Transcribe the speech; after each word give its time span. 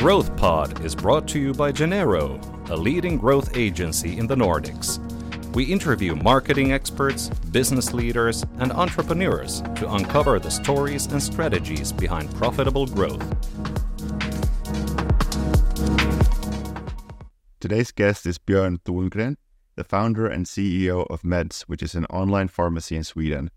Growth 0.00 0.34
Pod 0.38 0.82
is 0.82 0.94
brought 0.94 1.28
to 1.28 1.38
you 1.38 1.52
by 1.52 1.70
Genero, 1.70 2.40
a 2.70 2.74
leading 2.74 3.18
growth 3.18 3.54
agency 3.54 4.16
in 4.16 4.26
the 4.26 4.34
Nordics. 4.34 4.98
We 5.54 5.64
interview 5.64 6.16
marketing 6.16 6.72
experts, 6.72 7.28
business 7.28 7.92
leaders, 7.92 8.42
and 8.60 8.72
entrepreneurs 8.72 9.60
to 9.76 9.92
uncover 9.92 10.38
the 10.38 10.50
stories 10.50 11.04
and 11.04 11.22
strategies 11.22 11.92
behind 11.92 12.34
profitable 12.34 12.86
growth. 12.86 13.22
Today's 17.60 17.90
guest 17.92 18.24
is 18.24 18.38
Björn 18.38 18.78
Thorngren, 18.78 19.36
the 19.76 19.84
founder 19.84 20.26
and 20.26 20.46
CEO 20.46 21.06
of 21.10 21.20
Meds, 21.20 21.64
which 21.64 21.82
is 21.82 21.94
an 21.94 22.06
online 22.06 22.48
pharmacy 22.48 22.96
in 22.96 23.04
Sweden. 23.04 23.50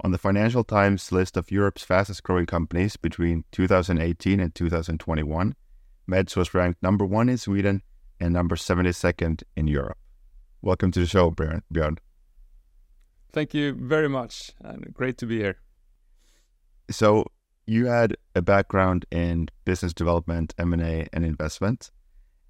On 0.00 0.10
the 0.10 0.16
Financial 0.16 0.64
Times 0.64 1.12
list 1.12 1.36
of 1.36 1.50
Europe's 1.50 1.84
fastest 1.84 2.22
growing 2.22 2.46
companies 2.46 2.96
between 2.96 3.44
2018 3.52 4.40
and 4.40 4.54
2021, 4.54 5.54
Meds 6.10 6.36
was 6.36 6.54
ranked 6.54 6.82
number 6.82 7.04
one 7.04 7.28
in 7.28 7.36
Sweden 7.36 7.82
and 8.20 8.32
number 8.32 8.54
72nd 8.56 9.42
in 9.56 9.66
Europe. 9.66 9.98
Welcome 10.62 10.92
to 10.92 11.00
the 11.00 11.06
show, 11.06 11.30
Björn. 11.30 11.98
Thank 13.32 13.54
you 13.54 13.74
very 13.74 14.08
much, 14.08 14.52
and 14.60 14.94
great 14.94 15.18
to 15.18 15.26
be 15.26 15.38
here. 15.38 15.58
So, 16.90 17.26
you 17.66 17.86
had 17.86 18.16
a 18.36 18.42
background 18.42 19.04
in 19.10 19.48
business 19.64 19.92
development, 19.92 20.54
M 20.58 20.72
and 20.72 20.82
A, 20.82 21.08
and 21.12 21.24
investment, 21.24 21.90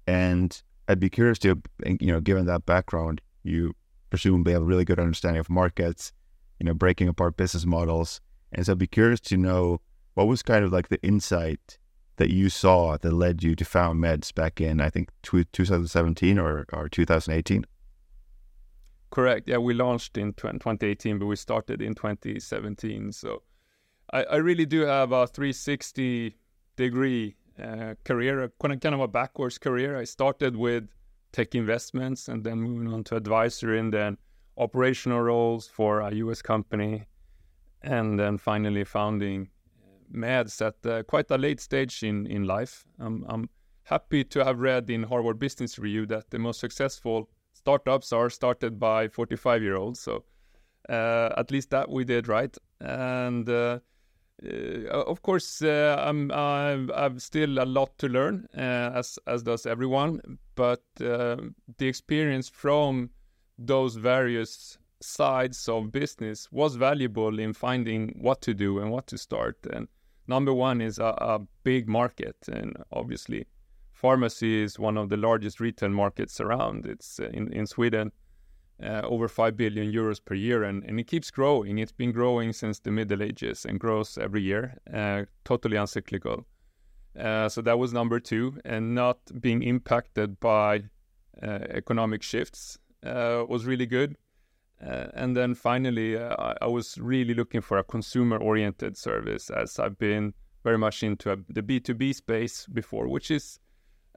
and 0.05 0.61
I'd 0.87 0.99
be 0.99 1.09
curious 1.09 1.39
to, 1.39 1.59
you 1.83 2.11
know, 2.11 2.21
given 2.21 2.45
that 2.45 2.65
background, 2.65 3.21
you 3.43 3.73
presumably 4.11 4.53
have 4.53 4.61
a 4.61 4.65
really 4.65 4.85
good 4.85 4.99
understanding 4.99 5.39
of 5.39 5.49
markets, 5.49 6.13
you 6.59 6.65
know, 6.65 6.75
breaking 6.75 7.07
apart 7.07 7.35
business 7.35 7.65
models, 7.65 8.21
and 8.53 8.65
so 8.65 8.73
I'd 8.73 8.77
be 8.77 8.87
curious 8.87 9.19
to 9.21 9.37
know 9.37 9.81
what 10.13 10.27
was 10.27 10.43
kind 10.43 10.63
of 10.63 10.71
like 10.71 10.89
the 10.89 11.01
insight 11.01 11.79
that 12.17 12.31
you 12.31 12.49
saw 12.49 12.97
that 12.97 13.13
led 13.13 13.43
you 13.43 13.55
to 13.55 13.65
found 13.65 14.03
Meds 14.03 14.33
back 14.33 14.59
in, 14.59 14.81
I 14.81 14.89
think, 14.89 15.09
2017 15.23 16.37
or, 16.37 16.65
or 16.73 16.89
2018? 16.89 17.65
Correct. 19.09 19.47
Yeah, 19.47 19.57
we 19.57 19.73
launched 19.73 20.17
in 20.17 20.33
2018, 20.33 21.19
but 21.19 21.27
we 21.27 21.35
started 21.35 21.81
in 21.81 21.95
2017. 21.95 23.11
So 23.13 23.43
I, 24.11 24.23
I 24.23 24.35
really 24.37 24.65
do 24.65 24.81
have 24.81 25.11
a 25.11 25.27
360 25.27 26.35
degree 26.75 27.35
uh, 27.61 27.95
career, 28.03 28.51
kind 28.59 28.85
of 28.85 28.99
a 28.99 29.07
backwards 29.07 29.57
career. 29.57 29.97
I 29.97 30.03
started 30.03 30.55
with 30.55 30.89
tech 31.31 31.55
investments 31.55 32.27
and 32.27 32.43
then 32.43 32.59
moving 32.59 32.93
on 32.93 33.03
to 33.05 33.15
advisory 33.15 33.79
and 33.79 33.93
then 33.93 34.17
operational 34.57 35.21
roles 35.21 35.67
for 35.67 36.01
a 36.01 36.13
US 36.15 36.41
company. 36.41 37.05
And 37.81 38.19
then 38.19 38.37
finally 38.37 38.83
founding 38.83 39.49
meds 40.13 40.65
at 40.65 40.85
uh, 40.85 41.03
quite 41.03 41.29
a 41.31 41.37
late 41.37 41.59
stage 41.59 42.03
in, 42.03 42.25
in 42.27 42.45
life. 42.45 42.85
I'm 42.99 43.49
happy 43.83 44.23
to 44.23 44.43
have 44.43 44.59
read 44.59 44.89
in 44.89 45.03
Harvard 45.03 45.39
Business 45.39 45.79
Review 45.79 46.05
that 46.07 46.29
the 46.29 46.39
most 46.39 46.59
successful 46.59 47.29
startups 47.53 48.11
are 48.11 48.29
started 48.29 48.79
by 48.79 49.07
45 49.07 49.63
year 49.63 49.75
olds. 49.75 49.99
So 49.99 50.23
uh, 50.89 51.29
at 51.37 51.51
least 51.51 51.69
that 51.71 51.89
we 51.89 52.03
did 52.03 52.27
right. 52.27 52.55
And 52.79 53.47
uh, 53.49 53.79
uh 54.43 54.89
of 54.89 55.21
course, 55.21 55.61
uh, 55.61 55.95
I'm, 55.99 56.31
I've, 56.31 56.91
I've, 56.91 57.21
still 57.21 57.59
a 57.59 57.65
lot 57.65 57.97
to 57.97 58.07
learn, 58.07 58.47
uh, 58.55 58.91
as 58.95 59.19
as 59.25 59.43
does 59.43 59.65
everyone. 59.65 60.21
But 60.55 60.83
the 60.95 61.53
experience 61.79 62.49
from 62.49 63.09
those 63.57 63.95
various 63.95 64.77
sides 65.01 65.67
of 65.67 65.91
business 65.91 66.51
was 66.51 66.75
valuable 66.75 67.39
in 67.39 67.53
finding 67.53 68.15
what 68.19 68.41
to 68.41 68.53
do 68.53 68.79
and 68.79 68.91
what 68.91 69.07
to 69.07 69.17
start. 69.17 69.57
And 69.71 69.87
Number 70.27 70.53
one 70.53 70.81
is 70.81 70.99
a, 70.99 71.13
a 71.17 71.39
big 71.63 71.87
market, 71.87 72.35
and 72.51 72.75
obviously, 72.91 73.47
pharmacy 73.93 74.63
is 74.63 74.77
one 74.77 74.97
of 74.97 75.09
the 75.09 75.17
largest 75.17 75.59
retail 75.59 75.89
markets 75.89 76.39
around. 76.41 76.85
It's 76.85 77.19
uh, 77.19 77.29
in 77.33 77.51
in 77.53 77.65
Sweden. 77.67 78.11
Uh, 78.79 79.01
over 79.05 79.27
5 79.27 79.57
billion 79.57 79.91
euros 79.91 80.23
per 80.23 80.35
year, 80.35 80.61
and, 80.63 80.83
and 80.83 80.99
it 80.99 81.07
keeps 81.07 81.31
growing. 81.31 81.79
It's 81.79 81.91
been 81.91 82.11
growing 82.11 82.53
since 82.53 82.77
the 82.77 82.91
Middle 82.91 83.23
Ages 83.23 83.65
and 83.65 83.79
grows 83.79 84.19
every 84.19 84.43
year, 84.43 84.77
uh, 84.93 85.23
totally 85.45 85.77
uncyclical. 85.77 86.45
Uh, 87.17 87.49
so 87.49 87.63
that 87.63 87.79
was 87.79 87.91
number 87.91 88.19
two, 88.19 88.59
and 88.63 88.93
not 88.93 89.17
being 89.41 89.63
impacted 89.63 90.39
by 90.39 90.83
uh, 91.41 91.59
economic 91.71 92.21
shifts 92.21 92.77
uh, 93.03 93.43
was 93.47 93.65
really 93.65 93.87
good. 93.87 94.15
Uh, 94.85 95.07
and 95.13 95.35
then 95.35 95.55
finally, 95.55 96.15
uh, 96.15 96.53
I, 96.61 96.67
was 96.67 96.97
really 96.99 97.33
looking 97.33 97.61
for 97.61 97.79
a 97.79 97.83
consumer 97.83 98.37
oriented 98.37 98.95
service 98.95 99.49
as 99.49 99.79
I've 99.79 99.97
been 99.97 100.33
very 100.63 100.77
much 100.77 101.01
into 101.01 101.31
a, 101.31 101.37
the 101.49 101.63
B2B 101.63 102.13
space 102.13 102.67
before, 102.67 103.07
which 103.07 103.31
is 103.31 103.59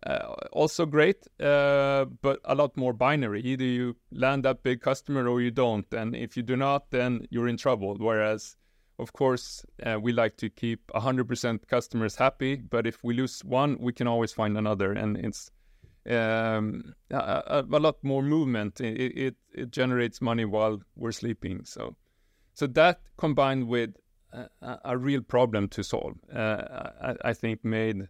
uh, 0.06 0.34
also 0.53 0.87
great, 0.87 1.26
uh, 1.41 2.04
but 2.22 2.41
a 2.44 2.54
lot 2.54 2.76
more 2.76 2.93
binary. 2.93 3.41
Either 3.43 3.65
you 3.65 3.97
land 4.12 4.44
that 4.44 4.62
big 4.62 4.81
customer 4.81 5.28
or 5.28 5.41
you 5.41 5.50
don't. 5.50 5.87
And 5.93 6.15
if 6.15 6.37
you 6.37 6.43
do 6.43 6.56
not, 6.56 6.91
then 6.91 7.26
you're 7.31 7.49
in 7.49 7.56
trouble. 7.56 7.97
Whereas, 7.99 8.56
of 8.99 9.12
course, 9.12 9.65
uh, 9.84 9.99
we 10.00 10.12
like 10.12 10.37
to 10.38 10.50
keep 10.50 10.87
100% 10.88 11.66
customers 11.69 12.16
happy, 12.16 12.56
but 12.56 12.87
if 12.87 13.03
we 13.03 13.15
lose 13.15 13.43
one, 13.44 13.78
we 13.81 13.93
can 13.93 14.06
always 14.06 14.32
find 14.32 14.56
another. 14.59 14.93
And 14.93 15.16
it's 15.16 15.50
um, 16.09 16.94
a, 17.11 17.65
a, 17.71 17.78
lot 17.78 17.97
more 18.03 18.22
movement. 18.22 18.81
It, 18.81 19.19
it, 19.19 19.37
it 19.53 19.71
generates 19.71 20.21
money 20.21 20.44
while 20.44 20.81
we're 20.97 21.12
sleeping. 21.12 21.62
So 21.65 21.97
so 22.55 22.66
that 22.66 23.00
combined 23.16 23.69
with 23.69 23.91
a, 24.33 24.78
a 24.84 24.99
real 24.99 25.22
problem 25.22 25.69
to 25.69 25.83
solve, 25.83 26.15
uh, 26.34 26.62
I, 27.03 27.15
I, 27.25 27.33
think 27.33 27.65
made 27.65 28.09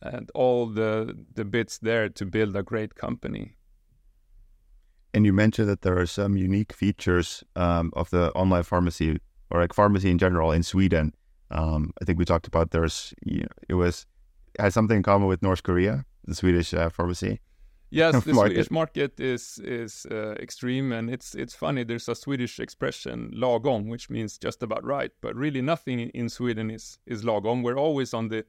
and 0.00 0.30
all 0.34 0.66
the 0.66 1.14
the 1.34 1.44
bits 1.44 1.78
there 1.78 2.08
to 2.08 2.26
build 2.26 2.56
a 2.56 2.62
great 2.62 2.94
company. 2.94 3.56
And 5.14 5.26
you 5.26 5.32
mentioned 5.32 5.68
that 5.68 5.82
there 5.82 5.98
are 5.98 6.06
some 6.06 6.36
unique 6.36 6.72
features 6.72 7.44
um, 7.54 7.92
of 7.94 8.08
the 8.10 8.32
online 8.32 8.62
pharmacy 8.62 9.18
or 9.50 9.60
like 9.60 9.74
pharmacy 9.74 10.10
in 10.10 10.18
general 10.18 10.52
in 10.52 10.62
Sweden. 10.62 11.12
Um, 11.50 11.92
I 12.00 12.06
think 12.06 12.18
we 12.18 12.24
talked 12.24 12.46
about 12.46 12.70
there's 12.70 13.12
you 13.24 13.42
know, 13.42 13.48
it 13.68 13.74
was 13.74 14.06
had 14.58 14.72
something 14.72 14.96
in 14.96 15.02
common 15.02 15.28
with 15.28 15.42
North 15.42 15.62
Korea 15.62 16.04
the 16.24 16.34
Swedish 16.34 16.74
uh, 16.74 16.88
pharmacy. 16.88 17.40
Yes, 17.90 18.24
the 18.24 18.32
market. 18.32 18.54
Swedish 18.54 18.70
market 18.70 19.20
is 19.20 19.58
is 19.58 20.06
uh, 20.10 20.34
extreme, 20.40 20.92
and 20.92 21.10
it's 21.10 21.34
it's 21.34 21.54
funny. 21.54 21.84
There's 21.84 22.08
a 22.08 22.14
Swedish 22.14 22.58
expression 22.58 23.32
"lagom," 23.34 23.88
which 23.88 24.08
means 24.08 24.38
just 24.38 24.62
about 24.62 24.84
right, 24.84 25.12
but 25.20 25.36
really 25.36 25.60
nothing 25.62 26.00
in 26.00 26.28
Sweden 26.28 26.70
is 26.70 26.98
is 27.06 27.22
lagom. 27.22 27.62
We're 27.62 27.78
always 27.78 28.14
on 28.14 28.28
the 28.28 28.44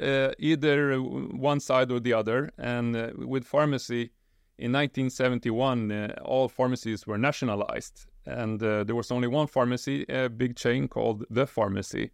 uh, 0.00 0.32
either 0.38 0.96
one 0.96 1.60
side 1.60 1.90
or 1.90 2.00
the 2.00 2.14
other. 2.14 2.50
And 2.58 2.96
uh, 2.96 3.10
with 3.14 3.44
pharmacy, 3.44 4.10
in 4.58 4.72
1971, 4.72 5.92
uh, 5.92 6.14
all 6.24 6.48
pharmacies 6.48 7.06
were 7.06 7.18
nationalized, 7.18 8.06
and 8.26 8.62
uh, 8.62 8.84
there 8.84 8.94
was 8.94 9.10
only 9.10 9.28
one 9.28 9.46
pharmacy, 9.46 10.04
a 10.08 10.28
big 10.28 10.56
chain 10.56 10.88
called 10.88 11.24
the 11.30 11.46
Pharmacy, 11.46 12.10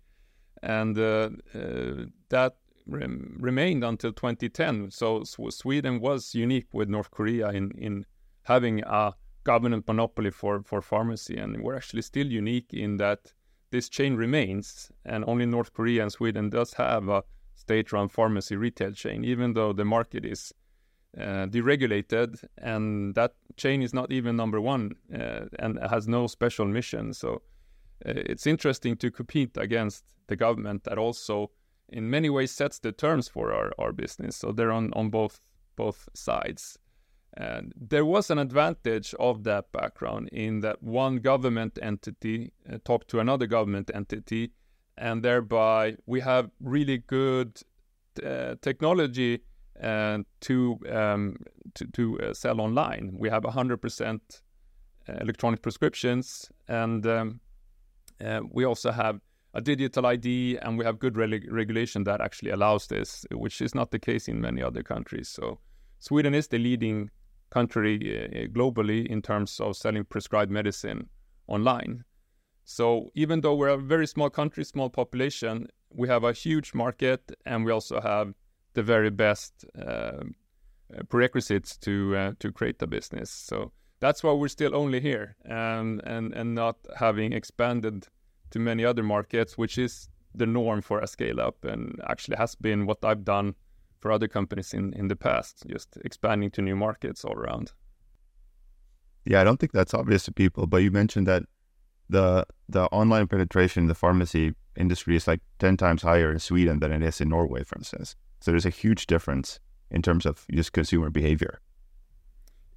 and 0.62 0.96
that 0.96 2.54
rem- 2.88 3.36
remained 3.40 3.84
until 3.84 4.12
2010. 4.12 4.90
So 4.90 5.24
Sweden 5.24 6.00
was 6.00 6.34
unique 6.34 6.68
with 6.72 6.88
North 6.88 7.10
Korea 7.10 7.50
in, 7.50 7.70
in 7.72 8.06
having 8.44 8.82
a 8.84 9.12
government 9.44 9.86
monopoly 9.86 10.30
for, 10.30 10.62
for 10.62 10.82
pharmacy. 10.82 11.36
And 11.36 11.62
we're 11.62 11.76
actually 11.76 12.02
still 12.02 12.26
unique 12.26 12.72
in 12.72 12.96
that 12.96 13.32
this 13.70 13.88
chain 13.88 14.16
remains, 14.16 14.90
and 15.04 15.24
only 15.26 15.46
North 15.46 15.72
Korea 15.74 16.02
and 16.02 16.12
Sweden 16.12 16.48
does 16.50 16.74
have 16.74 17.08
a 17.08 17.22
state-run 17.54 18.08
pharmacy 18.08 18.56
retail 18.56 18.92
chain, 18.92 19.24
even 19.24 19.52
though 19.52 19.72
the 19.72 19.84
market 19.84 20.24
is 20.24 20.54
uh, 21.18 21.46
deregulated, 21.46 22.44
and 22.58 23.14
that 23.14 23.34
chain 23.56 23.82
is 23.82 23.92
not 23.92 24.10
even 24.10 24.36
number 24.36 24.60
one 24.60 24.92
uh, 25.14 25.46
and 25.58 25.78
has 25.90 26.08
no 26.08 26.26
special 26.26 26.66
mission. 26.66 27.12
So 27.12 27.42
uh, 28.06 28.12
it's 28.14 28.46
interesting 28.46 28.96
to 28.96 29.10
compete 29.10 29.56
against 29.56 30.04
the 30.28 30.36
government 30.36 30.84
that 30.84 30.98
also 30.98 31.50
in 31.88 32.10
many 32.10 32.30
ways 32.30 32.50
sets 32.50 32.78
the 32.78 32.92
terms 32.92 33.28
for 33.28 33.52
our, 33.52 33.72
our 33.78 33.92
business. 33.92 34.36
So 34.36 34.52
they're 34.52 34.72
on, 34.72 34.92
on 34.94 35.10
both 35.10 35.40
both 35.76 36.08
sides. 36.14 36.78
And 37.34 37.72
there 37.76 38.04
was 38.04 38.30
an 38.30 38.38
advantage 38.38 39.14
of 39.20 39.44
that 39.44 39.70
background 39.70 40.28
in 40.32 40.60
that 40.60 40.82
one 40.82 41.18
government 41.18 41.78
entity 41.80 42.52
uh, 42.70 42.78
talked 42.84 43.08
to 43.08 43.20
another 43.20 43.46
government 43.46 43.90
entity, 43.94 44.50
and 44.96 45.22
thereby 45.22 45.96
we 46.06 46.20
have 46.20 46.50
really 46.60 46.98
good 46.98 47.60
uh, 48.24 48.56
technology 48.60 49.40
uh, 49.80 50.18
to 50.40 50.78
um, 50.90 51.36
to, 51.74 51.86
to 51.92 52.20
uh, 52.20 52.34
sell 52.34 52.60
online. 52.60 53.14
We 53.16 53.28
have 53.28 53.44
100% 53.44 54.20
uh, 55.08 55.12
electronic 55.20 55.62
prescriptions, 55.62 56.50
and 56.66 57.06
um, 57.06 57.40
uh, 58.24 58.40
we 58.50 58.64
also 58.64 58.90
have 58.90 59.20
a 59.58 59.60
digital 59.60 60.06
ID, 60.06 60.58
and 60.62 60.78
we 60.78 60.84
have 60.84 60.98
good 60.98 61.16
re- 61.16 61.48
regulation 61.50 62.04
that 62.04 62.20
actually 62.20 62.52
allows 62.52 62.86
this, 62.86 63.26
which 63.32 63.60
is 63.60 63.74
not 63.74 63.90
the 63.90 63.98
case 63.98 64.28
in 64.28 64.40
many 64.40 64.62
other 64.62 64.82
countries. 64.82 65.28
So 65.28 65.58
Sweden 65.98 66.34
is 66.34 66.48
the 66.48 66.58
leading 66.58 67.10
country 67.50 67.94
uh, 67.96 68.46
globally 68.56 69.06
in 69.06 69.20
terms 69.20 69.60
of 69.60 69.76
selling 69.76 70.04
prescribed 70.04 70.50
medicine 70.50 71.08
online. 71.48 72.04
So 72.64 73.10
even 73.14 73.40
though 73.40 73.56
we're 73.56 73.68
a 73.68 73.78
very 73.78 74.06
small 74.06 74.30
country, 74.30 74.64
small 74.64 74.90
population, 74.90 75.66
we 75.90 76.06
have 76.08 76.22
a 76.24 76.32
huge 76.32 76.72
market, 76.74 77.20
and 77.44 77.64
we 77.64 77.72
also 77.72 78.00
have 78.00 78.34
the 78.74 78.82
very 78.82 79.10
best 79.10 79.64
uh, 79.74 80.24
prerequisites 81.08 81.76
to 81.78 82.16
uh, 82.16 82.32
to 82.38 82.52
create 82.52 82.80
a 82.82 82.86
business. 82.86 83.30
So 83.30 83.72
that's 84.00 84.22
why 84.22 84.32
we're 84.32 84.48
still 84.48 84.74
only 84.76 85.00
here 85.00 85.36
and 85.44 86.00
and 86.04 86.32
and 86.34 86.54
not 86.54 86.76
having 86.96 87.32
expanded 87.32 88.06
to 88.50 88.58
many 88.58 88.84
other 88.84 89.02
markets, 89.02 89.58
which 89.58 89.78
is 89.78 90.08
the 90.34 90.46
norm 90.46 90.82
for 90.82 91.00
a 91.00 91.06
scale 91.06 91.40
up 91.40 91.64
and 91.64 92.00
actually 92.08 92.36
has 92.36 92.54
been 92.54 92.86
what 92.86 93.04
I've 93.04 93.24
done 93.24 93.54
for 93.98 94.12
other 94.12 94.28
companies 94.28 94.72
in 94.72 94.92
in 94.92 95.08
the 95.08 95.16
past, 95.16 95.64
just 95.68 95.98
expanding 96.04 96.50
to 96.52 96.62
new 96.62 96.76
markets 96.76 97.24
all 97.24 97.34
around. 97.34 97.72
Yeah, 99.24 99.40
I 99.40 99.44
don't 99.44 99.58
think 99.58 99.72
that's 99.72 99.94
obvious 99.94 100.24
to 100.24 100.32
people, 100.32 100.66
but 100.66 100.78
you 100.78 100.90
mentioned 100.90 101.26
that 101.26 101.42
the 102.08 102.46
the 102.68 102.84
online 102.86 103.26
penetration 103.26 103.84
in 103.84 103.88
the 103.88 103.94
pharmacy 103.94 104.54
industry 104.76 105.16
is 105.16 105.26
like 105.26 105.40
10 105.58 105.76
times 105.76 106.02
higher 106.02 106.30
in 106.30 106.38
Sweden 106.38 106.78
than 106.80 106.92
it 106.92 107.02
is 107.02 107.20
in 107.20 107.28
Norway, 107.28 107.64
for 107.64 107.76
instance. 107.76 108.14
So 108.40 108.50
there's 108.52 108.66
a 108.66 108.70
huge 108.70 109.06
difference 109.06 109.58
in 109.90 110.02
terms 110.02 110.24
of 110.24 110.46
just 110.50 110.72
consumer 110.72 111.10
behavior. 111.10 111.60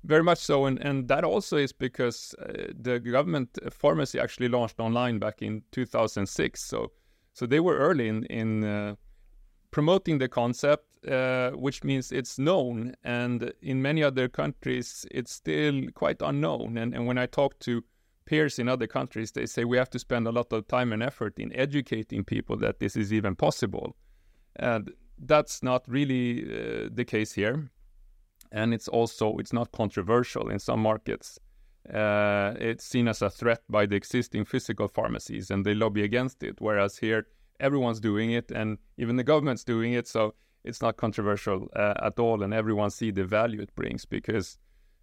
Very 0.03 0.23
much 0.23 0.39
so, 0.39 0.65
and, 0.65 0.79
and 0.79 1.07
that 1.09 1.23
also 1.23 1.57
is 1.57 1.71
because 1.71 2.33
uh, 2.39 2.73
the 2.73 2.99
government 2.99 3.57
pharmacy 3.69 4.19
actually 4.19 4.47
launched 4.47 4.79
online 4.79 5.19
back 5.19 5.43
in 5.43 5.61
2006. 5.71 6.63
So, 6.63 6.91
so 7.33 7.45
they 7.45 7.59
were 7.59 7.77
early 7.77 8.07
in 8.07 8.23
in 8.25 8.63
uh, 8.63 8.95
promoting 9.69 10.17
the 10.17 10.27
concept, 10.27 11.05
uh, 11.07 11.51
which 11.51 11.83
means 11.83 12.11
it's 12.11 12.39
known. 12.39 12.95
And 13.03 13.53
in 13.61 13.81
many 13.81 14.03
other 14.03 14.27
countries, 14.27 15.05
it's 15.11 15.31
still 15.31 15.83
quite 15.93 16.21
unknown. 16.21 16.77
And 16.77 16.95
and 16.95 17.05
when 17.05 17.19
I 17.19 17.27
talk 17.27 17.59
to 17.59 17.83
peers 18.25 18.57
in 18.57 18.67
other 18.67 18.87
countries, 18.87 19.31
they 19.31 19.45
say 19.45 19.65
we 19.65 19.77
have 19.77 19.89
to 19.91 19.99
spend 19.99 20.27
a 20.27 20.31
lot 20.31 20.51
of 20.51 20.67
time 20.67 20.93
and 20.93 21.03
effort 21.03 21.37
in 21.37 21.53
educating 21.53 22.23
people 22.23 22.57
that 22.57 22.79
this 22.79 22.95
is 22.95 23.13
even 23.13 23.35
possible. 23.35 23.95
And 24.55 24.91
that's 25.19 25.61
not 25.61 25.87
really 25.87 26.43
uh, 26.43 26.89
the 26.91 27.05
case 27.05 27.33
here. 27.33 27.69
And 28.51 28.73
it's 28.73 28.87
also 28.87 29.37
it's 29.37 29.53
not 29.53 29.71
controversial 29.71 30.49
in 30.49 30.59
some 30.59 30.81
markets. 30.81 31.39
Uh, 31.91 32.53
it's 32.59 32.85
seen 32.85 33.07
as 33.07 33.21
a 33.21 33.29
threat 33.29 33.61
by 33.69 33.85
the 33.85 33.95
existing 33.95 34.45
physical 34.45 34.87
pharmacies, 34.87 35.49
and 35.49 35.65
they 35.65 35.73
lobby 35.73 36.03
against 36.03 36.43
it. 36.43 36.55
Whereas 36.59 36.97
here, 36.97 37.27
everyone's 37.59 37.99
doing 37.99 38.31
it, 38.31 38.51
and 38.51 38.77
even 38.97 39.15
the 39.15 39.23
government's 39.23 39.63
doing 39.63 39.93
it. 39.93 40.07
So 40.07 40.35
it's 40.63 40.81
not 40.81 40.97
controversial 40.97 41.69
uh, 41.75 41.93
at 42.03 42.19
all, 42.19 42.43
and 42.43 42.53
everyone 42.53 42.91
see 42.91 43.11
the 43.11 43.23
value 43.23 43.61
it 43.61 43.73
brings 43.75 44.05
because 44.05 44.57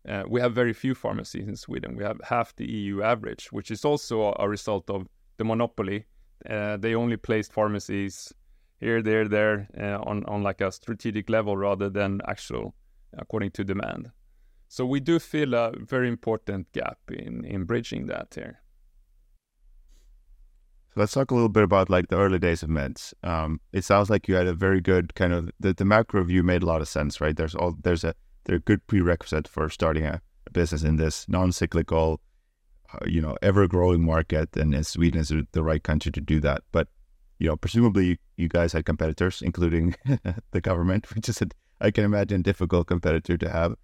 uh, 0.09 0.23
we 0.29 0.41
have 0.41 0.55
very 0.55 0.73
few 0.73 0.94
pharmacies 0.94 1.49
in 1.49 1.56
Sweden. 1.56 1.97
We 1.97 2.05
have 2.05 2.21
half 2.23 2.55
the 2.55 2.71
EU 2.71 3.03
average, 3.03 3.51
which 3.51 3.71
is 3.71 3.85
also 3.85 4.35
a 4.39 4.49
result 4.49 4.89
of 4.89 5.09
the 5.37 5.44
monopoly. 5.44 6.06
Uh, 6.49 6.77
they 6.77 6.94
only 6.94 7.17
placed 7.17 7.53
pharmacies 7.53 8.33
here, 8.79 9.03
there, 9.03 9.27
there 9.27 9.69
uh, 9.77 9.99
on 10.09 10.25
on 10.27 10.43
like 10.43 10.61
a 10.61 10.71
strategic 10.71 11.29
level 11.29 11.56
rather 11.56 11.91
than 11.91 12.21
actual 12.29 12.75
according 13.16 13.50
to 13.52 13.64
demand. 13.64 14.10
So 14.69 14.84
we 14.84 15.00
do 15.00 15.19
feel 15.19 15.55
a 15.55 15.72
very 15.78 16.08
important 16.08 16.72
gap 16.72 16.99
in 17.08 17.44
in 17.44 17.64
bridging 17.64 18.06
that 18.06 18.34
here. 18.34 18.60
So 20.88 21.00
let's 21.00 21.12
talk 21.12 21.31
a 21.31 21.34
little 21.34 21.49
bit 21.49 21.62
about 21.62 21.90
like 21.90 22.08
the 22.08 22.19
early 22.19 22.38
days 22.38 22.62
of 22.62 22.69
meds. 22.69 23.14
Um, 23.22 23.60
it 23.72 23.84
sounds 23.84 24.10
like 24.10 24.28
you 24.28 24.34
had 24.34 24.46
a 24.46 24.55
very 24.55 24.81
good 24.81 25.14
kind 25.14 25.32
of 25.32 25.50
the, 25.58 25.72
the 25.72 25.84
macro 25.84 26.22
view 26.25 26.43
made 26.43 26.62
a 26.62 26.66
lot 26.66 26.82
of 26.82 26.88
sense, 26.88 27.20
right? 27.20 27.37
There's 27.37 27.55
all 27.55 27.76
there's 27.82 28.05
a 28.05 28.14
they're 28.44 28.56
a 28.56 28.60
good 28.60 28.87
prerequisite 28.87 29.49
for 29.49 29.69
starting 29.69 30.05
a, 30.05 30.20
a 30.46 30.50
business 30.50 30.82
in 30.82 30.96
this 30.96 31.28
non-cyclical, 31.28 32.20
uh, 32.93 32.99
you 33.06 33.20
know, 33.20 33.37
ever-growing 33.43 34.02
market, 34.02 34.56
and 34.56 34.75
in 34.75 34.84
Sweden 34.84 35.20
is 35.20 35.32
the 35.52 35.62
right 35.62 35.82
country 35.82 36.10
to 36.12 36.20
do 36.20 36.40
that. 36.40 36.62
But 36.72 36.88
you 37.38 37.49
know, 37.49 37.56
presumably 37.56 38.19
you 38.37 38.49
guys 38.49 38.72
had 38.72 38.84
competitors, 38.84 39.43
including 39.43 39.94
the 40.50 40.60
government, 40.60 41.06
which 41.14 41.28
is 41.28 41.40
a, 41.43 41.49
I 41.81 41.91
can 41.91 42.05
imagine 42.05 42.43
difficult 42.43 42.87
competitor 42.87 43.37
to 43.37 43.49
have. 43.49 43.75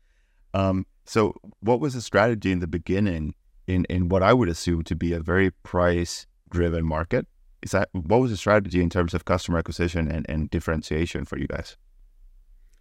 Um, 0.53 0.87
so, 1.05 1.35
what 1.61 1.81
was 1.81 1.95
the 1.95 2.01
strategy 2.01 2.53
in 2.53 2.61
the 2.61 2.67
beginning 2.67 3.35
in 3.67 3.85
in 3.87 4.09
what 4.09 4.23
I 4.23 4.33
would 4.33 4.49
assume 4.49 4.83
to 4.85 4.97
be 4.97 5.13
a 5.13 5.21
very 5.21 5.51
price-driven 5.51 6.85
market? 6.85 7.27
Is 7.63 7.71
that 7.71 7.89
what 7.93 8.21
was 8.21 8.31
the 8.31 8.37
strategy 8.37 8.83
in 8.83 8.91
terms 8.91 9.15
of 9.15 9.25
customer 9.25 9.59
acquisition 9.59 10.11
and, 10.11 10.27
and 10.29 10.51
differentiation 10.51 11.25
for 11.25 11.39
you 11.39 11.47
guys? 11.47 11.77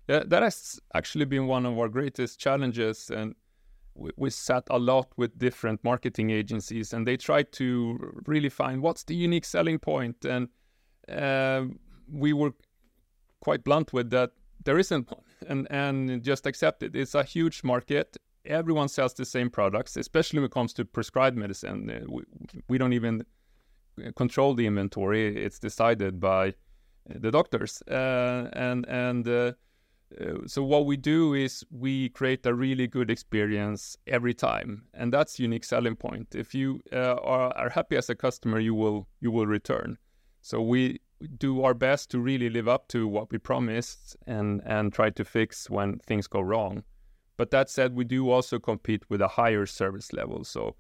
Yeah, 0.07 0.23
that 0.27 0.43
has 0.43 0.79
actually 0.93 1.25
been 1.25 1.47
one 1.47 1.65
of 1.65 1.77
our 1.79 1.87
greatest 1.87 2.39
challenges, 2.39 3.09
and 3.09 3.35
we, 3.95 4.11
we 4.17 4.29
sat 4.29 4.63
a 4.69 4.77
lot 4.77 5.07
with 5.15 5.37
different 5.39 5.81
marketing 5.83 6.29
agencies, 6.31 6.91
and 6.91 7.07
they 7.07 7.15
tried 7.15 7.53
to 7.53 8.13
really 8.25 8.49
find 8.49 8.81
what's 8.81 9.03
the 9.05 9.15
unique 9.15 9.45
selling 9.45 9.79
point, 9.79 10.25
and 10.25 10.49
uh, 11.09 11.63
we 12.11 12.33
were 12.33 12.53
quite 13.39 13.63
blunt 13.63 13.93
with 13.93 14.09
that. 14.09 14.31
There 14.65 14.79
isn't 14.79 15.11
one, 15.11 15.23
and 15.47 15.67
and 15.69 16.23
just 16.23 16.45
accept 16.45 16.83
it. 16.83 16.95
It's 16.95 17.15
a 17.15 17.23
huge 17.23 17.63
market. 17.63 18.17
Everyone 18.45 18.89
sells 18.89 19.13
the 19.13 19.25
same 19.25 19.49
products, 19.49 19.97
especially 19.97 20.39
when 20.39 20.47
it 20.47 20.51
comes 20.51 20.73
to 20.73 20.85
prescribed 20.85 21.37
medicine. 21.37 21.89
Uh, 21.89 22.05
we, 22.09 22.23
we 22.67 22.77
don't 22.77 22.93
even 22.93 23.25
control 24.15 24.53
the 24.53 24.65
inventory; 24.65 25.43
it's 25.45 25.59
decided 25.59 26.19
by 26.19 26.53
the 27.07 27.31
doctors, 27.31 27.81
uh, 27.89 28.49
and 28.53 28.85
and 28.87 29.27
uh, 29.27 29.53
uh, 30.19 30.37
so 30.45 30.63
what 30.63 30.85
we 30.85 30.97
do 30.97 31.33
is 31.33 31.65
we 31.71 32.09
create 32.09 32.45
a 32.45 32.53
really 32.53 32.87
good 32.87 33.09
experience 33.09 33.97
every 34.07 34.33
time 34.33 34.83
and 34.93 35.11
that's 35.11 35.39
unique 35.39 35.63
selling 35.63 35.95
point 35.95 36.35
if 36.35 36.53
you 36.53 36.81
uh, 36.91 37.15
are, 37.23 37.55
are, 37.55 37.69
happy 37.69 37.95
as 37.95 38.09
a 38.09 38.15
customer 38.15 38.59
you 38.59 38.75
will 38.75 39.07
you 39.21 39.31
will 39.31 39.47
return 39.47 39.97
so 40.41 40.61
we 40.61 40.99
do 41.27 41.63
our 41.63 41.73
best 41.73 42.11
to 42.11 42.19
really 42.19 42.49
live 42.49 42.67
up 42.67 42.87
to 42.89 43.07
what 43.07 43.31
we 43.31 43.37
promised 43.37 44.15
and 44.27 44.61
and 44.65 44.93
try 44.93 45.09
to 45.09 45.23
fix 45.23 45.69
when 45.69 45.99
things 45.99 46.27
go 46.27 46.41
wrong. 46.41 46.83
But 47.37 47.51
that 47.51 47.69
said 47.69 47.95
we 47.95 48.03
do 48.03 48.29
also 48.29 48.59
compete 48.59 49.09
with 49.09 49.21
a 49.21 49.27
higher 49.27 49.65
service 49.65 50.13
level. 50.13 50.43
So 50.43 50.75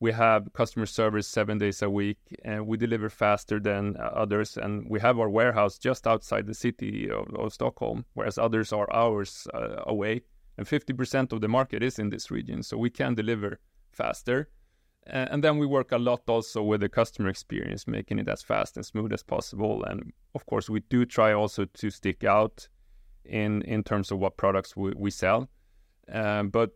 we 0.00 0.12
have 0.12 0.52
customer 0.52 0.86
service 0.86 1.26
seven 1.26 1.58
days 1.58 1.82
a 1.82 1.90
week 1.90 2.18
and 2.44 2.66
we 2.66 2.76
deliver 2.76 3.10
faster 3.10 3.58
than 3.58 3.96
uh, 3.96 4.04
others. 4.14 4.56
And 4.56 4.88
we 4.88 5.00
have 5.00 5.18
our 5.18 5.28
warehouse 5.28 5.76
just 5.76 6.06
outside 6.06 6.46
the 6.46 6.54
city 6.54 7.10
of, 7.10 7.34
of 7.34 7.52
stockholm 7.52 8.04
whereas 8.14 8.38
others 8.38 8.72
are 8.72 8.92
hours 8.92 9.46
uh, 9.52 9.82
away. 9.86 10.22
And 10.56 10.66
50% 10.66 11.32
of 11.32 11.40
the 11.40 11.48
market 11.48 11.82
is 11.82 11.98
in 11.98 12.10
this 12.10 12.30
region. 12.30 12.62
So 12.62 12.76
we 12.76 12.90
can 12.90 13.14
deliver 13.14 13.60
faster 13.92 14.48
and 15.10 15.42
then 15.42 15.58
we 15.58 15.66
work 15.66 15.92
a 15.92 15.98
lot 15.98 16.20
also 16.28 16.62
with 16.62 16.80
the 16.80 16.88
customer 16.88 17.28
experience 17.28 17.86
making 17.86 18.18
it 18.18 18.28
as 18.28 18.42
fast 18.42 18.76
and 18.76 18.84
smooth 18.84 19.12
as 19.12 19.22
possible 19.22 19.82
and 19.84 20.12
of 20.34 20.44
course 20.46 20.68
we 20.68 20.80
do 20.88 21.04
try 21.04 21.32
also 21.32 21.64
to 21.64 21.90
stick 21.90 22.24
out 22.24 22.68
in 23.24 23.62
in 23.62 23.82
terms 23.82 24.10
of 24.10 24.18
what 24.18 24.36
products 24.36 24.76
we, 24.76 24.92
we 24.96 25.10
sell 25.10 25.48
um, 26.12 26.48
but 26.48 26.70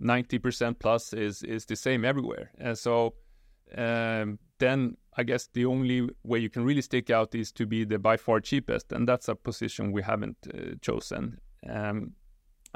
90% 0.00 0.78
plus 0.78 1.12
is 1.12 1.42
is 1.42 1.66
the 1.66 1.76
same 1.76 2.04
everywhere. 2.04 2.50
And 2.58 2.76
so 2.78 3.14
um, 3.76 4.38
then 4.58 4.96
I 5.16 5.24
guess 5.24 5.48
the 5.52 5.66
only 5.66 6.08
way 6.24 6.38
you 6.38 6.50
can 6.50 6.64
really 6.64 6.82
stick 6.82 7.10
out 7.10 7.34
is 7.34 7.52
to 7.52 7.66
be 7.66 7.84
the 7.84 7.98
by 7.98 8.16
far 8.16 8.40
cheapest, 8.40 8.92
and 8.92 9.08
that's 9.08 9.28
a 9.28 9.34
position 9.34 9.92
we 9.92 10.02
haven't 10.02 10.36
uh, 10.52 10.76
chosen. 10.80 11.38
Um, 11.68 12.12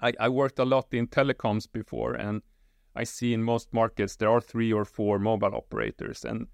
I, 0.00 0.12
I, 0.18 0.28
worked 0.28 0.58
a 0.58 0.64
lot 0.64 0.86
in 0.92 1.06
telecoms 1.06 1.70
before, 1.70 2.14
and 2.14 2.42
I 2.94 3.04
see 3.04 3.32
in 3.32 3.42
most 3.42 3.72
markets 3.72 4.16
there 4.16 4.30
are 4.30 4.40
three 4.40 4.72
or 4.72 4.84
four 4.84 5.18
mobile 5.18 5.54
operators, 5.54 6.24
and 6.24 6.46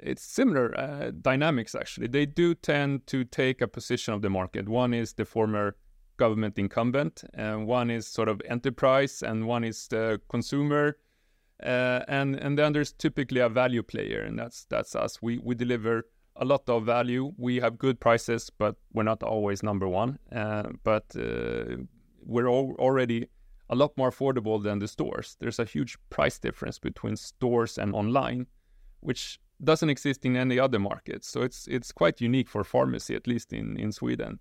it's 0.00 0.22
similar 0.22 0.78
uh, 0.78 1.10
dynamics 1.22 1.74
actually. 1.74 2.08
They 2.08 2.26
do 2.26 2.54
tend 2.54 3.06
to 3.08 3.24
take 3.24 3.60
a 3.62 3.68
position 3.68 4.14
of 4.14 4.22
the 4.22 4.30
market. 4.30 4.68
One 4.68 4.92
is 4.92 5.14
the 5.14 5.24
former 5.24 5.76
government 6.16 6.58
incumbent. 6.58 7.24
and 7.34 7.66
one 7.66 7.90
is 7.90 8.06
sort 8.06 8.28
of 8.28 8.40
enterprise, 8.48 9.22
and 9.22 9.46
one 9.46 9.64
is 9.64 9.88
the 9.88 10.20
consumer. 10.28 10.98
Uh, 11.62 12.00
and 12.08 12.36
and 12.36 12.58
then 12.58 12.72
there's 12.72 12.92
typically 12.92 13.40
a 13.40 13.48
value 13.48 13.82
player, 13.82 14.22
and 14.22 14.38
that's 14.38 14.66
that's 14.66 14.94
us. 14.94 15.22
We 15.22 15.38
we 15.38 15.54
deliver 15.54 16.06
a 16.36 16.44
lot 16.44 16.68
of 16.68 16.84
value. 16.84 17.32
We 17.38 17.60
have 17.60 17.78
good 17.78 17.98
prices, 17.98 18.50
but 18.50 18.76
we're 18.92 19.04
not 19.04 19.22
always 19.22 19.62
number 19.62 19.88
one. 19.88 20.18
Uh, 20.30 20.64
but 20.84 21.04
uh, 21.16 21.76
we're 22.22 22.48
al- 22.48 22.76
already 22.78 23.28
a 23.68 23.74
lot 23.74 23.96
more 23.96 24.10
affordable 24.10 24.62
than 24.62 24.78
the 24.78 24.88
stores. 24.88 25.36
There's 25.40 25.58
a 25.58 25.64
huge 25.64 25.96
price 26.10 26.38
difference 26.38 26.78
between 26.78 27.16
stores 27.16 27.78
and 27.78 27.94
online, 27.94 28.46
which 29.00 29.40
doesn't 29.62 29.90
exist 29.90 30.24
in 30.24 30.36
any 30.36 30.58
other 30.58 30.78
market. 30.78 31.24
So 31.24 31.42
it's 31.42 31.66
it's 31.66 31.92
quite 31.92 32.20
unique 32.20 32.48
for 32.48 32.64
pharmacy, 32.64 33.14
at 33.14 33.26
least 33.26 33.52
in 33.52 33.76
in 33.76 33.92
Sweden. 33.92 34.38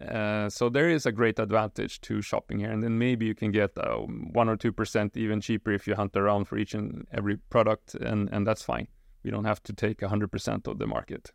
Uh, 0.00 0.50
so 0.50 0.68
there 0.68 0.90
is 0.90 1.06
a 1.06 1.12
great 1.12 1.38
advantage 1.38 2.00
to 2.02 2.20
shopping 2.20 2.58
here, 2.58 2.70
and 2.70 2.82
then 2.82 2.98
maybe 2.98 3.24
you 3.24 3.34
can 3.34 3.50
get 3.50 3.70
uh, 3.78 3.96
one 4.32 4.48
or 4.48 4.56
two 4.56 4.72
percent 4.72 5.16
even 5.16 5.40
cheaper 5.40 5.72
if 5.72 5.86
you 5.86 5.94
hunt 5.94 6.16
around 6.16 6.44
for 6.44 6.58
each 6.58 6.74
and 6.74 7.06
every 7.12 7.36
product, 7.50 7.94
and 7.94 8.28
and 8.32 8.46
that's 8.46 8.62
fine. 8.62 8.88
We 9.22 9.30
don't 9.30 9.46
have 9.46 9.62
to 9.64 9.72
take 9.72 10.02
hundred 10.02 10.30
percent 10.30 10.68
of 10.68 10.78
the 10.78 10.86
market. 10.86 11.32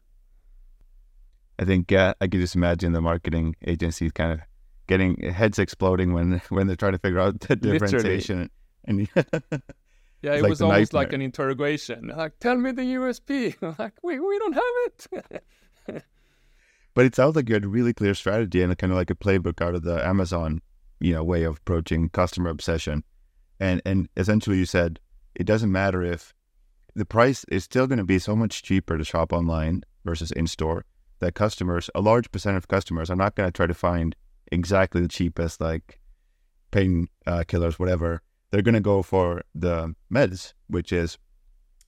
I 1.59 1.65
think 1.65 1.91
uh, 1.91 2.13
I 2.21 2.27
can 2.27 2.39
just 2.39 2.55
imagine 2.55 2.93
the 2.93 3.01
marketing 3.01 3.55
agencies 3.65 4.11
kind 4.11 4.31
of 4.31 4.39
getting 4.91 5.15
heads 5.31 5.57
exploding 5.57 6.11
when 6.11 6.41
when 6.49 6.67
they're 6.67 6.75
trying 6.75 6.91
to 6.91 6.97
figure 6.97 7.19
out 7.19 7.39
the 7.39 7.55
differentiation. 7.55 8.49
And 8.83 9.07
yeah, 10.21 10.33
it 10.33 10.41
like 10.41 10.49
was 10.49 10.61
almost 10.61 10.91
nightmare. 10.91 11.03
like 11.03 11.13
an 11.13 11.21
interrogation. 11.21 12.11
Like, 12.13 12.37
tell 12.41 12.57
me 12.57 12.73
the 12.73 12.81
USP. 12.81 13.55
like, 13.79 13.93
we 14.03 14.19
we 14.19 14.39
don't 14.39 14.53
have 14.53 14.63
it. 14.83 16.03
but 16.93 17.05
it 17.05 17.15
sounds 17.15 17.37
like 17.37 17.47
you 17.47 17.55
had 17.55 17.63
a 17.63 17.69
really 17.69 17.93
clear 17.93 18.13
strategy 18.13 18.61
and 18.61 18.77
kind 18.77 18.91
of 18.91 18.97
like 18.97 19.09
a 19.09 19.15
playbook 19.15 19.61
out 19.65 19.75
of 19.75 19.83
the 19.83 20.05
Amazon, 20.05 20.61
you 20.99 21.13
know, 21.13 21.23
way 21.23 21.43
of 21.43 21.57
approaching 21.59 22.09
customer 22.09 22.49
obsession. 22.49 23.05
And 23.61 23.81
and 23.85 24.09
essentially 24.17 24.57
you 24.57 24.65
said 24.65 24.99
it 25.35 25.45
doesn't 25.45 25.71
matter 25.71 26.03
if 26.03 26.33
the 26.95 27.05
price 27.05 27.45
is 27.45 27.63
still 27.63 27.87
going 27.87 27.99
to 27.99 28.03
be 28.03 28.19
so 28.19 28.35
much 28.35 28.61
cheaper 28.61 28.97
to 28.97 29.05
shop 29.05 29.31
online 29.31 29.83
versus 30.03 30.33
in 30.33 30.47
store 30.47 30.83
that 31.19 31.33
customers, 31.33 31.89
a 31.95 32.01
large 32.01 32.29
percent 32.33 32.57
of 32.57 32.67
customers, 32.67 33.09
are 33.09 33.15
not 33.15 33.35
going 33.35 33.47
to 33.47 33.53
try 33.53 33.67
to 33.67 33.73
find 33.73 34.17
exactly 34.51 35.01
the 35.01 35.07
cheapest, 35.07 35.61
like 35.61 35.99
pain 36.71 37.07
uh, 37.25 37.43
killers, 37.47 37.79
whatever. 37.79 38.21
They're 38.51 38.61
going 38.61 38.75
to 38.75 38.81
go 38.81 39.01
for 39.01 39.43
the 39.55 39.95
meds, 40.13 40.53
which 40.67 40.91
is 40.91 41.17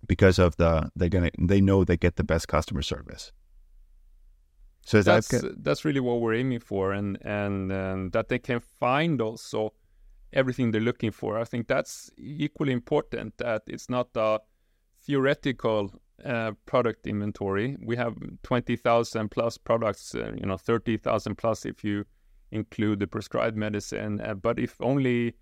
because 0.07 0.39
of 0.39 0.55
the 0.57 0.91
they're 0.95 1.09
gonna 1.09 1.31
they 1.39 1.61
know 1.61 1.83
they 1.83 1.97
get 1.97 2.15
the 2.15 2.23
best 2.23 2.47
customer 2.47 2.81
service. 2.81 3.31
So 4.85 5.01
that's 5.01 5.29
that... 5.29 5.63
that's 5.63 5.85
really 5.85 5.99
what 5.99 6.19
we're 6.21 6.35
aiming 6.35 6.59
for, 6.59 6.91
and 6.91 7.17
and 7.21 7.71
um, 7.71 8.09
that 8.11 8.27
they 8.29 8.39
can 8.39 8.59
find 8.59 9.21
also 9.21 9.73
everything 10.33 10.71
they're 10.71 10.81
looking 10.81 11.11
for. 11.11 11.39
I 11.39 11.45
think 11.45 11.67
that's 11.67 12.11
equally 12.17 12.73
important. 12.73 13.37
That 13.37 13.63
it's 13.67 13.89
not 13.89 14.09
a 14.15 14.39
theoretical 15.05 15.93
uh, 16.25 16.51
product 16.65 17.07
inventory. 17.07 17.77
We 17.81 17.95
have 17.95 18.15
twenty 18.43 18.75
thousand 18.75 19.29
plus 19.29 19.57
products, 19.57 20.15
uh, 20.15 20.33
you 20.35 20.45
know, 20.45 20.57
thirty 20.57 20.97
thousand 20.97 21.37
plus 21.37 21.65
if 21.65 21.83
you 21.83 22.05
include 22.53 22.99
the 22.99 23.07
prescribed 23.07 23.57
medicine. 23.57 24.21
Uh, 24.21 24.33
but 24.33 24.59
if 24.59 24.79
only 24.79 25.35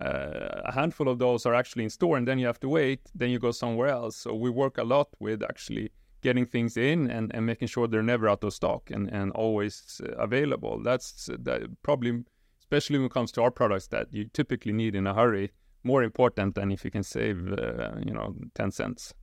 uh, 0.00 0.62
a 0.64 0.72
handful 0.72 1.08
of 1.08 1.18
those 1.18 1.46
are 1.46 1.54
actually 1.54 1.84
in 1.84 1.90
store 1.90 2.16
and 2.16 2.28
then 2.28 2.38
you 2.38 2.46
have 2.46 2.60
to 2.60 2.68
wait, 2.68 3.00
then 3.14 3.30
you 3.30 3.38
go 3.38 3.50
somewhere 3.50 3.88
else. 3.88 4.16
So 4.16 4.34
we 4.34 4.50
work 4.50 4.78
a 4.78 4.84
lot 4.84 5.08
with 5.18 5.42
actually 5.42 5.90
getting 6.20 6.46
things 6.46 6.76
in 6.76 7.10
and, 7.10 7.34
and 7.34 7.46
making 7.46 7.68
sure 7.68 7.86
they're 7.86 8.02
never 8.02 8.28
out 8.28 8.44
of 8.44 8.52
stock 8.52 8.90
and, 8.90 9.08
and 9.08 9.32
always 9.32 10.00
uh, 10.04 10.12
available. 10.16 10.82
That's 10.82 11.28
that 11.40 11.62
probably, 11.82 12.24
especially 12.60 12.98
when 12.98 13.06
it 13.06 13.12
comes 13.12 13.32
to 13.32 13.42
our 13.42 13.50
products 13.50 13.88
that 13.88 14.08
you 14.12 14.26
typically 14.32 14.72
need 14.72 14.94
in 14.94 15.06
a 15.06 15.14
hurry, 15.14 15.50
more 15.84 16.02
important 16.02 16.54
than 16.54 16.70
if 16.70 16.84
you 16.84 16.90
can 16.90 17.02
save, 17.02 17.52
uh, 17.52 17.92
you 18.04 18.12
know, 18.12 18.34
10 18.54 18.70
cents. 18.72 19.14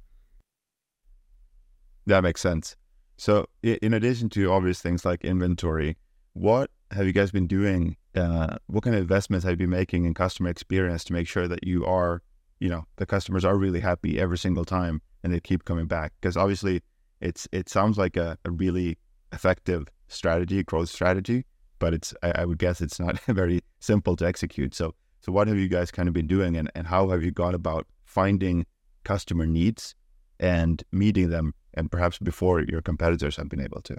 That 2.05 2.21
makes 2.21 2.41
sense. 2.41 2.75
So, 3.17 3.47
in 3.63 3.93
addition 3.93 4.29
to 4.31 4.51
obvious 4.51 4.81
things 4.81 5.05
like 5.05 5.23
inventory, 5.23 5.97
what 6.35 6.69
have 6.91 7.05
you 7.07 7.13
guys 7.13 7.31
been 7.31 7.47
doing? 7.47 7.95
Uh, 8.13 8.57
what 8.67 8.83
kind 8.83 8.95
of 8.95 9.01
investments 9.01 9.43
have 9.45 9.51
you 9.51 9.57
been 9.57 9.69
making 9.69 10.03
in 10.05 10.13
customer 10.13 10.49
experience 10.49 11.03
to 11.05 11.13
make 11.13 11.27
sure 11.27 11.47
that 11.47 11.65
you 11.65 11.85
are, 11.85 12.21
you 12.59 12.69
know, 12.69 12.85
the 12.97 13.05
customers 13.05 13.45
are 13.45 13.57
really 13.57 13.79
happy 13.79 14.19
every 14.19 14.37
single 14.37 14.65
time 14.65 15.01
and 15.23 15.33
they 15.33 15.39
keep 15.39 15.63
coming 15.63 15.87
back? 15.87 16.11
Because 16.19 16.35
obviously, 16.35 16.81
it's 17.21 17.47
it 17.53 17.69
sounds 17.69 17.97
like 17.97 18.17
a, 18.17 18.37
a 18.43 18.51
really 18.51 18.97
effective 19.31 19.87
strategy, 20.09 20.61
growth 20.61 20.89
strategy, 20.89 21.45
but 21.79 21.93
it's 21.93 22.13
I, 22.21 22.33
I, 22.41 22.45
would 22.45 22.59
guess 22.59 22.81
it's 22.81 22.99
not 22.99 23.17
very 23.27 23.61
simple 23.79 24.17
to 24.17 24.25
execute. 24.25 24.75
So 24.75 24.93
so 25.21 25.31
what 25.31 25.47
have 25.47 25.57
you 25.57 25.69
guys 25.69 25.89
kind 25.89 26.09
of 26.09 26.13
been 26.13 26.27
doing, 26.27 26.57
and, 26.57 26.69
and 26.75 26.85
how 26.85 27.09
have 27.09 27.23
you 27.23 27.31
gone 27.31 27.55
about 27.55 27.87
finding 28.03 28.65
customer 29.05 29.45
needs 29.45 29.95
and 30.37 30.83
meeting 30.91 31.29
them, 31.29 31.53
and 31.73 31.89
perhaps 31.89 32.19
before 32.19 32.61
your 32.61 32.81
competitors 32.81 33.37
have 33.37 33.47
been 33.47 33.61
able 33.61 33.81
to? 33.83 33.95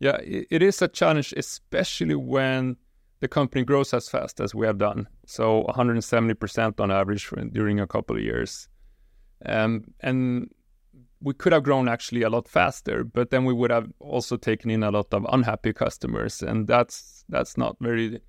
Yeah, 0.00 0.18
it 0.22 0.62
is 0.62 0.80
a 0.80 0.88
challenge, 0.88 1.34
especially 1.36 2.14
when 2.14 2.76
the 3.20 3.28
company 3.28 3.64
grows 3.64 3.92
as 3.92 4.08
fast 4.08 4.40
as 4.40 4.54
we 4.54 4.66
have 4.66 4.78
done. 4.78 5.08
So 5.26 5.64
170% 5.68 6.80
on 6.80 6.90
average 6.90 7.30
during 7.52 7.80
a 7.80 7.86
couple 7.86 8.16
of 8.16 8.22
years. 8.22 8.68
Um, 9.44 9.84
and 10.00 10.50
we 11.20 11.34
could 11.34 11.52
have 11.52 11.64
grown 11.64 11.88
actually 11.88 12.22
a 12.22 12.30
lot 12.30 12.48
faster, 12.48 13.02
but 13.04 13.30
then 13.30 13.44
we 13.44 13.52
would 13.52 13.70
have 13.70 13.88
also 13.98 14.36
taken 14.36 14.70
in 14.70 14.82
a 14.82 14.90
lot 14.90 15.12
of 15.12 15.26
unhappy 15.32 15.72
customers, 15.72 16.42
and 16.42 16.68
that's 16.68 17.24
that's 17.28 17.56
not 17.56 17.76
very 17.80 18.20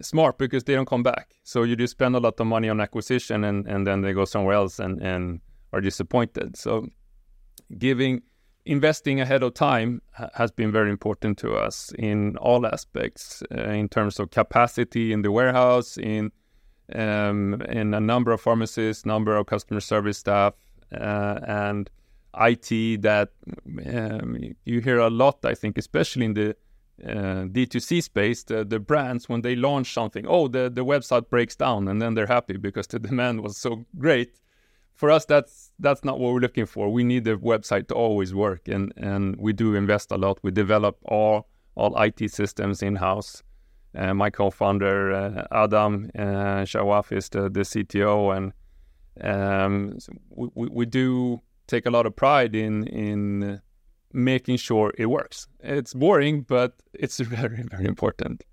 smart 0.00 0.38
because 0.38 0.64
they 0.64 0.74
don't 0.74 0.88
come 0.88 1.02
back. 1.02 1.34
So 1.42 1.64
you 1.64 1.76
just 1.76 1.92
spend 1.92 2.14
a 2.14 2.20
lot 2.20 2.38
of 2.40 2.46
money 2.46 2.68
on 2.68 2.80
acquisition, 2.80 3.44
and 3.44 3.66
and 3.66 3.86
then 3.86 4.02
they 4.02 4.12
go 4.12 4.24
somewhere 4.24 4.54
else 4.54 4.78
and 4.78 5.00
and 5.02 5.40
are 5.72 5.80
disappointed. 5.80 6.56
So 6.56 6.86
giving 7.78 8.22
investing 8.70 9.20
ahead 9.20 9.42
of 9.42 9.52
time 9.54 10.00
has 10.34 10.52
been 10.52 10.70
very 10.70 10.90
important 10.90 11.36
to 11.38 11.54
us 11.54 11.92
in 11.98 12.36
all 12.36 12.64
aspects, 12.64 13.42
uh, 13.52 13.62
in 13.70 13.88
terms 13.88 14.20
of 14.20 14.30
capacity 14.30 15.12
in 15.12 15.22
the 15.22 15.32
warehouse, 15.32 15.98
in 15.98 16.30
um, 16.94 17.60
in 17.68 17.94
a 17.94 18.00
number 18.00 18.32
of 18.32 18.40
pharmacies, 18.40 19.04
number 19.04 19.36
of 19.36 19.46
customer 19.46 19.80
service 19.80 20.18
staff, 20.18 20.54
uh, 20.92 21.40
and 21.46 21.90
IT. 22.40 23.02
That 23.02 23.30
um, 23.86 24.36
you 24.64 24.80
hear 24.80 24.98
a 24.98 25.10
lot, 25.10 25.44
I 25.44 25.54
think, 25.54 25.76
especially 25.76 26.26
in 26.26 26.34
the 26.34 26.50
uh, 27.04 27.46
D2C 27.54 28.02
space, 28.02 28.44
the, 28.44 28.64
the 28.64 28.78
brands 28.78 29.28
when 29.28 29.42
they 29.42 29.56
launch 29.56 29.92
something, 29.92 30.26
oh, 30.28 30.46
the 30.46 30.70
the 30.70 30.84
website 30.84 31.28
breaks 31.28 31.56
down, 31.56 31.88
and 31.88 32.00
then 32.00 32.14
they're 32.14 32.34
happy 32.38 32.56
because 32.56 32.86
the 32.86 32.98
demand 33.08 33.40
was 33.40 33.56
so 33.56 33.84
great 33.98 34.38
for 35.00 35.10
us 35.10 35.24
that's 35.24 35.72
that's 35.78 36.04
not 36.04 36.18
what 36.20 36.32
we're 36.32 36.40
looking 36.40 36.66
for. 36.66 36.92
We 36.92 37.04
need 37.04 37.24
the 37.24 37.36
website 37.36 37.88
to 37.88 37.94
always 37.94 38.34
work 38.34 38.68
and 38.68 38.92
and 38.96 39.36
we 39.36 39.52
do 39.52 39.74
invest 39.74 40.12
a 40.12 40.18
lot. 40.24 40.38
We 40.42 40.50
develop 40.50 40.98
all 41.04 41.48
all 41.74 41.92
IT 42.06 42.30
systems 42.30 42.82
in 42.82 42.96
house 42.96 43.42
uh, 43.94 44.14
my 44.14 44.30
co-founder 44.30 45.12
uh, 45.12 45.46
Adam 45.50 46.10
uh, 46.14 46.64
Shawaf 46.64 47.12
is 47.12 47.28
the, 47.28 47.42
the 47.48 47.60
CTO 47.60 48.36
and 48.36 48.52
um, 49.22 49.98
so 49.98 50.12
we, 50.30 50.68
we 50.68 50.86
do 50.86 51.40
take 51.66 51.86
a 51.86 51.90
lot 51.90 52.06
of 52.06 52.14
pride 52.14 52.54
in 52.54 52.86
in 52.86 53.60
making 54.12 54.56
sure 54.56 54.92
it 54.98 55.06
works. 55.06 55.48
It's 55.60 55.94
boring 55.94 56.42
but 56.42 56.74
it's 56.92 57.18
very 57.36 57.62
very 57.62 57.86
important. 57.86 58.44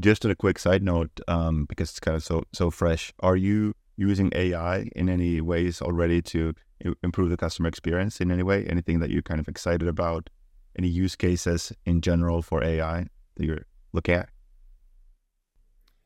Just 0.00 0.24
a 0.24 0.34
quick 0.34 0.58
side 0.58 0.82
note 0.82 1.20
um, 1.28 1.66
because 1.66 1.90
it's 1.90 2.00
kind 2.00 2.16
of 2.16 2.24
so 2.24 2.44
so 2.52 2.70
fresh 2.70 3.12
are 3.20 3.36
you 3.36 3.74
using 3.96 4.30
AI 4.34 4.90
in 4.96 5.08
any 5.08 5.40
ways 5.40 5.80
already 5.80 6.20
to 6.22 6.54
improve 7.02 7.30
the 7.30 7.36
customer 7.36 7.68
experience 7.68 8.20
in 8.20 8.30
any 8.30 8.42
way? 8.42 8.66
Anything 8.66 9.00
that 9.00 9.10
you're 9.10 9.22
kind 9.22 9.40
of 9.40 9.48
excited 9.48 9.88
about? 9.88 10.30
Any 10.76 10.88
use 10.88 11.16
cases 11.16 11.72
in 11.86 12.00
general 12.00 12.42
for 12.42 12.62
AI 12.62 13.06
that 13.36 13.44
you're 13.44 13.66
looking 13.92 14.14
at? 14.16 14.28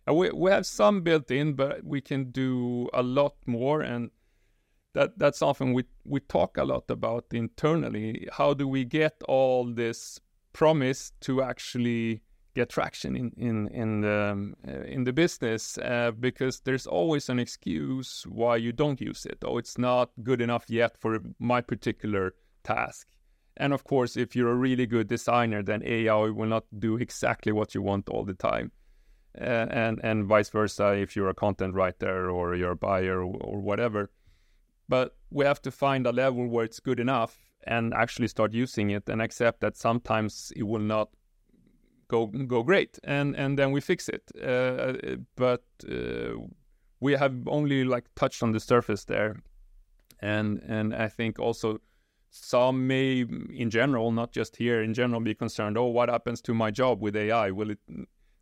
Uh, 0.08 0.14
we, 0.14 0.30
we 0.30 0.50
have 0.50 0.66
some 0.66 1.02
built 1.02 1.30
in, 1.30 1.54
but 1.54 1.84
we 1.84 2.00
can 2.00 2.30
do 2.30 2.88
a 2.92 3.02
lot 3.02 3.34
more. 3.46 3.80
And 3.80 4.10
that 4.94 5.18
that's 5.18 5.42
often 5.42 5.72
we, 5.72 5.84
we 6.04 6.20
talk 6.20 6.56
a 6.56 6.64
lot 6.64 6.90
about 6.90 7.26
internally. 7.32 8.28
How 8.32 8.54
do 8.54 8.68
we 8.68 8.84
get 8.84 9.22
all 9.28 9.64
this 9.64 10.20
promise 10.52 11.12
to 11.20 11.42
actually 11.42 12.22
get 12.54 12.68
traction 12.70 13.16
in 13.16 13.32
in 13.36 13.68
in 13.68 14.00
the 14.00 14.30
um, 14.32 14.54
uh, 14.66 14.82
in 14.82 15.04
the 15.04 15.12
business 15.12 15.78
uh, 15.78 16.10
because 16.18 16.60
there's 16.60 16.86
always 16.86 17.28
an 17.28 17.38
excuse 17.38 18.26
why 18.28 18.56
you 18.56 18.72
don't 18.72 19.00
use 19.00 19.26
it. 19.26 19.38
Oh, 19.44 19.58
it's 19.58 19.78
not 19.78 20.10
good 20.22 20.40
enough 20.40 20.64
yet 20.68 20.96
for 20.98 21.18
my 21.38 21.60
particular 21.60 22.34
task. 22.64 23.08
And 23.56 23.72
of 23.72 23.84
course, 23.84 24.16
if 24.16 24.36
you're 24.36 24.52
a 24.52 24.54
really 24.68 24.86
good 24.86 25.08
designer, 25.08 25.62
then 25.62 25.82
AI 25.84 26.30
will 26.30 26.48
not 26.48 26.64
do 26.78 26.96
exactly 26.96 27.52
what 27.52 27.74
you 27.74 27.82
want 27.82 28.08
all 28.08 28.24
the 28.24 28.34
time. 28.34 28.70
Uh, 29.40 29.66
and 29.70 30.00
and 30.02 30.26
vice 30.26 30.50
versa 30.50 30.94
if 30.94 31.14
you're 31.14 31.28
a 31.28 31.34
content 31.34 31.74
writer 31.74 32.30
or 32.30 32.56
you're 32.56 32.72
a 32.72 32.76
buyer 32.76 33.20
or, 33.22 33.36
or 33.40 33.60
whatever. 33.60 34.10
But 34.88 35.16
we 35.30 35.44
have 35.44 35.60
to 35.62 35.70
find 35.70 36.06
a 36.06 36.12
level 36.12 36.48
where 36.48 36.64
it's 36.64 36.80
good 36.80 36.98
enough 36.98 37.36
and 37.66 37.92
actually 37.92 38.28
start 38.28 38.54
using 38.54 38.90
it 38.90 39.08
and 39.08 39.20
accept 39.20 39.60
that 39.60 39.76
sometimes 39.76 40.52
it 40.56 40.62
will 40.62 40.80
not 40.80 41.10
go 42.08 42.26
go 42.26 42.62
great, 42.62 42.98
and 43.04 43.36
and 43.36 43.58
then 43.58 43.72
we 43.72 43.80
fix 43.80 44.08
it. 44.08 44.30
Uh, 44.42 45.16
but 45.36 45.64
uh, 45.90 46.34
we 47.00 47.12
have 47.12 47.46
only 47.46 47.84
like 47.84 48.04
touched 48.14 48.42
on 48.42 48.52
the 48.52 48.60
surface 48.60 49.04
there, 49.04 49.36
and 50.20 50.62
and 50.66 50.94
I 50.94 51.08
think 51.08 51.38
also 51.38 51.80
some 52.30 52.86
may, 52.86 53.20
in 53.54 53.70
general, 53.70 54.12
not 54.12 54.32
just 54.32 54.56
here, 54.56 54.82
in 54.82 54.94
general, 54.94 55.20
be 55.20 55.34
concerned. 55.34 55.78
Oh, 55.78 55.86
what 55.86 56.08
happens 56.08 56.40
to 56.42 56.54
my 56.54 56.70
job 56.70 57.00
with 57.00 57.16
AI? 57.16 57.50
Will 57.50 57.70
it 57.70 57.78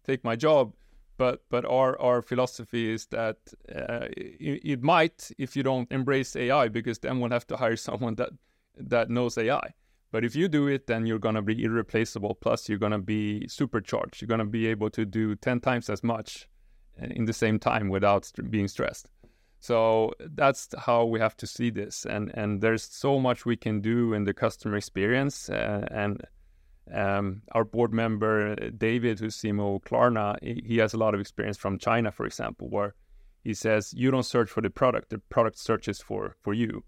take 0.05 0.25
my 0.25 0.37
job? 0.37 0.75
But 1.19 1.45
but 1.49 1.65
our 1.65 1.99
our 2.01 2.23
philosophy 2.23 2.93
is 2.93 3.07
that 3.07 3.39
uh, 3.75 4.09
it, 4.17 4.61
it 4.65 4.83
might 4.83 5.31
if 5.39 5.57
you 5.57 5.63
don't 5.63 5.91
embrace 5.91 6.37
AI, 6.37 6.69
because 6.69 6.99
then 6.99 7.21
we'll 7.21 7.31
have 7.31 7.47
to 7.47 7.57
hire 7.57 7.77
someone 7.89 8.17
that 8.17 8.31
that 8.77 9.09
knows 9.09 9.39
AI. 9.39 9.75
But 10.13 10.25
if 10.25 10.37
you 10.37 10.49
do 10.49 10.69
it, 10.69 10.87
then 10.87 11.07
you're 11.07 11.19
going 11.19 11.35
to 11.35 11.43
be 11.43 11.63
irreplaceable. 11.65 12.35
Plus, 12.35 12.69
you're 12.69 12.79
going 12.79 12.93
to 12.93 12.99
be 12.99 13.47
supercharged. 13.49 14.21
You're 14.21 14.29
going 14.29 14.39
to 14.39 14.45
be 14.45 14.67
able 14.69 14.91
to 14.91 15.05
do 15.05 15.35
10 15.37 15.61
times 15.61 15.91
as 15.91 16.03
much 16.03 16.49
uh, 17.01 17.07
in 17.11 17.25
the 17.25 17.33
same 17.33 17.59
time 17.59 17.89
without 17.89 18.31
being 18.49 18.69
stressed. 18.69 19.11
So 19.59 20.13
that's 20.21 20.69
how 20.79 21.07
we 21.07 21.19
have 21.19 21.37
to 21.39 21.47
see 21.47 21.71
this. 21.71 22.07
And, 22.07 22.31
and 22.35 22.61
there's 22.61 22.85
so 22.85 23.19
much 23.19 23.45
we 23.45 23.57
can 23.57 23.81
do 23.81 24.13
in 24.13 24.25
the 24.25 24.35
customer 24.35 24.77
experience. 24.77 25.51
Uh, 25.51 25.87
and 25.91 26.23
um, 26.95 27.43
our 27.53 27.65
board 27.65 27.93
member, 27.93 28.55
David, 28.71 29.19
who's 29.19 29.37
CMO 29.37 29.83
Klarna, 29.83 30.37
he 30.43 30.77
has 30.77 30.95
a 30.95 30.99
lot 30.99 31.15
of 31.15 31.21
experience 31.21 31.57
from 31.57 31.79
China, 31.79 32.13
for 32.13 32.27
example, 32.27 32.69
where 32.69 32.95
he 33.43 33.55
says, 33.55 33.93
you 33.93 34.11
don't 34.11 34.23
search 34.23 34.51
for 34.51 34.61
the 34.61 34.71
product, 34.71 35.11
the 35.11 35.19
product 35.19 35.59
searches 35.59 36.01
for, 36.01 36.37
for 36.43 36.55
you. 36.55 36.85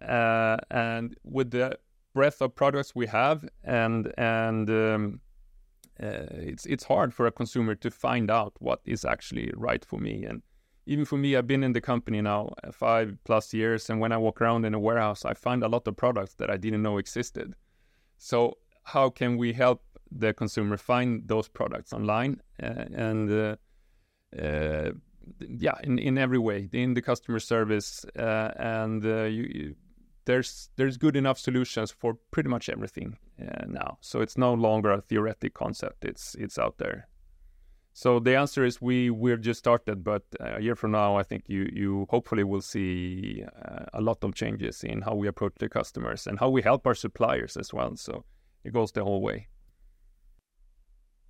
Uh, 0.00 0.56
and 0.70 1.16
with 1.24 1.50
the 1.52 1.78
breadth 2.16 2.40
of 2.40 2.54
products 2.54 2.94
we 2.94 3.06
have, 3.06 3.38
and 3.62 4.12
and 4.16 4.68
um, 4.70 5.20
uh, 6.02 6.50
it's 6.50 6.66
it's 6.66 6.84
hard 6.84 7.10
for 7.14 7.26
a 7.26 7.32
consumer 7.40 7.74
to 7.74 7.90
find 7.90 8.30
out 8.30 8.52
what 8.58 8.80
is 8.84 9.04
actually 9.04 9.52
right 9.68 9.84
for 9.84 10.00
me. 10.00 10.24
And 10.28 10.42
even 10.86 11.04
for 11.04 11.18
me, 11.18 11.36
I've 11.36 11.46
been 11.46 11.64
in 11.64 11.74
the 11.74 11.80
company 11.92 12.20
now 12.22 12.42
uh, 12.64 12.72
five 12.72 13.08
plus 13.24 13.54
years, 13.54 13.90
and 13.90 14.00
when 14.00 14.12
I 14.12 14.16
walk 14.16 14.40
around 14.40 14.64
in 14.64 14.74
a 14.74 14.78
warehouse, 14.78 15.24
I 15.24 15.34
find 15.34 15.62
a 15.62 15.68
lot 15.68 15.88
of 15.88 15.96
products 15.96 16.34
that 16.38 16.50
I 16.50 16.56
didn't 16.56 16.82
know 16.82 16.98
existed. 16.98 17.54
So 18.18 18.36
how 18.94 19.10
can 19.10 19.36
we 19.36 19.52
help 19.52 19.80
the 20.10 20.32
consumer 20.32 20.76
find 20.76 21.28
those 21.28 21.48
products 21.48 21.92
online 21.92 22.40
uh, 22.62 22.84
and 23.08 23.30
uh, 23.30 23.56
uh, 24.40 24.90
yeah, 25.40 25.76
in, 25.82 25.98
in 25.98 26.18
every 26.18 26.38
way, 26.38 26.68
in 26.72 26.94
the 26.94 27.02
customer 27.02 27.40
service, 27.40 28.06
uh, 28.18 28.50
and 28.56 29.04
uh, 29.04 29.24
you, 29.24 29.44
you, 29.54 29.74
there's 30.26 30.70
there's 30.76 30.96
good 30.96 31.16
enough 31.16 31.38
solutions 31.38 31.90
for 31.90 32.18
pretty 32.30 32.48
much 32.48 32.68
everything 32.68 33.16
uh, 33.40 33.64
now. 33.66 33.98
So 34.00 34.20
it's 34.20 34.36
no 34.36 34.52
longer 34.54 34.92
a 34.92 35.00
theoretic 35.00 35.54
concept; 35.54 36.04
it's 36.04 36.34
it's 36.34 36.58
out 36.58 36.78
there. 36.78 37.08
So 37.94 38.20
the 38.20 38.36
answer 38.36 38.62
is 38.62 38.82
we 38.82 39.08
we're 39.08 39.38
just 39.38 39.60
started, 39.60 40.04
but 40.04 40.22
a 40.38 40.60
year 40.60 40.76
from 40.76 40.90
now, 40.90 41.16
I 41.16 41.22
think 41.22 41.44
you 41.48 41.70
you 41.72 42.06
hopefully 42.10 42.44
will 42.44 42.60
see 42.60 43.42
a 43.94 44.00
lot 44.02 44.22
of 44.22 44.34
changes 44.34 44.84
in 44.84 45.00
how 45.00 45.14
we 45.14 45.28
approach 45.28 45.54
the 45.58 45.68
customers 45.68 46.26
and 46.26 46.38
how 46.38 46.50
we 46.50 46.60
help 46.62 46.86
our 46.86 46.94
suppliers 46.94 47.56
as 47.56 47.72
well. 47.72 47.96
So 47.96 48.24
it 48.64 48.74
goes 48.74 48.92
the 48.92 49.02
whole 49.04 49.22
way. 49.22 49.48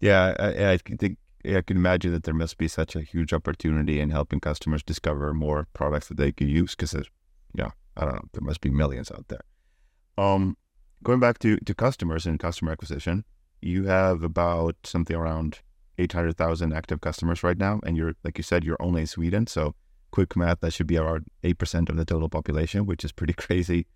Yeah, 0.01 0.35
I, 0.39 0.73
I 0.73 0.77
think 0.79 1.19
I 1.45 1.63
can 1.63 1.77
imagine 1.77 2.13
that 2.13 2.25
there 2.25 2.35
must 2.35 2.59
be 2.59 2.69
such 2.69 2.97
a 2.97 3.01
huge 3.03 3.33
opportunity 3.33 4.01
in 4.01 4.11
helping 4.11 4.41
customers 4.41 4.83
discover 4.83 5.33
more 5.33 5.69
products 5.73 6.09
that 6.09 6.17
they 6.17 6.33
could 6.33 6.49
use 6.49 6.75
because, 6.75 6.95
yeah, 7.55 7.71
I 7.97 8.05
don't 8.05 8.15
know, 8.15 8.29
there 8.33 8.43
must 8.43 8.61
be 8.61 8.71
millions 8.71 9.11
out 9.11 9.29
there. 9.29 9.45
Um, 10.19 10.57
going 11.03 11.21
back 11.21 11.39
to 11.41 11.57
to 11.59 11.75
customers 11.75 12.27
and 12.27 12.39
customer 12.39 12.73
acquisition, 12.73 13.25
you 13.61 13.85
have 13.85 14.23
about 14.23 14.77
something 14.85 15.17
around 15.17 15.61
eight 15.99 16.13
hundred 16.13 16.37
thousand 16.37 16.73
active 16.73 17.01
customers 17.01 17.43
right 17.43 17.59
now, 17.59 17.81
and 17.85 17.97
you're 17.97 18.15
like 18.25 18.39
you 18.39 18.45
said, 18.45 18.65
you're 18.65 18.81
only 18.81 19.03
in 19.03 19.07
Sweden, 19.07 19.47
so 19.47 19.75
quick 20.11 20.37
math, 20.37 20.61
that 20.61 20.73
should 20.73 20.87
be 20.87 20.97
around 20.97 21.27
eight 21.43 21.59
percent 21.59 21.89
of 21.91 21.97
the 21.97 22.05
total 22.05 22.29
population, 22.29 22.87
which 22.87 23.05
is 23.05 23.13
pretty 23.13 23.33
crazy 23.45 23.87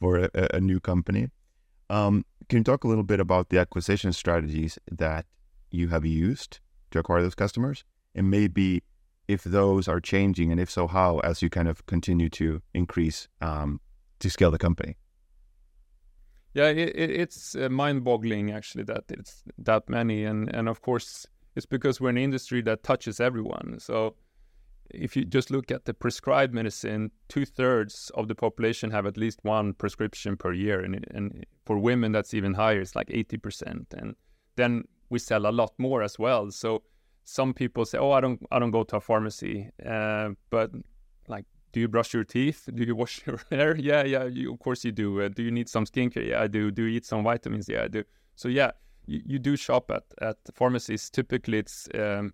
for 0.00 0.18
a, 0.18 0.30
a 0.54 0.60
new 0.60 0.80
company. 0.80 1.28
Um, 1.90 2.24
can 2.48 2.58
you 2.58 2.64
talk 2.64 2.84
a 2.84 2.88
little 2.88 3.04
bit 3.04 3.20
about 3.20 3.48
the 3.48 3.58
acquisition 3.58 4.12
strategies 4.12 4.78
that 4.90 5.26
you 5.70 5.88
have 5.88 6.04
used 6.04 6.60
to 6.90 6.98
acquire 6.98 7.22
those 7.22 7.34
customers, 7.34 7.84
and 8.14 8.30
maybe 8.30 8.82
if 9.28 9.44
those 9.44 9.86
are 9.86 10.00
changing, 10.00 10.50
and 10.50 10.60
if 10.60 10.70
so, 10.70 10.86
how, 10.86 11.18
as 11.18 11.42
you 11.42 11.50
kind 11.50 11.68
of 11.68 11.84
continue 11.86 12.28
to 12.30 12.60
increase 12.72 13.28
um, 13.40 13.80
to 14.18 14.30
scale 14.30 14.50
the 14.50 14.58
company? 14.58 14.96
Yeah, 16.54 16.70
it, 16.70 16.96
it's 16.96 17.54
uh, 17.54 17.68
mind-boggling 17.68 18.50
actually 18.50 18.84
that 18.84 19.04
it's 19.10 19.44
that 19.58 19.88
many, 19.88 20.24
and 20.24 20.52
and 20.54 20.68
of 20.68 20.80
course 20.80 21.26
it's 21.54 21.66
because 21.66 22.00
we're 22.00 22.10
an 22.10 22.18
industry 22.18 22.62
that 22.62 22.82
touches 22.82 23.20
everyone. 23.20 23.76
So 23.78 24.14
if 24.90 25.16
you 25.16 25.24
just 25.24 25.50
look 25.50 25.70
at 25.70 25.84
the 25.84 25.92
prescribed 25.92 26.54
medicine, 26.54 27.10
two 27.28 27.44
thirds 27.44 28.10
of 28.14 28.28
the 28.28 28.34
population 28.34 28.90
have 28.90 29.06
at 29.06 29.16
least 29.16 29.40
one 29.42 29.74
prescription 29.74 30.36
per 30.36 30.52
year, 30.52 30.80
and, 30.80 31.06
and 31.10 31.44
for 31.66 31.78
women 31.78 32.12
that's 32.12 32.32
even 32.32 32.54
higher. 32.54 32.80
It's 32.80 32.96
like 32.96 33.10
eighty 33.10 33.36
percent, 33.36 33.94
and 33.96 34.16
then 34.56 34.84
we 35.10 35.18
sell 35.18 35.46
a 35.46 35.52
lot 35.52 35.72
more 35.78 36.02
as 36.02 36.18
well. 36.18 36.50
So 36.50 36.82
some 37.28 37.52
people 37.52 37.84
say, 37.84 37.98
"Oh, 37.98 38.10
I 38.12 38.20
don't, 38.22 38.40
I 38.50 38.58
don't 38.58 38.70
go 38.70 38.84
to 38.84 38.96
a 38.96 39.00
pharmacy," 39.00 39.70
uh, 39.84 40.30
but 40.48 40.70
like, 41.28 41.44
do 41.72 41.80
you 41.80 41.86
brush 41.86 42.14
your 42.14 42.24
teeth? 42.24 42.68
Do 42.74 42.82
you 42.82 42.96
wash 42.96 43.20
your 43.26 43.38
hair? 43.50 43.76
Yeah, 43.76 44.02
yeah, 44.04 44.24
you, 44.24 44.54
of 44.54 44.58
course 44.60 44.82
you 44.82 44.92
do. 44.92 45.20
Uh, 45.20 45.28
do 45.28 45.42
you 45.42 45.50
need 45.50 45.68
some 45.68 45.84
skincare? 45.84 46.26
Yeah, 46.26 46.40
I 46.42 46.46
do. 46.46 46.70
Do 46.70 46.84
you 46.84 46.96
eat 46.96 47.04
some 47.04 47.22
vitamins? 47.22 47.68
Yeah, 47.68 47.84
I 47.84 47.88
do. 47.88 48.04
So 48.34 48.48
yeah, 48.48 48.70
you, 49.04 49.20
you 49.26 49.38
do 49.38 49.56
shop 49.56 49.90
at 49.90 50.04
at 50.22 50.38
pharmacies. 50.54 51.10
Typically, 51.10 51.58
it's 51.58 51.86
um, 51.94 52.32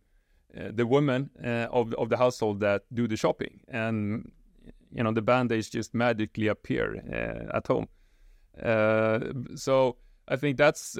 uh, 0.56 0.68
the 0.72 0.86
women 0.86 1.30
uh, 1.44 1.66
of 1.72 1.92
of 1.94 2.08
the 2.08 2.16
household 2.16 2.60
that 2.60 2.82
do 2.92 3.08
the 3.08 3.16
shopping, 3.16 3.60
and 3.66 4.30
you 4.92 5.02
know 5.02 5.12
the 5.12 5.22
band-aids 5.22 5.70
just 5.70 5.92
magically 5.92 6.46
appear 6.46 7.02
uh, 7.12 7.56
at 7.56 7.66
home. 7.66 7.88
Uh, 8.62 9.18
so 9.56 9.96
I 10.28 10.36
think 10.36 10.56
that's 10.56 10.96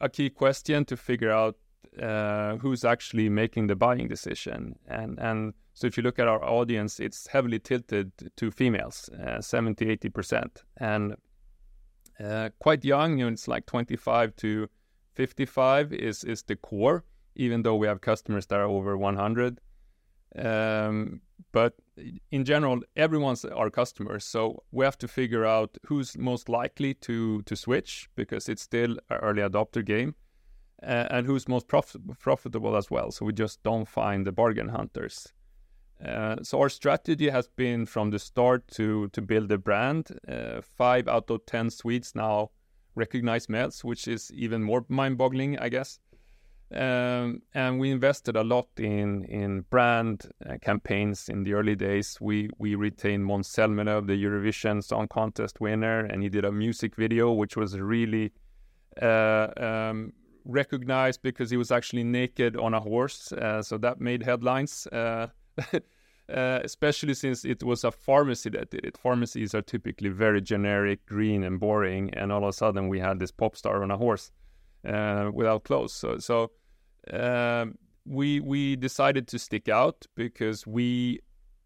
a 0.00 0.08
key 0.08 0.30
question 0.30 0.84
to 0.84 0.96
figure 0.96 1.32
out 1.32 1.56
uh, 2.00 2.56
who's 2.56 2.84
actually 2.84 3.28
making 3.28 3.66
the 3.66 3.76
buying 3.76 4.08
decision. 4.08 4.78
And 4.86 5.18
and 5.18 5.54
so 5.74 5.86
if 5.86 5.96
you 5.96 6.02
look 6.02 6.18
at 6.18 6.28
our 6.28 6.42
audience, 6.44 7.00
it's 7.00 7.26
heavily 7.26 7.58
tilted 7.58 8.12
to 8.36 8.50
females, 8.50 9.10
uh, 9.10 9.40
70, 9.40 9.88
80 9.88 10.08
percent, 10.08 10.62
and 10.78 11.16
uh, 12.18 12.50
quite 12.58 12.84
young. 12.84 13.18
You 13.18 13.26
know, 13.26 13.32
it's 13.32 13.48
like 13.48 13.66
25 13.66 14.36
to 14.36 14.68
55 15.14 15.92
is 15.92 16.24
is 16.24 16.42
the 16.42 16.56
core. 16.56 17.04
Even 17.38 17.62
though 17.62 17.76
we 17.76 17.86
have 17.86 18.00
customers 18.00 18.46
that 18.46 18.58
are 18.58 18.64
over 18.64 18.96
100, 18.96 19.60
um, 20.36 21.20
but 21.52 21.74
in 22.30 22.44
general, 22.44 22.80
everyone's 22.96 23.44
our 23.44 23.70
customers. 23.70 24.24
So 24.24 24.62
we 24.72 24.84
have 24.84 24.98
to 24.98 25.08
figure 25.08 25.44
out 25.44 25.76
who's 25.86 26.16
most 26.16 26.48
likely 26.48 26.94
to 26.94 27.42
to 27.42 27.56
switch 27.56 28.08
because 28.14 28.48
it's 28.48 28.62
still 28.62 28.92
an 29.10 29.18
early 29.22 29.42
adopter 29.42 29.84
game, 29.84 30.14
uh, 30.82 31.06
and 31.10 31.26
who's 31.26 31.48
most 31.48 31.68
prof- 31.68 31.96
profitable 32.18 32.76
as 32.76 32.90
well. 32.90 33.10
So 33.10 33.24
we 33.24 33.32
just 33.32 33.62
don't 33.62 33.88
find 33.88 34.26
the 34.26 34.32
bargain 34.32 34.68
hunters. 34.68 35.32
Uh, 36.04 36.36
so 36.42 36.60
our 36.60 36.68
strategy 36.68 37.30
has 37.30 37.48
been 37.48 37.86
from 37.86 38.10
the 38.10 38.18
start 38.18 38.68
to 38.68 39.08
to 39.08 39.22
build 39.22 39.50
a 39.50 39.58
brand. 39.58 40.10
Uh, 40.28 40.60
five 40.60 41.08
out 41.08 41.30
of 41.30 41.46
ten 41.46 41.70
Swedes 41.70 42.14
now 42.14 42.50
recognize 42.94 43.46
meds, 43.46 43.82
which 43.82 44.06
is 44.08 44.30
even 44.32 44.62
more 44.62 44.84
mind-boggling, 44.88 45.58
I 45.58 45.68
guess. 45.70 45.98
Um, 46.74 47.42
and 47.54 47.78
we 47.78 47.92
invested 47.92 48.36
a 48.36 48.42
lot 48.42 48.68
in 48.76 49.24
in 49.24 49.64
brand 49.70 50.28
uh, 50.44 50.56
campaigns 50.60 51.28
in 51.28 51.44
the 51.44 51.54
early 51.54 51.76
days. 51.76 52.18
We 52.20 52.50
we 52.58 52.74
retained 52.74 53.24
Måns 53.24 53.48
Zelmerlöw, 53.48 54.06
the 54.06 54.22
Eurovision 54.22 54.82
Song 54.82 55.06
Contest 55.08 55.60
winner, 55.60 56.00
and 56.00 56.22
he 56.22 56.28
did 56.28 56.44
a 56.44 56.50
music 56.50 56.96
video 56.96 57.32
which 57.32 57.56
was 57.56 57.78
really 57.78 58.32
uh, 59.00 59.48
um, 59.56 60.12
recognized 60.46 61.22
because 61.22 61.50
he 61.50 61.56
was 61.56 61.70
actually 61.70 62.04
naked 62.04 62.56
on 62.56 62.72
a 62.72 62.80
horse. 62.80 63.32
Uh, 63.32 63.62
so 63.62 63.76
that 63.78 64.00
made 64.00 64.22
headlines. 64.22 64.86
Uh, 64.86 65.28
uh, 66.32 66.60
especially 66.64 67.14
since 67.14 67.44
it 67.44 67.62
was 67.62 67.84
a 67.84 67.90
pharmacy 67.90 68.50
that 68.50 68.70
did 68.70 68.84
it. 68.84 68.98
Pharmacies 68.98 69.54
are 69.54 69.62
typically 69.62 70.08
very 70.08 70.40
generic, 70.40 71.06
green, 71.06 71.44
and 71.44 71.60
boring, 71.60 72.12
and 72.14 72.32
all 72.32 72.42
of 72.42 72.48
a 72.48 72.52
sudden 72.52 72.88
we 72.88 72.98
had 72.98 73.18
this 73.18 73.30
pop 73.30 73.56
star 73.56 73.82
on 73.82 73.90
a 73.90 73.96
horse 73.96 74.30
uh, 74.86 75.30
without 75.32 75.64
clothes. 75.64 75.92
So, 75.92 76.18
so 76.18 76.50
uh, 77.12 77.66
we 78.04 78.40
we 78.40 78.76
decided 78.76 79.28
to 79.28 79.38
stick 79.38 79.68
out 79.68 80.06
because 80.14 80.66
we 80.66 81.20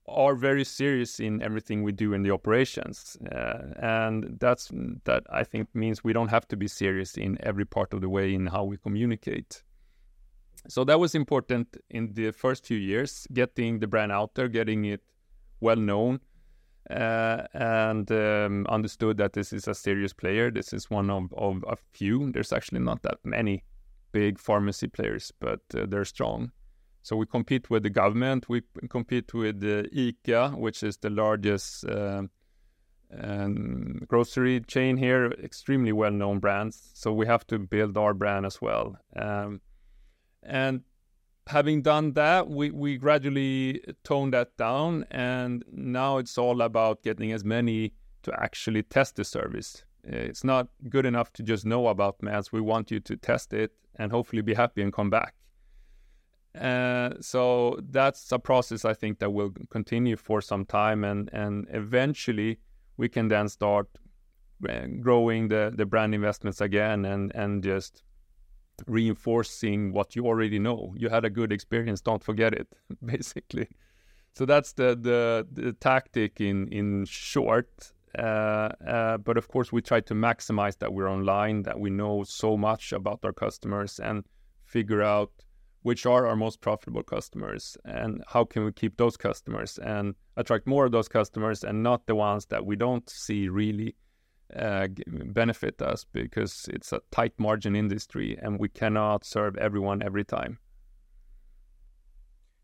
are 0.09 0.35
very 0.35 0.65
serious 0.65 1.21
in 1.21 1.43
everything 1.43 1.83
we 1.83 1.93
do 1.93 2.13
in 2.13 2.23
the 2.23 2.31
operations, 2.31 3.17
uh, 3.33 3.59
and 3.81 4.39
that's 4.41 4.71
that 5.05 5.23
I 5.31 5.45
think 5.45 5.69
means 5.75 6.03
we 6.03 6.13
don't 6.13 6.29
have 6.29 6.49
to 6.49 6.57
be 6.57 6.69
serious 6.69 7.17
in 7.17 7.39
every 7.41 7.65
part 7.65 7.93
of 7.95 8.01
the 8.01 8.09
way 8.09 8.35
in 8.35 8.47
how 8.47 8.65
we 8.65 8.77
communicate. 8.77 9.63
So 10.69 10.85
that 10.85 10.99
was 10.99 11.15
important 11.15 11.77
in 11.89 12.13
the 12.15 12.33
first 12.33 12.67
few 12.67 12.77
years, 12.77 13.27
getting 13.33 13.79
the 13.79 13.87
brand 13.87 14.13
out 14.13 14.35
there, 14.35 14.49
getting 14.49 14.85
it 14.85 15.01
well 15.61 15.77
known, 15.77 16.21
uh, 16.91 17.45
and 17.55 18.11
um, 18.11 18.67
understood 18.69 19.17
that 19.19 19.33
this 19.33 19.53
is 19.53 19.69
a 19.69 19.75
serious 19.75 20.13
player. 20.13 20.51
This 20.51 20.73
is 20.73 20.91
one 20.91 21.09
of, 21.11 21.33
of 21.35 21.65
a 21.67 21.77
few. 21.77 22.31
There's 22.33 22.53
actually 22.53 22.81
not 22.81 23.03
that 23.03 23.19
many 23.25 23.65
big 24.13 24.39
pharmacy 24.39 24.89
players, 24.89 25.33
but 25.41 25.61
uh, 25.75 25.87
they're 25.87 26.05
strong. 26.05 26.53
So 27.03 27.17
we 27.17 27.27
compete 27.27 27.71
with 27.71 27.83
the 27.83 27.91
government. 27.91 28.49
We 28.49 28.63
compete 28.89 29.33
with 29.33 29.61
the 29.61 29.89
ICA, 29.95 30.57
which 30.57 30.83
is 30.83 30.99
the 30.99 31.11
largest 31.11 31.85
uh, 31.87 32.23
um, 33.19 34.03
grocery 34.07 34.61
chain 34.61 34.97
here. 34.97 35.33
Extremely 35.43 35.93
well-known 35.93 36.39
brands. 36.39 36.91
So 36.95 37.13
we 37.13 37.27
have 37.27 37.47
to 37.49 37.59
build 37.59 37.97
our 37.97 38.15
brand 38.15 38.47
as 38.47 38.61
well. 38.61 38.97
Um, 39.17 39.61
and 40.43 40.83
having 41.47 41.83
done 41.83 42.13
that, 42.13 42.49
we, 42.49 42.71
we 42.71 42.97
gradually 42.97 43.83
toned 44.05 44.33
that 44.35 44.57
down, 44.57 45.05
and 45.11 45.65
now 45.71 46.19
it's 46.19 46.39
all 46.39 46.63
about 46.63 47.03
getting 47.03 47.33
as 47.33 47.45
many 47.45 47.93
to 48.23 48.33
actually 48.41 48.83
test 48.83 49.17
the 49.17 49.25
service. 49.25 49.85
It's 50.05 50.45
not 50.45 50.69
good 50.89 51.07
enough 51.07 51.33
to 51.35 51.43
just 51.43 51.67
know 51.67 51.89
about 51.89 52.21
meds. 52.21 52.53
We 52.53 52.61
want 52.61 52.91
you 52.91 53.01
to 53.01 53.17
test 53.17 53.53
it 53.53 53.73
and 53.97 54.11
hopefully 54.13 54.43
be 54.43 54.55
happy 54.55 54.83
and 54.83 54.93
come 54.93 55.11
back. 55.11 55.35
Uh, 56.59 57.11
so 57.21 57.79
that's 57.91 58.33
a 58.33 58.39
process 58.39 58.85
I 58.85 58.95
think 58.95 59.21
that 59.21 59.31
will 59.31 59.53
continue 59.71 60.17
for 60.17 60.41
some 60.41 60.65
time, 60.65 61.05
and 61.05 61.31
and 61.33 61.67
eventually 61.71 62.59
we 62.97 63.09
can 63.09 63.29
then 63.29 63.49
start 63.49 63.87
uh, 64.69 64.87
growing 65.01 65.49
the 65.49 65.73
the 65.75 65.87
brand 65.87 66.15
investments 66.15 66.61
again, 66.61 67.05
and 67.05 67.33
and 67.37 67.63
just 67.63 68.03
reinforcing 68.87 69.93
what 69.93 70.17
you 70.17 70.27
already 70.27 70.59
know. 70.59 70.93
You 70.97 71.09
had 71.09 71.25
a 71.25 71.31
good 71.31 71.53
experience, 71.53 72.01
don't 72.01 72.23
forget 72.23 72.53
it, 72.53 72.69
basically. 73.05 73.69
So 74.35 74.45
that's 74.45 74.73
the 74.73 74.97
the, 75.01 75.47
the 75.53 75.73
tactic 75.75 76.41
in 76.41 76.69
in 76.69 77.05
short. 77.05 77.93
Uh, 78.19 78.71
uh, 78.85 79.19
but 79.19 79.37
of 79.37 79.47
course, 79.47 79.71
we 79.71 79.81
try 79.81 80.01
to 80.01 80.15
maximize 80.15 80.79
that 80.79 80.93
we're 80.93 81.09
online, 81.09 81.63
that 81.63 81.79
we 81.79 81.91
know 81.91 82.25
so 82.25 82.57
much 82.57 82.93
about 82.93 83.21
our 83.23 83.33
customers, 83.33 84.01
and 84.01 84.25
figure 84.65 85.01
out 85.03 85.31
which 85.83 86.05
are 86.05 86.27
our 86.27 86.37
most 86.37 86.61
profitable 86.61 87.03
customers 87.03 87.77
and 87.85 88.23
how 88.29 88.45
can 88.45 88.65
we 88.65 88.73
keep 88.73 88.97
those 88.97 89.17
customers 89.17 89.79
and 89.79 90.15
attract 90.37 90.67
more 90.67 90.87
of 90.87 90.93
those 90.93 91.09
customers 91.09 91.65
and 91.65 91.83
not 91.83 92.07
the 92.07 92.15
ones 92.15 92.47
that 92.47 92.65
we 92.65 92.77
don't 92.77 93.09
see 93.09 93.49
really 93.49 93.95
uh, 94.57 94.89
benefit 95.07 95.81
us 95.81 96.05
because 96.13 96.69
it's 96.73 96.93
a 96.93 97.01
tight 97.11 97.33
margin 97.39 97.75
industry 97.77 98.37
and 98.43 98.59
we 98.59 98.69
cannot 98.69 99.25
serve 99.25 99.57
everyone 99.57 100.03
every 100.03 100.25
time. 100.25 100.59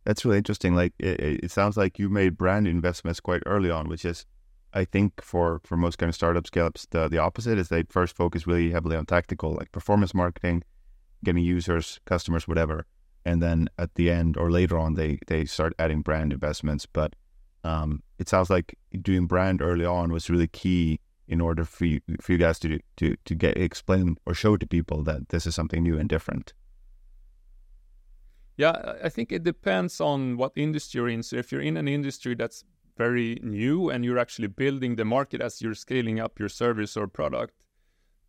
That's 0.05 0.25
really 0.25 0.39
interesting. 0.39 0.75
Like 0.75 0.93
it, 0.99 1.45
it 1.45 1.51
sounds 1.51 1.77
like 1.77 1.99
you 1.99 2.09
made 2.09 2.37
brand 2.37 2.69
investments 2.69 3.21
quite 3.21 3.43
early 3.47 3.71
on, 3.71 3.89
which 3.89 4.05
is, 4.05 4.25
I 4.73 4.85
think, 4.85 5.21
for 5.23 5.61
for 5.65 5.77
most 5.77 5.99
kind 5.99 6.09
of 6.09 6.15
startup 6.15 6.47
scale 6.47 6.67
ups, 6.67 6.87
the 6.91 7.09
the 7.09 7.19
opposite 7.19 7.59
is 7.59 7.69
they 7.69 7.83
first 7.89 8.15
focus 8.15 8.47
really 8.47 8.71
heavily 8.71 8.97
on 8.97 9.07
tactical, 9.07 9.55
like 9.55 9.73
performance 9.73 10.15
marketing, 10.15 10.63
getting 11.25 11.43
users, 11.43 11.99
customers, 12.05 12.47
whatever, 12.47 12.87
and 13.27 13.43
then 13.43 13.69
at 13.77 13.95
the 13.97 14.09
end 14.09 14.37
or 14.37 14.51
later 14.51 14.79
on 14.79 14.95
they 14.95 15.19
they 15.27 15.45
start 15.45 15.75
adding 15.79 16.01
brand 16.01 16.33
investments. 16.33 16.87
But 16.87 17.15
um, 17.65 18.03
it 18.19 18.29
sounds 18.29 18.49
like 18.49 18.79
doing 19.03 19.27
brand 19.27 19.61
early 19.61 19.85
on 19.85 20.13
was 20.13 20.31
really 20.31 20.47
key 20.47 21.01
in 21.29 21.41
order 21.41 21.65
for 21.65 21.85
you 21.85 22.01
for 22.21 22.33
you 22.33 22.39
guys 22.39 22.59
to 22.61 22.79
to 22.97 23.17
to 23.25 23.35
get 23.35 23.59
explain 23.59 24.17
or 24.25 24.33
show 24.33 24.57
to 24.57 24.67
people 24.67 25.03
that 25.03 25.29
this 25.31 25.45
is 25.45 25.55
something 25.55 25.83
new 25.83 25.99
and 25.99 26.09
different. 26.09 26.55
Yeah, 28.57 28.95
I 29.05 29.11
think 29.11 29.33
it 29.33 29.43
depends 29.43 30.01
on 30.01 30.39
what 30.39 30.53
industry 30.57 30.99
you're 30.99 31.11
in. 31.11 31.23
So 31.23 31.37
if 31.37 31.53
you're 31.53 31.61
in 31.61 31.77
an 31.77 31.89
industry 31.89 32.35
that's 32.35 32.65
very 32.97 33.39
new 33.43 33.91
and 33.91 34.03
you're 34.03 34.19
actually 34.19 34.49
building 34.49 34.97
the 34.97 35.05
market 35.05 35.43
as 35.43 35.61
you're 35.61 35.75
scaling 35.75 36.21
up 36.21 36.39
your 36.39 36.49
service 36.49 36.97
or 36.97 37.07
product, 37.07 37.53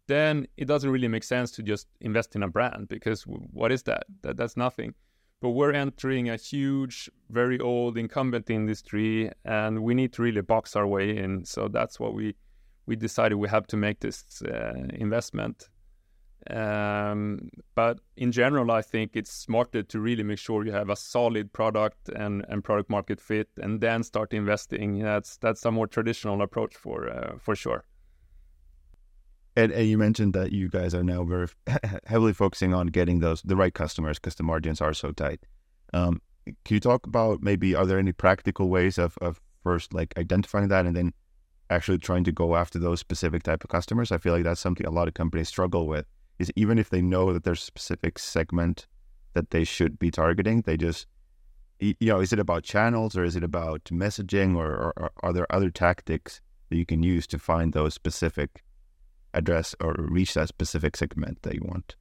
then 0.08 0.48
it 0.58 0.66
doesn't 0.66 0.90
really 0.90 1.08
make 1.08 1.24
sense 1.24 1.52
to 1.52 1.64
just 1.64 1.88
invest 2.02 2.36
in 2.36 2.44
a 2.44 2.48
brand 2.48 2.88
because 2.88 3.24
what 3.24 3.72
is 3.72 3.84
that? 3.84 4.06
that 4.22 4.38
that's 4.38 4.58
nothing. 4.58 4.94
But 5.40 5.50
we're 5.52 5.74
entering 5.74 6.30
a 6.30 6.36
huge, 6.36 7.10
very 7.30 7.60
old 7.60 7.98
incumbent 7.98 8.50
industry, 8.50 9.32
and 9.46 9.84
we 9.84 9.94
need 9.94 10.12
to 10.14 10.24
really 10.24 10.42
box 10.42 10.76
our 10.76 10.88
way 10.88 11.16
in. 11.16 11.46
So 11.46 11.68
that's 11.68 12.00
what 12.00 12.14
we 12.16 12.36
we 12.88 12.96
decided 12.96 13.36
we 13.36 13.50
have 13.50 13.68
to 13.68 13.78
make 13.78 14.00
this 14.00 14.42
uh, 14.42 14.74
investment. 14.94 15.70
Um, 16.50 17.50
but 17.76 18.00
in 18.16 18.32
general, 18.32 18.72
I 18.72 18.82
think 18.82 19.12
it's 19.16 19.32
smarter 19.32 19.84
to 19.84 20.00
really 20.00 20.24
make 20.24 20.40
sure 20.40 20.66
you 20.66 20.72
have 20.72 20.90
a 20.90 20.96
solid 20.96 21.52
product 21.52 22.08
and, 22.10 22.46
and 22.48 22.64
product 22.64 22.90
market 22.90 23.20
fit, 23.20 23.50
and 23.58 23.82
then 23.82 24.04
start 24.04 24.34
investing. 24.34 25.00
That's 25.00 25.38
that's 25.38 25.66
a 25.66 25.72
more 25.72 25.88
traditional 25.88 26.42
approach 26.42 26.76
for 26.76 27.10
uh, 27.10 27.38
for 27.38 27.56
sure. 27.56 27.84
And, 29.58 29.72
and, 29.72 29.88
you 29.88 29.98
mentioned 29.98 30.34
that 30.34 30.52
you 30.52 30.70
guys 30.70 30.94
are 30.94 31.04
now 31.04 31.24
very 31.24 31.48
heavily 32.06 32.32
focusing 32.32 32.76
on 32.76 32.88
getting 32.88 33.20
those 33.20 33.42
the 33.42 33.56
right 33.56 33.74
customers 33.74 34.20
because 34.20 34.36
the 34.36 34.44
margins 34.44 34.82
are 34.82 34.94
so 34.94 35.12
tight. 35.12 35.40
Um, 35.96 36.22
can 36.46 36.76
you 36.76 36.80
talk 36.80 37.08
about 37.08 37.42
maybe 37.42 37.74
are 37.74 37.88
there 37.88 37.98
any 37.98 38.12
practical 38.12 38.70
ways 38.70 39.00
of, 39.00 39.18
of 39.20 39.42
first 39.64 39.96
like 39.96 40.14
identifying 40.16 40.68
that 40.68 40.86
and 40.86 40.96
then 40.96 41.12
actually 41.72 41.98
trying 41.98 42.24
to 42.26 42.32
go 42.32 42.56
after 42.56 42.78
those 42.78 43.00
specific 43.00 43.42
type 43.42 43.64
of 43.64 43.72
customers? 43.72 44.12
I 44.12 44.20
feel 44.20 44.34
like 44.34 44.44
that's 44.44 44.62
something 44.62 44.86
a 44.86 44.92
lot 44.92 45.08
of 45.08 45.16
companies 45.16 45.48
struggle 45.48 45.88
with 45.88 46.06
is 46.38 46.52
even 46.56 46.78
if 46.78 46.92
they 46.92 47.02
know 47.02 47.34
that 47.34 47.44
there's 47.44 47.64
a 47.64 47.66
specific 47.66 48.20
segment 48.20 48.86
that 49.34 49.50
they 49.50 49.64
should 49.64 49.98
be 49.98 50.12
targeting, 50.12 50.62
they 50.62 50.78
just, 50.78 51.08
you 51.80 51.96
know, 52.02 52.20
is 52.20 52.32
it 52.32 52.38
about 52.38 52.62
channels 52.62 53.18
or 53.18 53.24
is 53.24 53.36
it 53.36 53.44
about 53.44 53.86
messaging 53.86 54.56
or, 54.56 54.68
or, 54.68 54.94
or 54.98 55.12
are 55.24 55.34
there 55.34 55.52
other 55.52 55.72
tactics 55.72 56.42
that 56.70 56.78
you 56.78 56.86
can 56.86 57.02
use 57.02 57.26
to 57.26 57.40
find 57.40 57.74
those 57.74 57.96
specific 57.96 58.64
address 59.34 59.76
or 59.80 59.96
reach 59.98 60.34
that 60.34 60.48
specific 60.48 60.96
segment 60.98 61.42
that 61.44 61.56
you 61.56 61.62
want? 61.64 61.96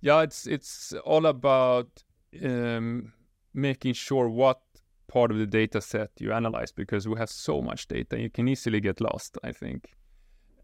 Yeah, 0.00 0.22
it's 0.22 0.46
it's 0.46 0.92
all 1.04 1.26
about 1.26 2.04
um, 2.44 3.12
making 3.52 3.94
sure 3.94 4.28
what 4.28 4.60
part 5.08 5.30
of 5.30 5.38
the 5.38 5.46
data 5.46 5.80
set 5.80 6.10
you 6.18 6.32
analyze 6.32 6.70
because 6.70 7.08
we 7.08 7.18
have 7.18 7.30
so 7.30 7.62
much 7.62 7.88
data 7.88 8.20
you 8.20 8.28
can 8.28 8.46
easily 8.46 8.78
get 8.78 9.00
lost 9.00 9.38
i 9.42 9.50
think 9.50 9.96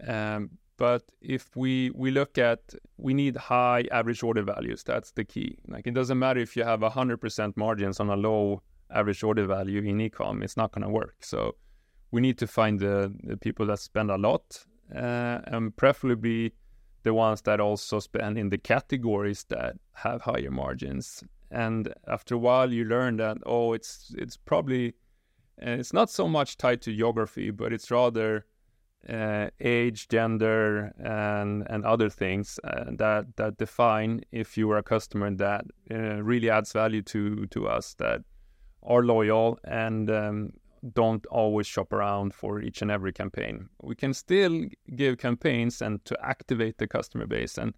um, 0.07 0.51
but 0.77 1.03
if 1.21 1.55
we 1.57 1.91
we 1.95 2.11
look 2.11 2.37
at 2.37 2.61
we 2.97 3.15
need 3.15 3.37
high 3.37 3.85
average 3.93 4.23
order 4.23 4.43
values, 4.43 4.83
that's 4.83 5.13
the 5.13 5.25
key. 5.25 5.57
Like 5.69 5.87
it 5.87 5.95
doesn't 5.95 6.19
matter 6.19 6.41
if 6.41 6.57
you 6.57 6.65
have 6.65 6.83
hundred 6.83 7.19
percent 7.19 7.57
margins 7.57 8.01
on 8.01 8.11
a 8.11 8.17
low 8.17 8.63
average 8.91 9.23
order 9.23 9.47
value 9.47 9.83
in 9.83 9.99
ecom, 9.99 10.43
it's 10.43 10.57
not 10.57 10.73
going 10.73 10.83
to 10.83 10.89
work. 10.89 11.17
So 11.21 11.55
we 12.15 12.21
need 12.21 12.39
to 12.39 12.47
find 12.47 12.79
the, 12.79 13.13
the 13.25 13.37
people 13.37 13.67
that 13.67 13.81
spend 13.81 14.09
a 14.09 14.17
lot, 14.17 14.65
uh, 14.95 15.41
and 15.47 15.77
preferably 15.77 16.53
the 17.03 17.13
ones 17.13 17.43
that 17.43 17.59
also 17.59 17.99
spend 17.99 18.39
in 18.39 18.51
the 18.51 18.57
categories 18.57 19.45
that 19.49 19.75
have 19.95 20.23
higher 20.23 20.53
margins. 20.53 21.25
And 21.51 21.93
after 22.07 22.37
a 22.37 22.39
while, 22.39 22.73
you 22.73 22.85
learn 22.85 23.17
that 23.17 23.39
oh, 23.45 23.73
it's 23.73 24.15
it's 24.17 24.37
probably 24.37 24.95
it's 25.59 25.93
not 25.93 26.09
so 26.09 26.29
much 26.29 26.57
tied 26.57 26.83
to 26.83 26.95
geography, 26.95 27.51
but 27.51 27.73
it's 27.73 27.91
rather 27.91 28.47
uh, 29.09 29.49
age, 29.61 30.07
gender, 30.09 30.93
and 30.99 31.67
and 31.69 31.85
other 31.85 32.09
things 32.09 32.61
uh, 32.63 32.85
that 32.97 33.37
that 33.37 33.59
define 33.59 34.21
if 34.31 34.57
you 34.57 34.71
are 34.71 34.79
a 34.79 34.83
customer 34.85 35.35
that 35.35 35.65
uh, 35.91 36.23
really 36.23 36.49
adds 36.49 36.73
value 36.73 37.03
to 37.03 37.47
to 37.47 37.67
us, 37.67 37.95
that 37.95 38.23
are 38.85 39.03
loyal 39.03 39.59
and 39.65 40.11
um, 40.11 40.53
don't 40.93 41.25
always 41.27 41.67
shop 41.67 41.93
around 41.93 42.35
for 42.35 42.61
each 42.61 42.83
and 42.83 42.91
every 42.91 43.13
campaign. 43.13 43.69
We 43.83 43.95
can 43.95 44.13
still 44.13 44.65
give 44.95 45.19
campaigns 45.19 45.81
and 45.81 46.05
to 46.05 46.19
activate 46.23 46.79
the 46.79 46.87
customer 46.87 47.27
base, 47.27 47.57
and 47.59 47.75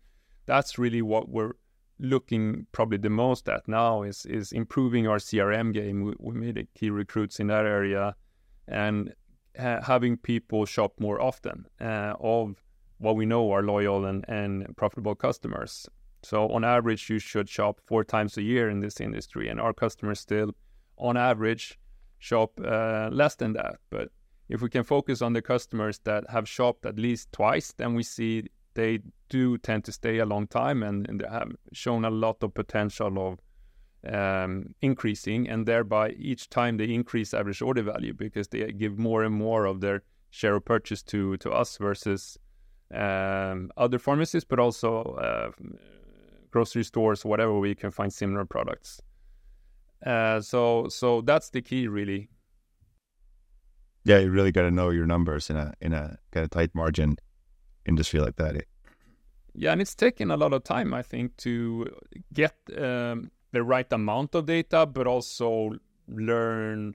that's 0.46 0.78
really 0.78 1.02
what 1.02 1.28
we're 1.28 1.52
looking 1.98 2.66
probably 2.72 2.98
the 2.98 3.08
most 3.08 3.48
at 3.48 3.66
now 3.66 4.02
is 4.02 4.26
is 4.26 4.52
improving 4.52 5.06
our 5.06 5.18
CRM 5.18 5.72
game. 5.72 6.02
We, 6.02 6.14
we 6.18 6.34
made 6.34 6.58
a 6.58 6.64
key 6.78 6.90
recruits 6.90 7.40
in 7.40 7.46
that 7.46 7.64
area, 7.64 8.14
and 8.68 9.14
having 9.56 10.16
people 10.16 10.66
shop 10.66 10.92
more 10.98 11.20
often 11.20 11.66
uh, 11.80 12.14
of 12.20 12.62
what 12.98 13.16
we 13.16 13.26
know 13.26 13.52
are 13.52 13.62
loyal 13.62 14.04
and, 14.06 14.24
and 14.28 14.76
profitable 14.76 15.14
customers. 15.14 15.88
So 16.22 16.48
on 16.48 16.64
average, 16.64 17.08
you 17.08 17.18
should 17.18 17.48
shop 17.48 17.80
four 17.86 18.04
times 18.04 18.36
a 18.36 18.42
year 18.42 18.68
in 18.68 18.80
this 18.80 19.00
industry, 19.00 19.48
and 19.48 19.60
our 19.60 19.72
customers 19.72 20.20
still, 20.20 20.50
on 20.98 21.16
average, 21.16 21.78
shop 22.18 22.60
uh, 22.64 23.08
less 23.12 23.34
than 23.36 23.52
that. 23.54 23.76
But 23.90 24.10
if 24.48 24.62
we 24.62 24.68
can 24.68 24.84
focus 24.84 25.22
on 25.22 25.32
the 25.32 25.42
customers 25.42 25.98
that 26.04 26.24
have 26.30 26.48
shopped 26.48 26.86
at 26.86 26.98
least 26.98 27.32
twice, 27.32 27.72
then 27.76 27.94
we 27.94 28.02
see 28.02 28.44
they 28.74 29.00
do 29.28 29.58
tend 29.58 29.84
to 29.84 29.92
stay 29.92 30.18
a 30.18 30.26
long 30.26 30.46
time 30.46 30.82
and, 30.82 31.08
and 31.08 31.24
have 31.28 31.52
shown 31.72 32.04
a 32.04 32.10
lot 32.10 32.42
of 32.42 32.54
potential 32.54 33.18
of 33.18 33.38
um, 34.12 34.74
increasing, 34.82 35.48
and 35.48 35.66
thereby 35.66 36.10
each 36.10 36.48
time 36.48 36.76
they 36.76 36.84
increase 36.84 37.34
average 37.34 37.62
order 37.62 37.82
value 37.82 38.14
because 38.14 38.48
they 38.48 38.70
give 38.72 38.98
more 38.98 39.24
and 39.24 39.34
more 39.34 39.64
of 39.64 39.80
their 39.80 40.02
share 40.30 40.56
of 40.56 40.64
purchase 40.64 41.02
to 41.02 41.36
to 41.38 41.50
us 41.50 41.78
versus 41.78 42.38
um, 42.94 43.70
other 43.76 43.98
pharmacies, 43.98 44.44
but 44.44 44.60
also 44.60 45.02
uh, 45.02 45.50
grocery 46.50 46.84
stores, 46.84 47.24
whatever 47.24 47.58
we 47.58 47.74
can 47.74 47.90
find 47.90 48.12
similar 48.12 48.44
products. 48.44 49.00
Uh, 50.06 50.40
so 50.40 50.86
so 50.88 51.20
that's 51.20 51.50
the 51.50 51.60
key, 51.60 51.88
really. 51.88 52.28
Yeah, 54.04 54.18
you 54.18 54.30
really 54.30 54.52
got 54.52 54.62
to 54.62 54.70
know 54.70 54.90
your 54.90 55.06
numbers 55.06 55.50
in 55.50 55.56
a 55.56 55.74
in 55.80 55.92
a 55.92 56.16
kind 56.30 56.44
of 56.44 56.50
tight 56.50 56.74
margin 56.74 57.16
industry 57.84 58.20
like 58.20 58.36
that. 58.36 58.64
Yeah, 59.52 59.72
and 59.72 59.80
it's 59.80 59.96
taken 59.96 60.30
a 60.30 60.36
lot 60.36 60.52
of 60.52 60.62
time, 60.62 60.94
I 60.94 61.02
think, 61.02 61.36
to 61.38 61.86
get 62.32 62.54
um, 62.78 63.32
the 63.52 63.64
right 63.64 63.90
amount 63.92 64.34
of 64.34 64.46
data, 64.46 64.86
but 64.86 65.08
also 65.08 65.72
learn 66.06 66.94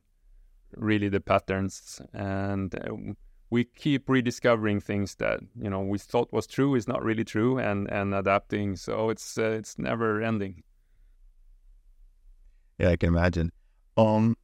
really 0.77 1.09
the 1.09 1.19
patterns. 1.19 1.99
And 2.13 2.73
uh, 2.73 3.13
we 3.49 3.65
keep 3.65 4.07
rediscovering 4.07 4.79
things 4.79 5.15
that 5.15 5.41
you 5.59 5.69
know 5.69 5.81
we 5.81 5.97
thought 5.97 6.31
was 6.31 6.47
true 6.47 6.75
is 6.75 6.87
not 6.87 7.03
really 7.03 7.25
true, 7.25 7.59
and 7.59 7.91
and 7.91 8.13
adapting. 8.13 8.77
So 8.77 9.09
it's 9.09 9.37
uh, 9.37 9.57
it's 9.59 9.77
never 9.77 10.21
ending. 10.21 10.63
Yeah, 12.77 12.89
I 12.89 12.95
can 12.95 13.09
imagine. 13.09 13.51
Um, 13.97 14.37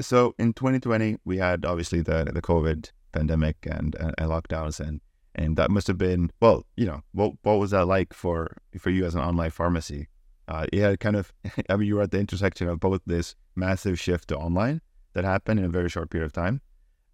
so 0.00 0.34
in 0.38 0.52
2020 0.52 1.18
we 1.24 1.38
had 1.38 1.64
obviously 1.64 2.00
the 2.00 2.30
the 2.32 2.42
COVID 2.42 2.90
pandemic 3.12 3.56
and, 3.62 3.94
and, 3.96 4.14
and 4.16 4.30
lockdowns 4.30 4.80
and 4.80 5.00
and 5.34 5.56
that 5.56 5.70
must 5.70 5.86
have 5.86 5.98
been 5.98 6.30
well 6.40 6.66
you 6.76 6.86
know 6.86 7.02
what 7.12 7.32
what 7.42 7.58
was 7.58 7.70
that 7.70 7.86
like 7.86 8.12
for 8.14 8.56
for 8.78 8.90
you 8.90 9.04
as 9.04 9.14
an 9.14 9.20
online 9.20 9.50
pharmacy 9.50 10.08
uh, 10.48 10.66
yeah, 10.72 10.94
kind 10.96 11.16
of, 11.16 11.32
I 11.68 11.76
mean, 11.76 11.88
you 11.88 11.96
were 11.96 12.02
at 12.02 12.10
the 12.10 12.18
intersection 12.18 12.68
of 12.68 12.80
both 12.80 13.00
this 13.06 13.34
massive 13.54 13.98
shift 13.98 14.28
to 14.28 14.36
online 14.36 14.80
that 15.14 15.24
happened 15.24 15.60
in 15.60 15.66
a 15.66 15.70
very 15.70 15.88
short 15.88 16.10
period 16.10 16.26
of 16.26 16.32
time. 16.32 16.60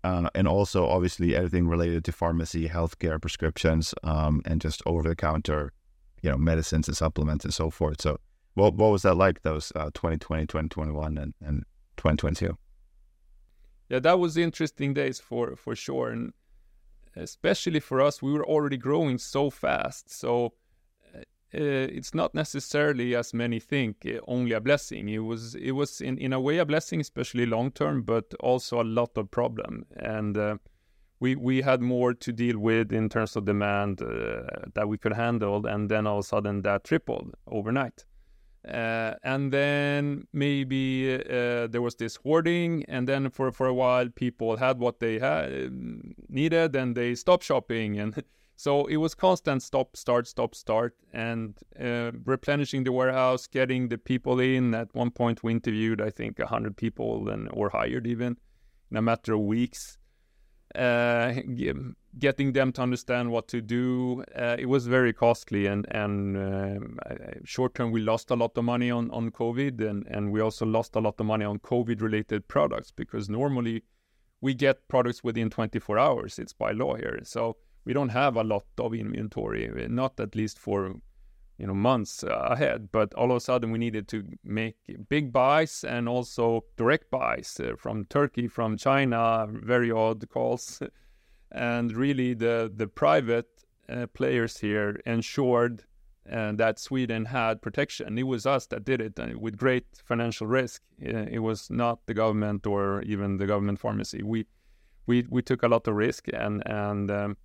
Uh, 0.04 0.28
and 0.35 0.46
also, 0.46 0.87
obviously, 0.87 1.35
everything 1.35 1.66
related 1.66 2.04
to 2.04 2.12
pharmacy, 2.12 2.68
healthcare, 2.68 3.20
prescriptions, 3.20 3.94
um, 4.04 4.40
and 4.44 4.61
just 4.61 4.81
over 4.87 5.09
the 5.09 5.16
counter, 5.16 5.72
you 6.22 6.31
know, 6.31 6.37
medicines 6.37 6.87
and 6.88 6.96
supplements 6.96 7.44
and 7.44 7.52
so 7.52 7.68
forth. 7.68 8.00
So, 8.00 8.18
what, 8.58 8.74
what 8.74 8.90
was 8.90 9.02
that 9.02 9.16
like, 9.16 9.42
those 9.42 9.72
uh, 9.74 9.90
2020, 9.94 10.46
2021, 10.46 11.18
and, 11.18 11.34
and 11.40 11.64
2022? 11.96 12.56
yeah, 13.88 13.98
that 14.00 14.18
was 14.18 14.36
interesting 14.36 14.94
days 14.94 15.18
for 15.18 15.56
for 15.56 15.74
sure, 15.74 16.10
and 16.10 16.32
especially 17.16 17.80
for 17.80 18.00
us, 18.00 18.22
we 18.22 18.32
were 18.32 18.44
already 18.44 18.76
growing 18.76 19.18
so 19.18 19.50
fast. 19.50 20.10
So 20.10 20.52
uh, 21.14 21.20
it's 21.52 22.14
not 22.14 22.34
necessarily 22.34 23.14
as 23.14 23.32
many 23.32 23.58
think 23.58 24.06
uh, 24.06 24.20
only 24.28 24.52
a 24.52 24.60
blessing. 24.60 25.08
It 25.08 25.18
was 25.18 25.54
it 25.54 25.72
was 25.72 26.00
in 26.00 26.18
in 26.18 26.32
a 26.32 26.40
way 26.40 26.58
a 26.58 26.66
blessing, 26.66 27.00
especially 27.00 27.46
long 27.46 27.70
term, 27.70 28.02
but 28.02 28.34
also 28.40 28.82
a 28.82 28.84
lot 28.84 29.16
of 29.16 29.30
problem 29.30 29.86
and. 29.96 30.36
Uh, 30.36 30.56
we 31.20 31.34
we 31.34 31.62
had 31.62 31.80
more 31.82 32.14
to 32.14 32.32
deal 32.32 32.60
with 32.60 32.92
in 32.92 33.08
terms 33.08 33.34
of 33.34 33.44
demand 33.44 34.00
uh, 34.00 34.42
that 34.74 34.88
we 34.88 34.96
could 34.96 35.14
handle, 35.14 35.66
and 35.66 35.88
then 35.90 36.06
all 36.06 36.20
of 36.20 36.24
a 36.24 36.28
sudden 36.28 36.62
that 36.62 36.84
tripled 36.84 37.34
overnight. 37.48 38.04
Uh, 38.66 39.14
and 39.22 39.52
then 39.52 40.26
maybe 40.32 41.14
uh, 41.14 41.66
there 41.68 41.80
was 41.80 41.94
this 41.96 42.16
hoarding, 42.16 42.84
and 42.88 43.06
then 43.08 43.30
for 43.30 43.52
for 43.52 43.66
a 43.66 43.74
while 43.74 44.08
people 44.08 44.56
had 44.56 44.78
what 44.78 45.00
they 45.00 45.18
had 45.18 45.70
needed, 46.28 46.74
and 46.74 46.96
they 46.96 47.14
stopped 47.14 47.44
shopping, 47.44 47.98
and 47.98 48.22
so 48.56 48.86
it 48.86 48.96
was 48.96 49.14
constant 49.14 49.62
stop, 49.62 49.96
start, 49.96 50.26
stop, 50.26 50.54
start, 50.54 50.94
and 51.12 51.58
uh, 51.80 52.10
replenishing 52.24 52.84
the 52.84 52.92
warehouse, 52.92 53.46
getting 53.46 53.88
the 53.88 53.98
people 53.98 54.40
in. 54.40 54.74
At 54.74 54.94
one 54.94 55.12
point, 55.12 55.42
we 55.42 55.52
interviewed 55.52 56.00
I 56.00 56.10
think 56.10 56.40
hundred 56.40 56.76
people, 56.76 57.28
and 57.28 57.48
or 57.52 57.70
hired 57.70 58.06
even 58.06 58.36
in 58.90 58.96
a 58.96 59.02
matter 59.02 59.34
of 59.34 59.40
weeks 59.40 59.98
uh, 60.74 61.32
getting 62.18 62.52
them 62.52 62.72
to 62.72 62.83
understand 62.83 63.31
what 63.31 63.48
to 63.48 63.61
do. 63.61 64.24
Uh, 64.35 64.57
it 64.59 64.66
was 64.66 64.87
very 64.87 65.12
costly, 65.12 65.66
and 65.66 65.87
and 65.90 66.37
uh, 66.37 66.78
short 67.44 67.74
term 67.74 67.90
we 67.90 68.00
lost 68.00 68.31
a 68.31 68.37
lot 68.37 68.57
of 68.57 68.64
money 68.64 68.90
on 68.90 69.11
on 69.11 69.31
COVID, 69.31 69.81
and 69.81 70.07
and 70.09 70.33
we 70.33 70.40
also 70.40 70.66
lost 70.66 70.96
a 70.96 71.00
lot 71.00 71.20
of 71.20 71.26
money 71.26 71.44
on 71.44 71.59
COVID 71.59 72.00
related 72.00 72.48
products 72.48 72.90
because 72.90 73.28
normally 73.28 73.83
we 74.40 74.54
get 74.54 74.87
products 74.88 75.24
within 75.24 75.50
24 75.50 75.98
hours. 75.98 76.38
It's 76.38 76.52
by 76.52 76.72
law 76.72 76.94
here, 76.96 77.18
so 77.24 77.57
we 77.85 77.92
don't 77.92 78.11
have 78.11 78.37
a 78.37 78.44
lot 78.44 78.66
of 78.78 78.94
inventory, 78.94 79.70
not 79.88 80.20
at 80.20 80.35
least 80.35 80.59
for 80.59 80.94
you 81.59 81.66
know 81.66 81.74
months 81.74 82.22
ahead 82.22 82.88
but 82.92 83.12
all 83.14 83.33
of 83.33 83.37
a 83.37 83.40
sudden 83.40 83.72
we 83.72 83.78
needed 83.78 84.07
to 84.07 84.24
make 84.44 84.76
big 85.09 85.33
buys 85.33 85.85
and 85.85 86.09
also 86.09 86.64
direct 86.76 87.11
buys 87.11 87.61
uh, 87.61 87.74
from 87.76 88.04
turkey 88.04 88.46
from 88.46 88.76
china 88.76 89.44
very 89.50 89.90
odd 89.90 90.28
calls 90.31 90.81
and 91.52 91.92
really 91.92 92.34
the 92.34 92.70
the 92.74 92.87
private 92.87 93.48
uh, 93.88 94.06
players 94.08 94.58
here 94.58 95.00
ensured 95.06 95.84
uh, 96.30 96.52
that 96.52 96.78
Sweden 96.78 97.24
had 97.24 97.62
protection. 97.62 98.18
It 98.18 98.24
was 98.24 98.44
us 98.44 98.66
that 98.66 98.84
did 98.84 99.00
it 99.00 99.18
uh, 99.18 99.38
with 99.38 99.56
great 99.56 99.87
financial 100.04 100.46
risk. 100.46 100.82
Uh, 101.02 101.26
it 101.30 101.38
was 101.38 101.70
not 101.70 102.06
the 102.06 102.14
government 102.14 102.66
or 102.66 103.02
even 103.02 103.38
the 103.38 103.46
government 103.46 103.78
pharmacy. 103.78 104.22
We 104.22 104.46
we 105.06 105.26
we 105.28 105.42
took 105.42 105.62
a 105.62 105.68
lot 105.68 105.88
of 105.88 105.94
risk 105.94 106.28
and 106.32 106.62
and 106.66 107.11
um, 107.11 107.37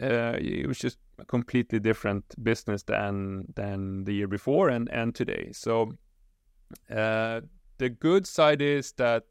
uh, 0.00 0.38
it 0.40 0.66
was 0.66 0.78
just 0.78 0.98
a 1.18 1.24
completely 1.24 1.78
different 1.78 2.24
business 2.42 2.82
than 2.84 3.44
than 3.54 4.04
the 4.04 4.14
year 4.14 4.28
before 4.28 4.70
and 4.70 4.88
and 4.90 5.14
today. 5.14 5.50
So 5.52 5.92
uh, 6.90 7.42
the 7.78 7.90
good 7.90 8.26
side 8.26 8.62
is 8.62 8.92
that 8.92 9.24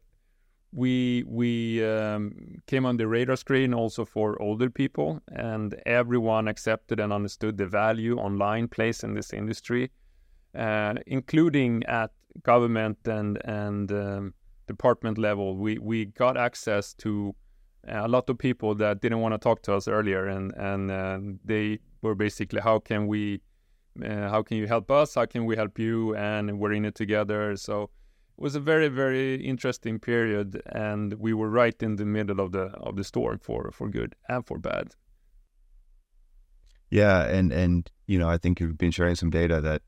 we 0.72 1.24
we 1.26 1.84
um, 1.84 2.32
came 2.66 2.86
on 2.86 2.96
the 2.96 3.06
radar 3.06 3.36
screen 3.36 3.74
also 3.74 4.04
for 4.04 4.40
older 4.40 4.70
people, 4.70 5.20
and 5.28 5.74
everyone 5.86 6.48
accepted 6.48 6.98
and 6.98 7.12
understood 7.12 7.58
the 7.58 7.66
value 7.66 8.16
online 8.16 8.68
plays 8.68 9.04
in 9.04 9.14
this 9.14 9.32
industry, 9.32 9.90
uh, 10.58 10.94
including 11.06 11.84
at 11.84 12.10
government 12.42 12.98
and 13.06 13.38
and 13.44 13.92
um, 13.92 14.34
department 14.66 15.18
level. 15.18 15.56
We 15.56 15.78
we 15.78 16.06
got 16.06 16.36
access 16.36 16.94
to 16.94 17.34
a 17.86 18.08
lot 18.08 18.30
of 18.30 18.38
people 18.38 18.74
that 18.76 19.00
didn't 19.00 19.20
want 19.20 19.34
to 19.34 19.38
talk 19.38 19.62
to 19.62 19.74
us 19.74 19.88
earlier, 19.88 20.26
and 20.26 20.52
and 20.56 20.90
uh, 20.90 21.18
they 21.44 21.80
were 22.00 22.14
basically, 22.14 22.60
how 22.60 22.78
can 22.78 23.06
we, 23.06 23.40
uh, 24.04 24.28
how 24.28 24.42
can 24.42 24.56
you 24.56 24.66
help 24.66 24.90
us? 24.90 25.14
How 25.14 25.26
can 25.26 25.44
we 25.44 25.56
help 25.56 25.78
you? 25.78 26.16
And 26.16 26.58
we're 26.58 26.72
in 26.72 26.84
it 26.84 26.94
together. 26.94 27.56
So 27.56 27.90
was 28.42 28.56
a 28.56 28.60
very 28.60 28.88
very 28.88 29.36
interesting 29.36 30.00
period, 30.00 30.60
and 30.66 31.14
we 31.14 31.32
were 31.32 31.48
right 31.48 31.80
in 31.80 31.96
the 31.96 32.04
middle 32.04 32.40
of 32.40 32.50
the 32.50 32.66
of 32.88 32.96
the 32.96 33.04
storm 33.04 33.38
for 33.38 33.70
for 33.70 33.88
good 33.88 34.16
and 34.28 34.44
for 34.44 34.58
bad. 34.58 34.94
Yeah, 36.90 37.24
and 37.24 37.52
and 37.52 37.88
you 38.06 38.18
know 38.18 38.28
I 38.28 38.38
think 38.38 38.58
you've 38.58 38.76
been 38.76 38.90
sharing 38.90 39.14
some 39.14 39.30
data 39.30 39.60
that 39.60 39.82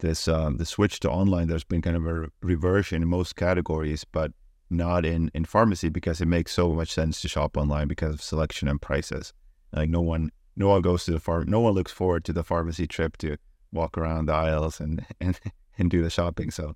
this 0.00 0.28
um, 0.28 0.58
the 0.58 0.66
switch 0.66 1.00
to 1.00 1.10
online 1.10 1.48
there's 1.48 1.64
been 1.64 1.80
kind 1.80 1.96
of 1.96 2.06
a 2.06 2.28
reversion 2.42 3.02
in 3.02 3.08
most 3.08 3.36
categories, 3.36 4.04
but 4.04 4.32
not 4.68 5.06
in 5.06 5.30
in 5.34 5.46
pharmacy 5.46 5.88
because 5.88 6.20
it 6.20 6.28
makes 6.28 6.52
so 6.52 6.74
much 6.74 6.92
sense 6.92 7.22
to 7.22 7.28
shop 7.28 7.56
online 7.56 7.88
because 7.88 8.14
of 8.14 8.22
selection 8.22 8.68
and 8.68 8.82
prices. 8.82 9.32
Like 9.72 9.88
no 9.88 10.02
one 10.02 10.30
no 10.56 10.68
one 10.68 10.82
goes 10.82 11.06
to 11.06 11.12
the 11.12 11.20
farm 11.20 11.46
no 11.48 11.60
one 11.60 11.72
looks 11.72 11.92
forward 11.92 12.24
to 12.26 12.34
the 12.34 12.44
pharmacy 12.44 12.86
trip 12.86 13.16
to 13.16 13.38
walk 13.72 13.96
around 13.96 14.26
the 14.26 14.34
aisles 14.34 14.78
and 14.78 15.06
and, 15.20 15.40
and 15.78 15.90
do 15.90 16.02
the 16.02 16.10
shopping. 16.10 16.50
So 16.50 16.74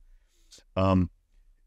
um 0.75 1.11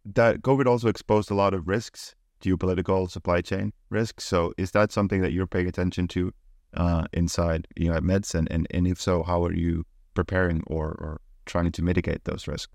that 0.05 0.41
COVID 0.41 0.65
also 0.65 0.87
exposed 0.87 1.31
a 1.31 1.35
lot 1.35 1.53
of 1.53 1.67
risks, 1.67 2.15
geopolitical 2.41 3.09
supply 3.09 3.41
chain 3.41 3.73
risks. 3.89 4.23
So 4.25 4.53
is 4.57 4.71
that 4.71 4.91
something 4.91 5.21
that 5.21 5.31
you're 5.31 5.47
paying 5.47 5.67
attention 5.67 6.07
to 6.09 6.33
uh, 6.73 7.05
inside 7.11 7.67
you 7.75 7.89
know 7.89 7.95
at 7.95 8.03
medicine 8.03 8.47
and, 8.49 8.65
and 8.71 8.87
if 8.87 8.99
so, 8.99 9.23
how 9.23 9.43
are 9.43 9.53
you 9.53 9.85
preparing 10.13 10.63
or, 10.67 10.87
or 10.87 11.21
trying 11.45 11.71
to 11.71 11.81
mitigate 11.81 12.23
those 12.25 12.47
risks? 12.47 12.73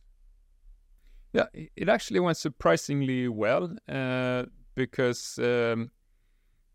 Yeah, 1.32 1.46
it 1.52 1.88
actually 1.88 2.20
went 2.20 2.36
surprisingly 2.36 3.28
well 3.28 3.76
uh, 3.88 4.44
because 4.74 5.38
um, 5.38 5.90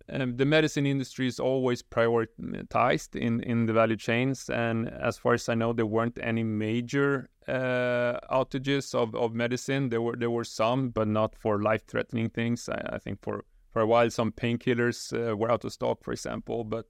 um, 0.10 0.38
the 0.38 0.46
medicine 0.46 0.86
industry 0.86 1.28
is 1.28 1.40
always 1.40 1.82
prioritized 1.82 3.16
in, 3.16 3.42
in 3.44 3.66
the 3.66 3.74
value 3.74 3.98
chains. 3.98 4.50
And 4.50 4.90
as 4.90 5.18
far 5.18 5.34
as 5.34 5.48
I 5.50 5.56
know, 5.56 5.74
there 5.74 5.86
weren't 5.86 6.18
any 6.22 6.44
major 6.44 7.30
uh, 7.48 8.20
outages 8.32 8.94
of, 8.96 9.16
of 9.16 9.34
medicine. 9.34 9.90
There 9.90 10.02
were 10.02 10.16
there 10.16 10.30
were 10.30 10.44
some, 10.44 10.90
but 10.90 11.08
not 11.08 11.36
for 11.36 11.62
life 11.62 11.86
threatening 11.88 12.30
things. 12.30 12.70
I, 12.70 12.82
I, 12.94 12.98
think 12.98 13.22
for, 13.22 13.44
for 13.72 13.82
a 13.82 13.88
while, 13.88 14.10
some 14.10 14.32
painkillers 14.32 15.14
uh, 15.14 15.36
were 15.36 15.52
out 15.52 15.66
of 15.66 15.74
stock, 15.74 16.04
for 16.04 16.12
example. 16.12 16.64
But 16.64 16.86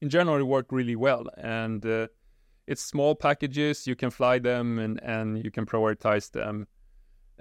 in 0.00 0.08
general, 0.08 0.38
it 0.38 0.46
worked 0.46 0.72
really 0.72 0.96
well. 0.96 1.26
And 1.36 1.84
uh, 1.86 2.08
it's 2.66 2.82
small 2.82 3.14
packages, 3.14 3.86
you 3.86 3.94
can 3.94 4.10
fly 4.10 4.38
them 4.38 4.78
and, 4.78 5.02
and 5.02 5.44
you 5.44 5.50
can 5.50 5.66
prioritize 5.66 6.30
them. 6.30 6.66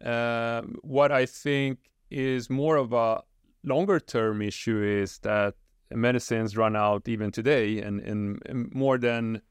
Um, 0.04 0.76
what 0.82 1.12
I 1.12 1.26
think 1.26 1.80
is 2.10 2.49
more 2.49 2.76
of 2.76 2.93
a 2.93 3.21
longer 3.63 3.99
term 3.99 4.41
issue 4.41 4.82
is 4.82 5.19
that 5.19 5.56
medicines 5.91 6.58
run 6.58 6.76
out 6.76 7.08
even 7.08 7.32
today, 7.32 7.82
and, 7.82 7.99
and, 8.02 8.73
more 8.73 8.97
than 8.97 9.41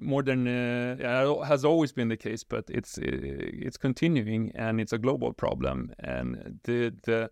more 0.00 0.24
than 0.24 0.48
uh, 0.48 1.42
has 1.42 1.64
always 1.64 1.92
been 1.92 2.08
the 2.08 2.16
case, 2.16 2.42
but 2.42 2.64
it's 2.68 2.98
it's 2.98 3.76
continuing 3.76 4.50
and 4.54 4.80
it's 4.80 4.92
a 4.92 4.98
global 4.98 5.32
problem. 5.32 5.92
And 6.00 6.58
the 6.64 6.92
the 7.02 7.30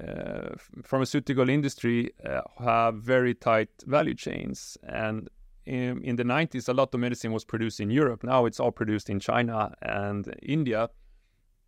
uh, 0.00 0.54
pharmaceutical 0.84 1.48
industry 1.48 2.10
uh, 2.24 2.42
have 2.58 2.96
very 2.96 3.34
tight 3.34 3.70
value 3.86 4.14
chains, 4.14 4.78
and 4.84 5.28
in, 5.64 6.02
in 6.04 6.16
the 6.16 6.22
90s, 6.22 6.68
a 6.68 6.72
lot 6.72 6.94
of 6.94 7.00
medicine 7.00 7.32
was 7.32 7.44
produced 7.44 7.80
in 7.80 7.90
Europe. 7.90 8.22
Now 8.22 8.46
it's 8.46 8.60
all 8.60 8.70
produced 8.70 9.10
in 9.10 9.18
China 9.18 9.74
and 9.82 10.32
India 10.42 10.90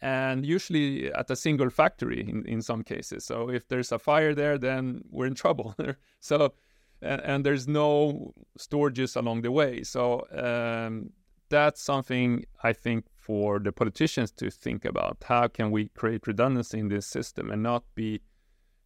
and 0.00 0.46
usually 0.46 1.12
at 1.12 1.30
a 1.30 1.37
single 1.37 1.70
factory 1.70 2.20
in, 2.28 2.46
in 2.46 2.62
some 2.62 2.82
cases. 2.82 3.24
So 3.24 3.50
if 3.50 3.68
there's 3.68 3.92
a 3.92 3.98
fire 3.98 4.34
there, 4.34 4.58
then 4.58 5.02
we're 5.11 5.26
in 5.26 5.34
trouble. 5.34 5.74
so 6.20 6.54
and, 7.02 7.20
and, 7.22 7.46
there's 7.46 7.68
no 7.68 8.32
storages 8.58 9.16
along 9.16 9.42
the 9.42 9.52
way. 9.52 9.82
So 9.82 10.26
um, 10.32 11.11
that's 11.48 11.82
something 11.82 12.44
I 12.62 12.72
think 12.72 13.06
for 13.14 13.58
the 13.58 13.72
politicians 13.72 14.30
to 14.32 14.50
think 14.50 14.84
about. 14.84 15.18
How 15.24 15.48
can 15.48 15.70
we 15.70 15.88
create 15.88 16.26
redundancy 16.26 16.78
in 16.78 16.88
this 16.88 17.06
system 17.06 17.50
and 17.50 17.62
not 17.62 17.84
be 17.94 18.20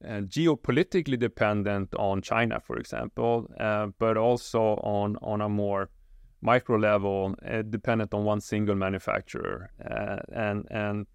uh, 0.04 0.22
geopolitically 0.22 1.18
dependent 1.18 1.94
on 1.94 2.22
China, 2.22 2.60
for 2.60 2.76
example, 2.76 3.48
uh, 3.60 3.88
but 3.98 4.16
also 4.16 4.74
on 4.82 5.16
on 5.22 5.40
a 5.40 5.48
more 5.48 5.90
micro 6.42 6.76
level, 6.76 7.34
uh, 7.46 7.62
dependent 7.62 8.12
on 8.12 8.24
one 8.24 8.40
single 8.40 8.74
manufacturer. 8.74 9.70
Uh, 9.82 10.18
and 10.32 10.66
and 10.70 11.06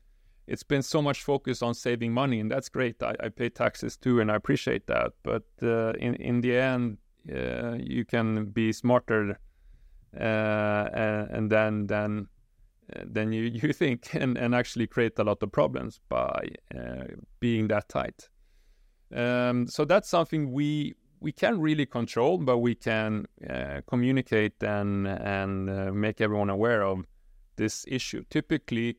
it's 0.48 0.64
been 0.64 0.82
so 0.82 1.02
much 1.02 1.24
focus 1.24 1.62
on 1.62 1.74
saving 1.74 2.14
money, 2.14 2.40
and 2.40 2.50
that's 2.50 2.70
great. 2.70 3.04
I, 3.04 3.14
I 3.20 3.30
pay 3.30 3.50
taxes 3.50 3.98
too, 3.98 4.22
and 4.22 4.32
I 4.32 4.36
appreciate 4.36 4.88
that. 4.88 5.12
But 5.24 5.44
uh, 5.62 5.92
in 6.00 6.16
in 6.16 6.42
the 6.42 6.58
end, 6.58 6.98
you 7.26 8.06
can 8.06 8.46
be 8.46 8.72
smarter, 8.72 9.38
and, 10.14 11.52
then 11.52 11.88
then 11.88 12.28
then 13.06 13.34
you, 13.34 13.44
you 13.44 13.74
think 13.74 14.08
and, 14.16 14.38
and 14.38 14.56
actually 14.56 14.88
create 14.88 15.20
a 15.20 15.24
lot 15.24 15.44
of 15.44 15.52
problems 15.52 16.00
by 16.08 16.48
being 17.42 17.68
that 17.68 17.90
tight. 17.90 18.30
Um, 19.14 19.68
so 19.68 19.86
that's 19.86 20.10
something 20.10 20.52
we 20.52 20.96
we 21.20 21.32
can 21.32 21.60
really 21.60 21.86
control, 21.86 22.38
but 22.38 22.60
we 22.60 22.76
can 22.76 23.26
uh, 23.50 23.82
communicate 23.88 24.62
and 24.62 25.08
and 25.08 25.70
uh, 25.70 25.92
make 25.92 26.22
everyone 26.22 26.50
aware 26.50 26.84
of 26.84 27.06
this 27.56 27.86
issue. 27.88 28.24
Typically, 28.30 28.98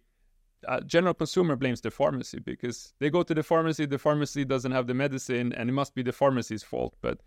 uh, 0.66 0.80
general 0.80 1.14
consumer 1.14 1.56
blames 1.56 1.80
the 1.80 1.90
pharmacy 1.90 2.40
because 2.40 2.92
they 2.98 3.10
go 3.10 3.22
to 3.22 3.34
the 3.34 3.42
pharmacy, 3.42 3.86
the 3.86 3.98
pharmacy 3.98 4.44
doesn't 4.44 4.72
have 4.72 4.86
the 4.86 4.94
medicine, 4.94 5.52
and 5.52 5.68
it 5.68 5.72
must 5.72 5.94
be 5.94 6.02
the 6.02 6.12
pharmacy's 6.12 6.62
fault. 6.62 6.96
But 7.00 7.20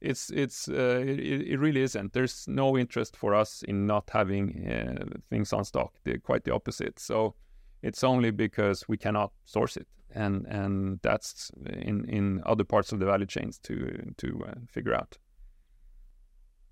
it's 0.00 0.30
it's 0.30 0.68
uh, 0.68 1.02
it, 1.06 1.18
it, 1.20 1.58
really 1.58 1.82
isn't. 1.82 2.12
There's 2.12 2.46
no 2.46 2.76
interest 2.76 3.16
for 3.16 3.34
us 3.34 3.62
in 3.62 3.86
not 3.86 4.10
having 4.12 4.68
uh, 4.68 5.18
things 5.30 5.52
on 5.52 5.64
stock. 5.64 5.94
They're 6.04 6.18
quite 6.18 6.44
the 6.44 6.52
opposite. 6.52 6.98
So 6.98 7.34
it's 7.82 8.04
only 8.04 8.30
because 8.30 8.86
we 8.88 8.96
cannot 8.96 9.32
source 9.44 9.76
it, 9.76 9.86
and 10.14 10.46
and 10.46 11.00
that's 11.02 11.50
in 11.66 12.04
in 12.08 12.42
other 12.46 12.64
parts 12.64 12.92
of 12.92 12.98
the 12.98 13.06
value 13.06 13.26
chains 13.26 13.58
to 13.58 14.12
to 14.16 14.44
uh, 14.48 14.54
figure 14.68 14.94
out. 14.94 15.18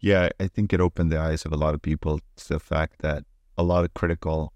Yeah, 0.01 0.31
I 0.41 0.49
think 0.49 0.73
it 0.73 0.81
opened 0.81 1.13
the 1.13 1.21
eyes 1.21 1.45
of 1.45 1.53
a 1.53 1.57
lot 1.57 1.75
of 1.75 1.83
people 1.83 2.21
to 2.37 2.49
the 2.49 2.59
fact 2.59 3.03
that 3.03 3.25
a 3.57 3.63
lot 3.63 3.85
of 3.85 3.95
critical 3.95 4.53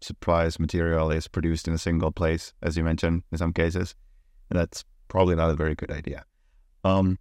supplies 0.00 0.58
material 0.58 1.10
is 1.10 1.28
produced 1.28 1.68
in 1.68 1.74
a 1.74 1.78
single 1.78 2.10
place, 2.10 2.52
as 2.62 2.76
you 2.76 2.82
mentioned 2.82 3.22
in 3.30 3.38
some 3.38 3.52
cases, 3.52 3.94
and 4.50 4.58
that's 4.58 4.84
probably 5.06 5.36
not 5.36 5.50
a 5.50 5.54
very 5.54 5.74
good 5.74 5.90
idea. 5.90 6.24
Um, 6.84 7.18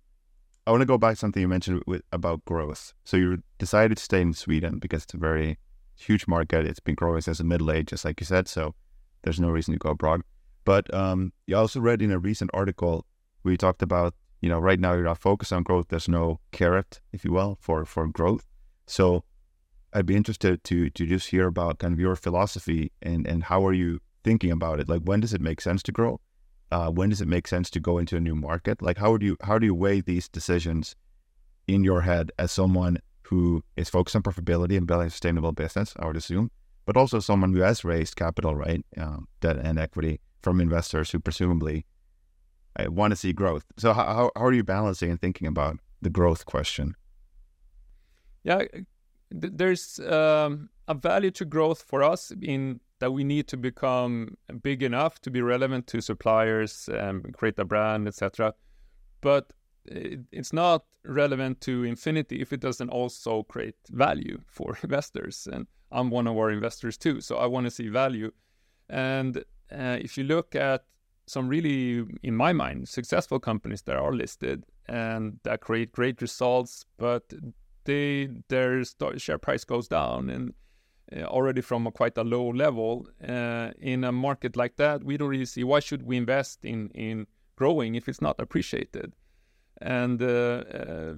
I 0.65 0.71
want 0.71 0.81
to 0.81 0.85
go 0.85 0.97
back 0.97 1.13
to 1.13 1.15
something 1.17 1.41
you 1.41 1.47
mentioned 1.47 1.83
with, 1.87 2.01
about 2.11 2.43
growth. 2.45 2.93
So 3.05 3.15
you 3.15 3.43
decided 3.57 3.97
to 3.97 4.03
stay 4.03 4.21
in 4.21 4.33
Sweden 4.33 4.79
because 4.79 5.03
it's 5.03 5.13
a 5.13 5.17
very 5.17 5.59
huge 5.95 6.27
market. 6.27 6.65
It's 6.65 6.79
been 6.79 6.95
growing 6.95 7.21
since 7.21 7.37
the 7.37 7.43
Middle 7.43 7.71
Ages, 7.71 8.03
like 8.03 8.19
you 8.19 8.25
said. 8.25 8.47
So 8.47 8.75
there's 9.23 9.39
no 9.39 9.49
reason 9.49 9.73
to 9.73 9.79
go 9.79 9.91
abroad. 9.91 10.21
But 10.67 10.93
um, 10.93 11.31
you 11.45 11.55
also 11.55 11.79
read 11.79 12.01
in 12.01 12.11
a 12.11 12.19
recent 12.19 12.51
article 12.53 13.05
we 13.41 13.55
talked 13.55 13.81
about, 13.81 14.13
you 14.41 14.49
know, 14.49 14.59
right 14.59 14.77
now 14.77 14.95
you're 14.95 15.05
not 15.05 15.17
focused 15.17 15.53
on 15.53 15.63
growth. 15.63 15.85
There's 15.87 16.09
no 16.09 16.41
carrot, 16.51 16.99
if 17.13 17.23
you 17.23 17.31
will, 17.31 17.57
for 17.61 17.85
for 17.85 18.05
growth. 18.09 18.45
So 18.85 19.23
I'd 19.93 20.05
be 20.05 20.17
interested 20.17 20.65
to 20.65 20.89
to 20.89 21.05
just 21.05 21.29
hear 21.29 21.47
about 21.47 21.79
kind 21.79 21.93
of 21.93 22.01
your 22.01 22.17
philosophy 22.17 22.91
and 23.01 23.25
and 23.25 23.45
how 23.45 23.65
are 23.65 23.71
you 23.71 23.99
thinking 24.25 24.51
about 24.51 24.81
it? 24.81 24.89
Like 24.89 25.03
when 25.03 25.21
does 25.21 25.33
it 25.33 25.39
make 25.39 25.61
sense 25.61 25.81
to 25.83 25.93
grow? 25.93 26.19
Uh, 26.69 26.89
when 26.91 27.11
does 27.11 27.21
it 27.21 27.29
make 27.29 27.47
sense 27.47 27.69
to 27.69 27.79
go 27.79 27.97
into 27.97 28.17
a 28.17 28.25
new 28.27 28.35
market? 28.35 28.81
Like 28.81 28.97
how 28.97 29.15
do 29.15 29.25
you 29.25 29.37
how 29.43 29.57
do 29.59 29.65
you 29.65 29.73
weigh 29.73 30.01
these 30.01 30.27
decisions 30.27 30.97
in 31.65 31.85
your 31.85 32.01
head 32.01 32.33
as 32.37 32.51
someone 32.51 32.97
who 33.29 33.63
is 33.77 33.89
focused 33.89 34.17
on 34.17 34.23
profitability 34.23 34.75
and 34.75 34.85
building 34.85 35.07
a 35.07 35.11
sustainable 35.11 35.53
business? 35.53 35.93
I 35.97 36.07
would 36.07 36.17
assume, 36.17 36.51
but 36.85 36.97
also 36.97 37.21
someone 37.21 37.53
who 37.53 37.61
has 37.61 37.85
raised 37.85 38.17
capital, 38.17 38.53
right, 38.53 38.83
um, 38.97 39.29
debt 39.39 39.55
and 39.55 39.79
equity 39.79 40.19
from 40.47 40.61
investors 40.61 41.11
who 41.11 41.19
presumably 41.19 41.85
uh, 42.79 42.89
want 42.89 43.11
to 43.11 43.17
see 43.17 43.33
growth. 43.33 43.65
So 43.75 43.91
how 43.91 44.31
how 44.33 44.45
are 44.45 44.53
you 44.53 44.63
balancing 44.63 45.11
and 45.11 45.19
thinking 45.19 45.45
about 45.45 45.75
the 46.01 46.09
growth 46.09 46.45
question? 46.45 46.95
Yeah, 48.43 48.61
there's 49.29 49.99
um, 49.99 50.69
a 50.87 50.93
value 50.93 51.31
to 51.31 51.43
growth 51.43 51.81
for 51.81 52.01
us 52.01 52.31
in 52.41 52.79
that 52.99 53.11
we 53.11 53.25
need 53.25 53.49
to 53.49 53.57
become 53.57 54.37
big 54.63 54.83
enough 54.83 55.19
to 55.23 55.29
be 55.29 55.41
relevant 55.41 55.85
to 55.87 55.99
suppliers, 55.99 56.89
and 56.93 57.33
create 57.33 57.59
a 57.59 57.65
brand, 57.65 58.07
etc. 58.07 58.53
But 59.19 59.51
it's 60.31 60.53
not 60.53 60.85
relevant 61.03 61.59
to 61.67 61.83
infinity 61.83 62.39
if 62.39 62.53
it 62.53 62.61
doesn't 62.61 62.89
also 62.89 63.43
create 63.43 63.75
value 63.89 64.37
for 64.47 64.77
investors. 64.83 65.47
And 65.51 65.67
I'm 65.91 66.09
one 66.09 66.27
of 66.27 66.37
our 66.37 66.51
investors 66.51 66.97
too, 66.97 67.19
so 67.19 67.35
I 67.35 67.47
want 67.47 67.65
to 67.65 67.71
see 67.71 67.89
value. 67.89 68.31
And 68.89 69.43
uh, 69.71 69.97
if 69.99 70.17
you 70.17 70.23
look 70.23 70.55
at 70.55 70.85
some 71.25 71.47
really, 71.47 72.05
in 72.23 72.35
my 72.35 72.53
mind, 72.53 72.87
successful 72.87 73.39
companies 73.39 73.81
that 73.83 73.97
are 73.97 74.13
listed 74.13 74.63
and 74.87 75.39
that 75.43 75.61
create 75.61 75.91
great 75.91 76.21
results, 76.21 76.85
but 76.97 77.33
they 77.87 78.29
their 78.49 78.83
share 79.17 79.37
price 79.37 79.63
goes 79.63 79.87
down 79.87 80.29
and 80.29 80.53
uh, 81.15 81.21
already 81.23 81.61
from 81.61 81.87
a 81.87 81.91
quite 81.91 82.17
a 82.17 82.23
low 82.23 82.49
level 82.49 83.07
uh, 83.27 83.71
in 83.79 84.03
a 84.03 84.11
market 84.11 84.57
like 84.57 84.75
that 84.75 85.03
we 85.05 85.15
don't 85.15 85.29
really 85.29 85.45
see 85.45 85.63
why 85.63 85.79
should 85.79 86.03
we 86.03 86.17
invest 86.17 86.65
in 86.65 86.89
in 86.89 87.25
growing 87.55 87.95
if 87.95 88.07
it's 88.07 88.21
not 88.21 88.39
appreciated. 88.39 89.15
And 89.79 90.21
uh, 90.21 90.63
uh 90.79 91.13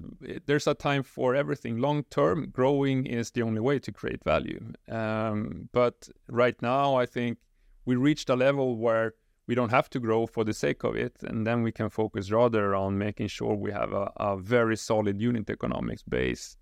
there's 0.46 0.66
a 0.66 0.74
time 0.74 1.02
for 1.02 1.34
everything. 1.34 1.78
Long 1.78 2.04
term 2.04 2.50
growing 2.50 3.06
is 3.06 3.30
the 3.30 3.42
only 3.42 3.60
way 3.60 3.78
to 3.78 3.90
create 3.92 4.22
value. 4.24 4.62
Um, 4.88 5.68
but 5.72 6.08
right 6.28 6.60
now 6.62 6.94
i 6.94 7.06
think 7.06 7.38
we 7.84 7.96
reached 7.96 8.28
a 8.30 8.36
level 8.36 8.76
where 8.76 9.14
we 9.46 9.54
don't 9.54 9.70
have 9.70 9.90
to 9.90 9.98
grow 9.98 10.26
for 10.26 10.44
the 10.44 10.52
sake 10.52 10.84
of 10.84 10.94
it 10.96 11.16
and 11.22 11.46
then 11.46 11.62
we 11.62 11.72
can 11.72 11.90
focus 11.90 12.30
rather 12.30 12.74
on 12.74 12.96
making 12.96 13.26
sure 13.26 13.54
we 13.54 13.72
have 13.72 13.92
a, 13.92 14.10
a 14.16 14.36
very 14.36 14.76
solid 14.76 15.20
unit 15.20 15.50
economics 15.50 16.02
base 16.02 16.56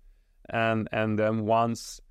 and 0.49 0.89
and 0.91 1.19
then 1.19 1.45
once 1.45 2.01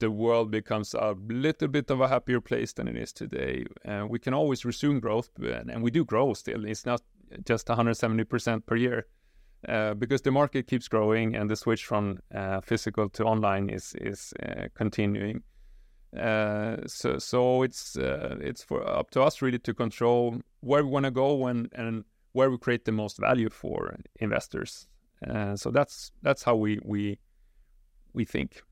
the 0.00 0.10
world 0.10 0.50
becomes 0.50 0.94
a 0.94 1.14
little 1.28 1.68
bit 1.68 1.90
of 1.90 2.00
a 2.00 2.08
happier 2.08 2.40
place 2.40 2.72
than 2.72 2.88
it 2.88 2.96
is 2.96 3.12
today, 3.12 3.64
uh, 3.86 4.06
we 4.08 4.18
can 4.18 4.34
always 4.34 4.64
resume 4.64 4.98
growth, 4.98 5.30
and 5.38 5.82
we 5.82 5.90
do 5.90 6.04
grow 6.04 6.34
still. 6.34 6.64
It's 6.64 6.84
not 6.84 7.02
just 7.44 7.68
170% 7.68 8.66
per 8.66 8.76
year. 8.76 9.06
Uh, 9.68 9.92
because 9.92 10.22
the 10.22 10.30
market 10.30 10.66
keeps 10.66 10.88
growing 10.88 11.36
and 11.36 11.50
the 11.50 11.54
switch 11.54 11.84
from 11.84 12.18
uh, 12.34 12.62
physical 12.62 13.10
to 13.10 13.24
online 13.24 13.68
is 13.68 13.94
is 14.00 14.32
uh, 14.42 14.68
continuing. 14.74 15.42
Uh, 16.16 16.76
so 16.86 17.18
so 17.18 17.62
it's 17.62 17.96
uh, 17.96 18.36
it's 18.40 18.64
for 18.64 18.86
up 18.86 19.10
to 19.10 19.22
us 19.22 19.40
really 19.40 19.60
to 19.60 19.72
control 19.72 20.40
where 20.60 20.84
we 20.84 20.90
want 20.90 21.04
to 21.04 21.10
go 21.10 21.46
and 21.46 21.68
and 21.72 22.04
where 22.32 22.50
we 22.50 22.58
create 22.58 22.84
the 22.84 22.92
most 22.92 23.18
value 23.18 23.48
for 23.48 23.96
investors. 24.20 24.88
so 25.54 25.70
that's 25.70 26.12
that's 26.22 26.42
how 26.42 26.56
we 26.56 26.78
we 26.84 27.18
we 28.12 28.24
think. 28.24 28.62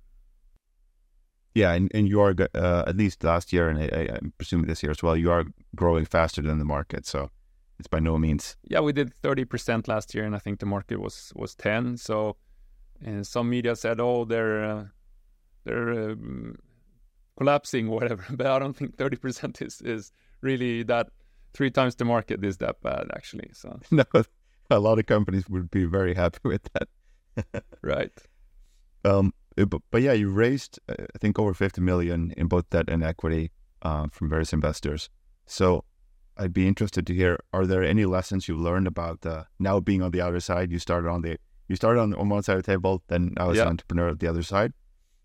Yeah, 1.55 1.73
and, 1.73 1.91
and 1.93 2.09
you 2.09 2.21
are 2.21 2.35
uh, 2.55 2.85
at 2.87 2.97
least 2.97 3.25
last 3.25 3.53
year, 3.53 3.69
and 3.69 3.79
I, 3.79 4.15
I 4.15 4.19
presume 4.37 4.63
this 4.63 4.83
year 4.83 4.93
as 4.93 5.03
well. 5.03 5.17
You 5.17 5.33
are 5.33 5.45
growing 5.75 6.05
faster 6.05 6.43
than 6.43 6.59
the 6.59 6.65
market, 6.65 7.07
so 7.07 7.31
it's 7.79 7.89
by 7.89 7.99
no 7.99 8.17
means. 8.19 8.57
Yeah, 8.63 8.81
we 8.81 8.93
did 8.93 9.13
thirty 9.23 9.45
percent 9.45 9.89
last 9.89 10.15
year, 10.15 10.25
and 10.25 10.37
I 10.37 10.39
think 10.39 10.61
the 10.61 10.67
market 10.67 11.01
was 11.01 11.33
was 11.35 11.55
ten. 11.55 11.97
So, 11.97 12.37
and 13.05 13.27
some 13.27 13.51
media 13.51 13.75
said, 13.75 13.99
"Oh, 13.99 14.25
they're 14.25 14.63
uh, 14.63 14.85
they're 15.65 16.11
um, 16.13 16.57
collapsing, 17.39 17.89
or 17.89 18.01
whatever." 18.01 18.25
But 18.37 18.47
I 18.47 18.59
don't 18.59 18.77
think 18.77 18.97
thirty 18.97 19.17
percent 19.17 19.63
is 19.63 19.81
is 19.81 20.13
really 20.41 20.83
that. 20.85 21.09
Three 21.55 21.71
times 21.71 21.95
the 21.97 22.05
market 22.05 22.45
is 22.45 22.59
that 22.59 22.81
bad, 22.83 23.07
actually. 23.17 23.51
So 23.55 23.81
no, 23.91 24.05
a 24.71 24.79
lot 24.79 24.99
of 24.99 25.07
companies 25.07 25.49
would 25.49 25.71
be 25.71 25.85
very 25.85 26.15
happy 26.15 26.41
with 26.45 26.69
that. 26.75 27.65
right. 27.83 28.13
Um, 29.05 29.33
uh, 29.59 29.65
but, 29.65 29.81
but, 29.91 30.03
yeah, 30.03 30.13
you 30.13 30.31
raised 30.31 30.79
uh, 30.89 30.95
I 31.15 31.19
think 31.19 31.39
over 31.39 31.55
50 31.55 31.81
million 31.81 32.35
in 32.37 32.49
both 32.49 32.69
debt 32.71 32.89
and 32.89 33.03
equity 33.03 33.51
uh, 33.83 34.09
from 34.13 34.29
various 34.29 34.53
investors. 34.53 35.09
So 35.47 35.85
I'd 36.37 36.53
be 36.53 36.69
interested 36.69 37.07
to 37.07 37.15
hear: 37.15 37.39
Are 37.53 37.67
there 37.67 37.83
any 37.83 38.05
lessons 38.05 38.47
you've 38.47 38.61
learned 38.61 38.87
about 38.87 39.25
uh, 39.25 39.45
now 39.59 39.81
being 39.81 40.03
on 40.03 40.11
the 40.11 40.21
other 40.21 40.41
side? 40.41 40.71
You 40.71 40.79
started 40.79 41.09
on 41.09 41.23
the 41.23 41.39
you 41.69 41.77
started 41.77 42.01
on, 42.01 42.15
on 42.15 42.29
one 42.29 42.43
side 42.43 42.57
of 42.57 42.65
the 42.65 42.73
table, 42.73 43.03
then 43.09 43.35
I 43.37 43.45
was 43.45 43.57
yeah. 43.57 43.65
an 43.65 43.69
entrepreneur 43.69 44.09
at 44.09 44.21
the 44.21 44.27
other 44.27 44.43
side. 44.43 44.73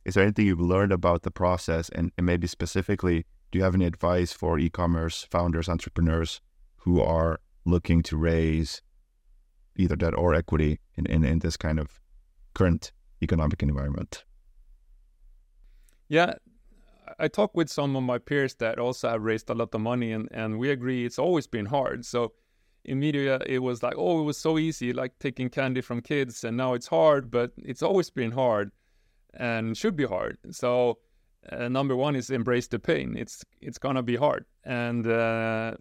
Is 0.06 0.16
there 0.16 0.24
anything 0.24 0.46
you've 0.46 0.60
learned 0.60 0.92
about 0.92 1.24
the 1.24 1.32
process, 1.32 1.90
and, 1.90 2.12
and 2.18 2.26
maybe 2.26 2.48
specifically, 2.48 3.26
do 3.52 3.60
you 3.60 3.64
have 3.64 3.76
any 3.76 3.86
advice 3.86 4.34
for 4.34 4.60
e-commerce 4.60 5.28
founders, 5.30 5.70
entrepreneurs 5.70 6.42
who 6.78 7.02
are 7.02 7.40
looking 7.66 8.04
to 8.04 8.18
raise 8.18 8.82
either 9.76 9.96
debt 9.96 10.14
or 10.16 10.34
equity 10.34 10.80
in, 10.96 11.06
in, 11.06 11.24
in 11.24 11.40
this 11.40 11.58
kind 11.58 11.80
of 11.80 12.00
current 12.54 12.92
economic 13.22 13.64
environment. 13.64 14.26
Yeah, 16.10 16.34
I 17.18 17.28
talk 17.28 17.56
with 17.56 17.70
some 17.70 17.96
of 17.96 18.04
my 18.04 18.18
peers 18.18 18.56
that 18.56 18.78
also 18.78 19.10
have 19.10 19.22
raised 19.22 19.50
a 19.50 19.54
lot 19.54 19.74
of 19.74 19.82
money, 19.82 20.12
and, 20.12 20.28
and 20.32 20.60
we 20.60 20.70
agree 20.70 21.06
it's 21.06 21.20
always 21.20 21.48
been 21.48 21.66
hard. 21.66 22.06
So 22.06 22.34
in 22.86 23.00
media, 23.00 23.40
it 23.46 23.60
was 23.60 23.82
like, 23.82 23.96
oh, 23.98 24.22
it 24.22 24.24
was 24.24 24.38
so 24.38 24.58
easy, 24.58 24.94
like 24.94 25.18
taking 25.20 25.50
candy 25.50 25.82
from 25.82 26.02
kids, 26.02 26.44
and 26.44 26.58
now 26.58 26.74
it's 26.74 26.88
hard, 26.88 27.32
but 27.32 27.52
it's 27.58 27.82
always 27.82 28.10
been 28.10 28.32
hard 28.32 28.72
and 29.34 29.78
should 29.78 29.96
be 29.96 30.06
hard. 30.06 30.38
So 30.52 31.00
uh, 31.52 31.68
number 31.68 31.96
one 31.96 32.16
is 32.16 32.30
embrace 32.30 32.68
the 32.68 32.80
pain. 32.80 33.16
It's 33.18 33.44
it's 33.62 33.78
gonna 33.78 34.04
be 34.04 34.16
hard, 34.16 34.46
and 34.64 35.06
uh, 35.06 35.74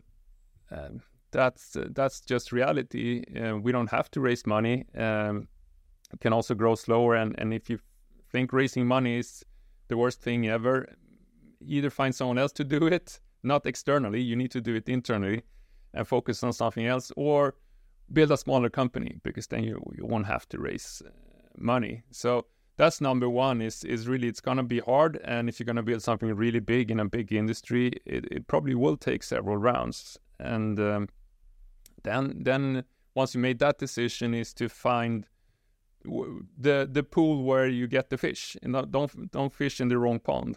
uh, 0.70 0.88
that's 1.30 1.76
that's 1.90 2.20
just 2.20 2.52
reality. 2.52 3.22
Uh, 3.36 3.56
we 3.56 3.72
don't 3.72 3.90
have 3.90 4.10
to 4.12 4.20
raise 4.20 4.46
money. 4.46 4.86
Um, 4.96 5.48
can 6.20 6.32
also 6.32 6.54
grow 6.54 6.74
slower. 6.74 7.14
And, 7.14 7.34
and 7.38 7.54
if 7.54 7.70
you 7.70 7.78
think 8.30 8.52
raising 8.52 8.86
money 8.86 9.18
is 9.18 9.44
the 9.88 9.96
worst 9.96 10.20
thing 10.20 10.48
ever, 10.48 10.86
either 11.64 11.90
find 11.90 12.14
someone 12.14 12.38
else 12.38 12.52
to 12.52 12.64
do 12.64 12.86
it, 12.86 13.20
not 13.42 13.66
externally, 13.66 14.20
you 14.20 14.36
need 14.36 14.50
to 14.52 14.60
do 14.60 14.74
it 14.74 14.88
internally 14.88 15.42
and 15.94 16.06
focus 16.06 16.42
on 16.42 16.52
something 16.52 16.86
else, 16.86 17.12
or 17.16 17.54
build 18.12 18.30
a 18.30 18.36
smaller 18.36 18.70
company 18.70 19.18
because 19.22 19.46
then 19.46 19.62
you, 19.62 19.82
you 19.96 20.06
won't 20.06 20.26
have 20.26 20.48
to 20.48 20.58
raise 20.58 21.02
uh, 21.04 21.10
money. 21.58 22.02
So 22.10 22.46
that's 22.82 23.00
number 23.00 23.30
one 23.30 23.62
is 23.62 23.84
is 23.84 24.08
really 24.08 24.26
it's 24.26 24.40
gonna 24.40 24.64
be 24.64 24.80
hard 24.80 25.16
and 25.24 25.48
if 25.48 25.60
you're 25.60 25.66
gonna 25.72 25.84
build 25.84 26.02
something 26.02 26.34
really 26.34 26.58
big 26.58 26.90
in 26.90 26.98
a 26.98 27.04
big 27.04 27.32
industry 27.32 27.92
it, 28.04 28.24
it 28.32 28.48
probably 28.48 28.74
will 28.74 28.96
take 28.96 29.22
several 29.22 29.56
rounds 29.56 30.18
and 30.40 30.80
um, 30.80 31.08
then 32.02 32.42
then 32.42 32.82
once 33.14 33.36
you 33.36 33.40
made 33.40 33.60
that 33.60 33.78
decision 33.78 34.34
is 34.34 34.52
to 34.52 34.68
find 34.68 35.28
the 36.04 36.88
the 36.90 37.04
pool 37.04 37.44
where 37.44 37.68
you 37.68 37.86
get 37.86 38.10
the 38.10 38.18
fish 38.18 38.56
and 38.62 38.72
don't 38.90 39.30
don't 39.30 39.54
fish 39.54 39.80
in 39.80 39.88
the 39.88 39.98
wrong 39.98 40.18
pond 40.18 40.56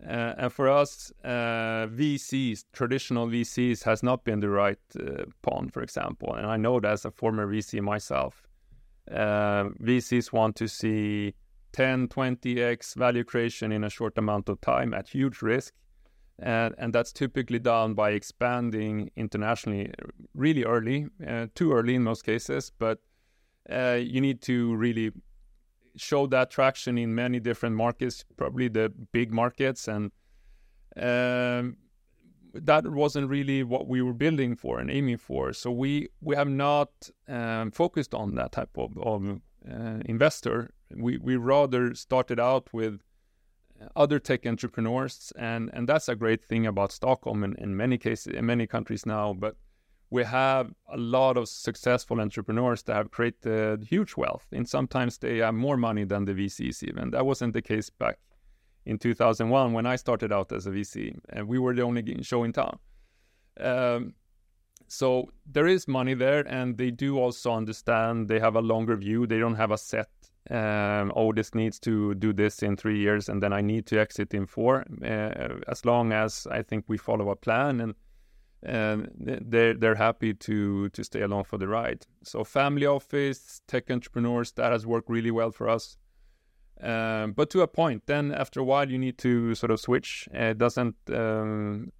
Uh, 0.00 0.34
and 0.38 0.52
for 0.52 0.68
us, 0.82 1.12
uh, 1.24 1.88
VCs, 2.00 2.64
traditional 2.72 3.26
VCs, 3.28 3.82
has 3.84 4.02
not 4.02 4.24
been 4.24 4.40
the 4.40 4.48
right 4.48 4.78
uh, 4.96 5.24
pond, 5.42 5.72
for 5.72 5.82
example. 5.82 6.34
And 6.34 6.46
I 6.46 6.56
know 6.56 6.80
that 6.80 6.92
as 6.92 7.04
a 7.04 7.10
former 7.10 7.46
VC 7.46 7.80
myself. 7.80 8.47
Uh, 9.10 9.70
VCs 9.82 10.32
want 10.32 10.56
to 10.56 10.68
see 10.68 11.34
10, 11.72 12.08
20x 12.08 12.94
value 12.94 13.24
creation 13.24 13.72
in 13.72 13.84
a 13.84 13.90
short 13.90 14.16
amount 14.18 14.48
of 14.48 14.60
time 14.60 14.94
at 14.94 15.08
huge 15.08 15.42
risk. 15.42 15.74
And, 16.40 16.74
and 16.78 16.92
that's 16.92 17.12
typically 17.12 17.58
done 17.58 17.94
by 17.94 18.10
expanding 18.10 19.10
internationally 19.16 19.92
really 20.34 20.64
early, 20.64 21.06
uh, 21.26 21.46
too 21.54 21.72
early 21.72 21.94
in 21.96 22.04
most 22.04 22.24
cases. 22.24 22.70
But 22.78 23.00
uh, 23.70 23.98
you 24.00 24.20
need 24.20 24.40
to 24.42 24.74
really 24.76 25.10
show 25.96 26.26
that 26.28 26.50
traction 26.50 26.96
in 26.96 27.14
many 27.14 27.40
different 27.40 27.74
markets, 27.74 28.24
probably 28.36 28.68
the 28.68 28.92
big 29.12 29.32
markets, 29.32 29.88
and 29.88 30.12
um, 30.96 31.76
that 32.66 32.86
wasn't 32.86 33.28
really 33.28 33.62
what 33.62 33.86
we 33.86 34.02
were 34.02 34.12
building 34.12 34.56
for 34.56 34.78
and 34.78 34.90
aiming 34.90 35.18
for. 35.18 35.52
So 35.52 35.70
we 35.70 36.08
we 36.20 36.36
have 36.36 36.48
not 36.48 36.90
um, 37.28 37.70
focused 37.70 38.14
on 38.14 38.34
that 38.36 38.52
type 38.52 38.76
of, 38.76 38.96
of 38.98 39.40
uh, 39.70 40.00
investor. 40.04 40.70
We 40.94 41.18
we 41.18 41.36
rather 41.36 41.94
started 41.94 42.40
out 42.40 42.72
with 42.72 43.00
other 43.94 44.18
tech 44.18 44.46
entrepreneurs, 44.46 45.32
and 45.36 45.70
and 45.72 45.88
that's 45.88 46.08
a 46.08 46.16
great 46.16 46.44
thing 46.44 46.66
about 46.66 46.92
Stockholm 46.92 47.44
in, 47.44 47.54
in 47.56 47.76
many 47.76 47.98
cases 47.98 48.34
in 48.34 48.46
many 48.46 48.66
countries 48.66 49.06
now, 49.06 49.32
but 49.32 49.56
we 50.10 50.24
have 50.24 50.72
a 50.90 50.96
lot 50.96 51.36
of 51.36 51.48
successful 51.48 52.20
entrepreneurs 52.20 52.82
that 52.84 52.96
have 52.96 53.10
created 53.10 53.84
huge 53.84 54.16
wealth. 54.16 54.46
And 54.52 54.66
sometimes 54.66 55.18
they 55.18 55.38
have 55.38 55.54
more 55.54 55.76
money 55.76 56.04
than 56.04 56.24
the 56.24 56.32
VCs, 56.32 56.82
even. 56.82 57.10
That 57.10 57.26
wasn't 57.26 57.52
the 57.52 57.62
case 57.62 57.90
back 57.90 58.18
in 58.88 58.98
2001 58.98 59.72
when 59.74 59.86
I 59.86 59.96
started 59.96 60.32
out 60.32 60.50
as 60.50 60.66
a 60.66 60.70
VC, 60.70 61.14
and 61.28 61.46
we 61.46 61.58
were 61.58 61.74
the 61.74 61.82
only 61.82 62.22
show 62.22 62.42
in 62.42 62.52
town. 62.52 62.78
Um, 63.60 64.14
so 64.88 65.28
there 65.46 65.66
is 65.66 65.86
money 65.86 66.14
there, 66.14 66.46
and 66.48 66.78
they 66.78 66.90
do 66.90 67.18
also 67.18 67.52
understand 67.52 68.28
they 68.28 68.40
have 68.40 68.56
a 68.56 68.62
longer 68.62 68.96
view. 68.96 69.26
They 69.26 69.38
don't 69.38 69.56
have 69.56 69.70
a 69.70 69.78
set, 69.78 70.08
um, 70.50 71.12
oh, 71.14 71.32
this 71.32 71.54
needs 71.54 71.78
to 71.80 72.14
do 72.14 72.32
this 72.32 72.62
in 72.62 72.76
three 72.76 72.98
years, 72.98 73.28
and 73.28 73.42
then 73.42 73.52
I 73.52 73.60
need 73.60 73.84
to 73.86 74.00
exit 74.00 74.32
in 74.32 74.46
four. 74.46 74.84
Uh, 75.02 75.60
as 75.68 75.84
long 75.84 76.12
as 76.12 76.46
I 76.50 76.62
think 76.62 76.84
we 76.88 76.96
follow 76.96 77.30
a 77.30 77.36
plan 77.36 77.80
and 77.80 77.94
and 78.60 79.08
they're 79.16 79.74
they're 79.74 79.94
happy 79.94 80.34
to 80.34 80.88
to 80.88 81.04
stay 81.04 81.20
along 81.22 81.44
for 81.44 81.58
the 81.58 81.68
ride. 81.68 82.06
So 82.24 82.42
family 82.42 82.86
office, 82.86 83.60
tech 83.68 83.90
entrepreneurs, 83.90 84.50
that 84.52 84.72
has 84.72 84.84
worked 84.84 85.08
really 85.08 85.30
well 85.30 85.52
for 85.52 85.68
us. 85.68 85.96
Um, 86.80 87.32
but 87.32 87.50
to 87.50 87.62
a 87.62 87.66
point, 87.66 88.04
then 88.06 88.32
after 88.32 88.60
a 88.60 88.64
while 88.64 88.88
you 88.88 88.98
need 88.98 89.18
to 89.18 89.54
sort 89.54 89.70
of 89.72 89.80
switch. 89.80 90.28
It 90.32 90.58
doesn't 90.58 90.94
um, 91.12 91.90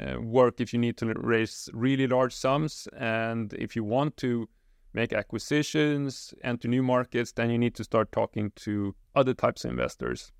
uh, 0.00 0.20
work 0.20 0.60
if 0.60 0.72
you 0.72 0.78
need 0.78 0.96
to 0.98 1.12
raise 1.14 1.68
really 1.74 2.06
large 2.06 2.34
sums, 2.34 2.88
and 2.96 3.52
if 3.54 3.76
you 3.76 3.84
want 3.84 4.16
to 4.18 4.48
make 4.94 5.12
acquisitions, 5.12 6.34
enter 6.42 6.68
new 6.68 6.82
markets, 6.82 7.32
then 7.32 7.50
you 7.50 7.58
need 7.58 7.74
to 7.74 7.84
start 7.84 8.12
talking 8.12 8.52
to 8.56 8.94
other 9.14 9.34
types 9.34 9.64
of 9.64 9.70
investors. 9.70 10.32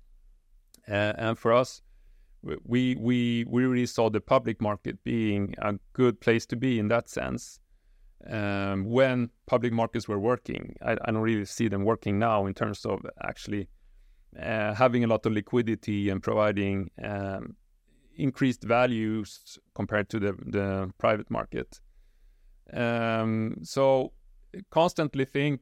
Uh, 0.87 1.13
and 1.17 1.37
for 1.37 1.53
us, 1.53 1.81
we 2.41 2.95
we 2.99 3.45
we 3.47 3.65
really 3.65 3.85
saw 3.85 4.09
the 4.09 4.19
public 4.19 4.61
market 4.61 5.03
being 5.03 5.55
a 5.59 5.75
good 5.93 6.19
place 6.19 6.45
to 6.47 6.55
be 6.55 6.79
in 6.79 6.87
that 6.89 7.09
sense. 7.09 7.59
Um, 8.29 8.85
when 8.85 9.29
public 9.47 9.73
markets 9.73 10.07
were 10.07 10.19
working, 10.19 10.75
I, 10.81 10.93
I, 10.93 11.11
don't 11.11 11.17
really 11.17 11.43
see 11.43 11.67
them 11.67 11.83
working 11.83 12.19
now 12.19 12.45
in 12.45 12.53
terms 12.53 12.85
of 12.85 13.05
actually 13.21 13.63
uh, 13.63 13.65
having 14.35 15.03
a 15.03 15.07
lot 15.07 15.25
of 15.25 15.33
liquidity 15.33 16.09
and 16.09 16.21
providing 16.21 16.89
um, 17.03 17.55
increased 18.15 18.63
values 18.63 19.59
compared 19.75 20.09
to 20.09 20.19
the 20.19 20.33
the 20.45 20.91
private 20.97 21.29
market. 21.29 21.79
Um, 22.71 23.57
so 23.63 24.13
constantly 24.69 25.25
think 25.25 25.61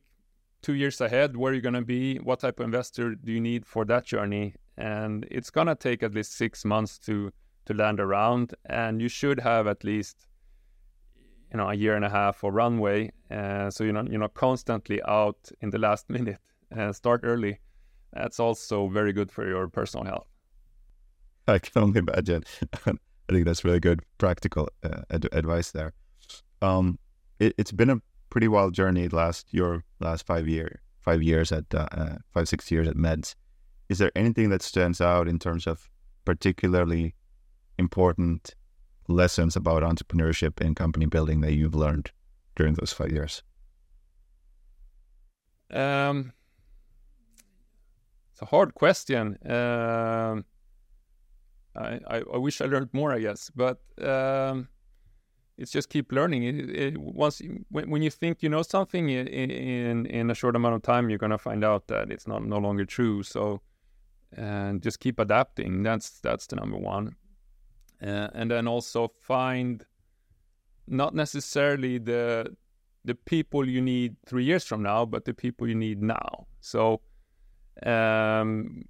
two 0.61 0.73
years 0.73 1.01
ahead 1.01 1.35
where 1.35 1.53
you're 1.53 1.61
going 1.61 1.73
to 1.73 1.81
be, 1.81 2.17
what 2.17 2.39
type 2.39 2.59
of 2.59 2.65
investor 2.65 3.15
do 3.15 3.31
you 3.31 3.41
need 3.41 3.65
for 3.65 3.83
that 3.85 4.05
journey, 4.05 4.55
and 4.77 5.27
it's 5.31 5.49
gonna 5.49 5.75
take 5.75 6.03
at 6.03 6.13
least 6.13 6.33
six 6.33 6.65
months 6.65 6.97
to 6.99 7.31
to 7.65 7.73
land 7.73 7.99
around, 7.99 8.53
and 8.65 9.01
you 9.01 9.07
should 9.07 9.39
have 9.39 9.67
at 9.67 9.83
least 9.83 10.27
you 11.51 11.57
know 11.57 11.69
a 11.69 11.73
year 11.73 11.95
and 11.95 12.05
a 12.05 12.09
half 12.09 12.43
of 12.43 12.53
runway, 12.53 13.11
uh, 13.29 13.69
so 13.69 13.83
you're 13.83 13.93
not 13.93 14.09
you're 14.09 14.19
not 14.19 14.33
constantly 14.33 15.01
out 15.03 15.51
in 15.61 15.69
the 15.69 15.77
last 15.77 16.09
minute. 16.17 16.37
Uh, 16.75 16.91
start 16.93 17.21
early. 17.23 17.59
That's 18.13 18.39
also 18.39 18.87
very 18.87 19.13
good 19.13 19.31
for 19.31 19.47
your 19.47 19.67
personal 19.67 20.05
health. 20.05 20.27
I 21.47 21.59
can 21.59 21.81
only 21.81 21.99
imagine. 21.99 22.43
I 22.85 22.93
think 23.33 23.45
that's 23.45 23.63
really 23.63 23.79
good 23.79 24.01
practical 24.17 24.69
uh, 24.83 25.01
ad- 25.09 25.29
advice 25.31 25.71
there. 25.71 25.93
Um, 26.61 26.99
it, 27.39 27.55
has 27.57 27.71
been 27.71 27.89
a 27.89 28.01
pretty 28.29 28.47
wild 28.47 28.73
journey 28.73 29.07
last 29.07 29.47
your 29.51 29.83
last 29.99 30.25
five 30.25 30.47
year 30.47 30.81
five 30.99 31.23
years 31.23 31.51
at 31.51 31.65
uh, 31.73 31.87
uh, 31.91 32.15
five 32.33 32.47
six 32.47 32.69
years 32.71 32.87
at 32.87 32.95
Meds 32.95 33.35
is 33.91 33.97
there 33.97 34.11
anything 34.15 34.49
that 34.49 34.61
stands 34.61 35.01
out 35.01 35.27
in 35.27 35.37
terms 35.37 35.67
of 35.67 35.89
particularly 36.23 37.13
important 37.77 38.55
lessons 39.09 39.57
about 39.57 39.83
entrepreneurship 39.83 40.61
and 40.61 40.77
company 40.77 41.05
building 41.05 41.41
that 41.41 41.51
you've 41.51 41.75
learned 41.75 42.09
during 42.55 42.75
those 42.75 42.93
five 42.93 43.11
years? 43.11 43.43
Um, 45.69 46.31
it's 48.41 48.47
a 48.47 48.55
hard 48.55 48.73
question. 48.75 49.37
Um, 49.45 50.45
I, 51.75 51.99
I, 52.09 52.23
I, 52.33 52.37
wish 52.37 52.61
I 52.61 52.65
learned 52.65 52.89
more, 52.93 53.13
I 53.13 53.19
guess, 53.19 53.49
but 53.55 53.79
um, 54.01 54.67
it's 55.57 55.71
just 55.71 55.89
keep 55.89 56.11
learning. 56.11 56.43
It, 56.43 56.69
it, 56.69 56.97
once 56.97 57.41
when, 57.69 57.89
when 57.89 58.01
you 58.01 58.09
think 58.09 58.43
you 58.43 58.49
know 58.49 58.61
something 58.61 59.09
in, 59.09 59.27
in 59.27 60.05
in 60.07 60.31
a 60.31 60.35
short 60.35 60.55
amount 60.55 60.75
of 60.75 60.81
time, 60.81 61.09
you're 61.09 61.19
gonna 61.19 61.37
find 61.37 61.63
out 61.63 61.87
that 61.87 62.11
it's 62.11 62.27
not 62.27 62.43
no 62.43 62.57
longer 62.57 62.85
true. 62.85 63.23
So 63.23 63.61
and 64.33 64.81
just 64.81 64.99
keep 64.99 65.19
adapting. 65.19 65.83
That's 65.83 66.19
that's 66.19 66.47
the 66.47 66.57
number 66.57 66.77
one, 66.77 67.15
uh, 68.01 68.29
and 68.33 68.51
then 68.51 68.67
also 68.67 69.11
find 69.21 69.85
not 70.87 71.15
necessarily 71.15 71.99
the 71.99 72.55
the 73.05 73.15
people 73.15 73.67
you 73.67 73.81
need 73.81 74.15
three 74.25 74.43
years 74.43 74.63
from 74.65 74.83
now, 74.83 75.05
but 75.05 75.25
the 75.25 75.33
people 75.33 75.67
you 75.67 75.75
need 75.75 76.01
now. 76.01 76.47
So 76.59 77.01
um, 77.85 78.83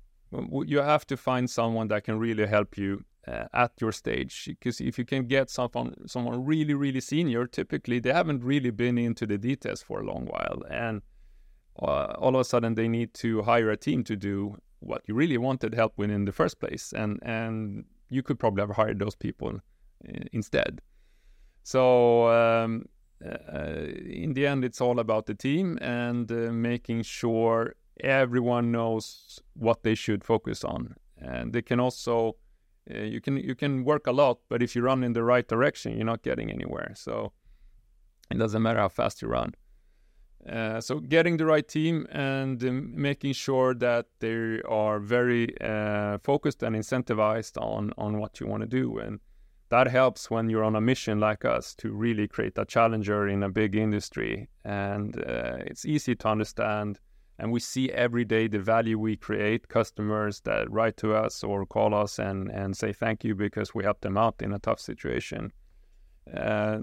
you 0.66 0.80
have 0.80 1.06
to 1.08 1.18
find 1.18 1.50
someone 1.50 1.88
that 1.90 2.04
can 2.04 2.18
really 2.20 2.48
help 2.48 2.78
you 2.78 3.04
uh, 3.28 3.46
at 3.54 3.72
your 3.80 3.92
stage. 3.92 4.46
Because 4.48 4.82
if 4.82 4.98
you 4.98 5.06
can 5.06 5.28
get 5.28 5.50
someone 5.50 5.96
someone 6.08 6.46
really 6.46 6.74
really 6.74 7.02
senior, 7.02 7.48
typically 7.48 8.00
they 8.00 8.14
haven't 8.14 8.44
really 8.44 8.72
been 8.72 8.98
into 8.98 9.26
the 9.26 9.38
details 9.38 9.84
for 9.84 10.02
a 10.02 10.06
long 10.06 10.26
while, 10.26 10.62
and 10.70 11.02
uh, 11.82 12.14
all 12.20 12.36
of 12.36 12.42
a 12.42 12.46
sudden 12.46 12.76
they 12.76 12.88
need 12.88 13.14
to 13.16 13.42
hire 13.44 13.70
a 13.70 13.78
team 13.78 14.04
to 14.04 14.16
do 14.16 14.58
what 14.80 15.04
you 15.08 15.14
really 15.14 15.38
wanted 15.38 15.76
help 15.76 15.94
with 15.98 16.10
in 16.10 16.26
the 16.26 16.32
first 16.32 16.60
place, 16.60 16.94
and 16.94 17.20
and 17.24 17.86
you 18.10 18.24
could 18.24 18.40
probably 18.40 18.62
have 18.62 18.76
hired 18.76 19.00
those 19.00 19.16
people 19.16 19.60
uh, 20.08 20.24
instead. 20.32 20.82
So 21.64 22.28
um, 22.30 22.86
uh, 23.24 23.86
in 24.06 24.34
the 24.34 24.48
end, 24.48 24.66
it's 24.66 24.82
all 24.82 25.00
about 25.00 25.28
the 25.28 25.36
team 25.36 25.78
and 25.82 26.32
uh, 26.32 26.52
making 26.52 27.04
sure 27.04 27.76
everyone 28.02 28.72
knows 28.72 29.40
what 29.54 29.84
they 29.84 29.96
should 29.96 30.24
focus 30.24 30.64
on, 30.64 30.96
and 31.18 31.54
they 31.54 31.62
can 31.62 31.80
also. 31.80 32.36
Uh, 32.90 33.04
you 33.04 33.22
can 33.22 33.38
you 33.38 33.56
can 33.56 33.84
work 33.84 34.08
a 34.08 34.12
lot, 34.12 34.40
but 34.50 34.64
if 34.64 34.76
you 34.76 34.82
run 34.82 35.04
in 35.04 35.14
the 35.14 35.24
right 35.24 35.48
direction, 35.48 35.96
you're 35.96 36.06
not 36.06 36.24
getting 36.24 36.50
anywhere. 36.50 36.94
So 36.96 37.32
it 38.32 38.38
doesn't 38.38 38.62
matter 38.62 38.80
how 38.80 38.90
fast 38.90 39.22
you 39.22 39.28
run. 39.28 39.54
Uh, 40.50 40.82
so 40.82 41.00
getting 41.00 41.38
the 41.38 41.46
right 41.46 41.68
team 41.68 42.08
and 42.12 42.64
um, 42.64 42.92
making 43.00 43.34
sure 43.34 43.76
that 43.76 44.08
they 44.20 44.60
are 44.68 45.00
very 45.00 45.56
uh, 45.62 46.18
focused 46.24 46.64
and 46.64 46.76
incentivized 46.76 47.62
on 47.62 47.94
on 47.96 48.18
what 48.18 48.40
you 48.40 48.48
want 48.48 48.62
to 48.62 48.68
do 48.68 48.98
and 48.98 49.20
that 49.70 49.88
helps 49.88 50.32
when 50.32 50.50
you're 50.50 50.64
on 50.64 50.76
a 50.76 50.82
mission 50.82 51.20
like 51.20 51.46
us 51.46 51.76
to 51.76 51.92
really 51.92 52.28
create 52.28 52.58
a 52.58 52.66
challenger 52.66 53.28
in 53.28 53.44
a 53.44 53.50
big 53.50 53.76
industry 53.76 54.50
and 54.66 55.16
it's 55.68 55.86
easy 55.86 56.16
to 56.16 56.28
understand 56.28 57.00
and 57.40 57.52
we 57.52 57.60
see 57.60 57.92
every 57.92 58.26
day 58.26 58.48
the 58.48 58.60
value 58.60 59.00
we 59.00 59.16
create 59.16 59.68
customers 59.68 60.42
that 60.42 60.70
write 60.72 60.98
to 60.98 61.14
us 61.14 61.44
or 61.44 61.66
call 61.66 61.94
us 61.94 62.20
and 62.20 62.50
and 62.50 62.78
say 62.78 62.94
thank 62.94 63.24
you 63.24 63.36
because 63.36 63.74
we 63.74 63.84
helped 63.84 64.02
them 64.02 64.18
out 64.18 64.36
in 64.42 64.54
a 64.54 64.60
tough 64.60 64.80
situation 64.80 65.52
uh, 66.36 66.80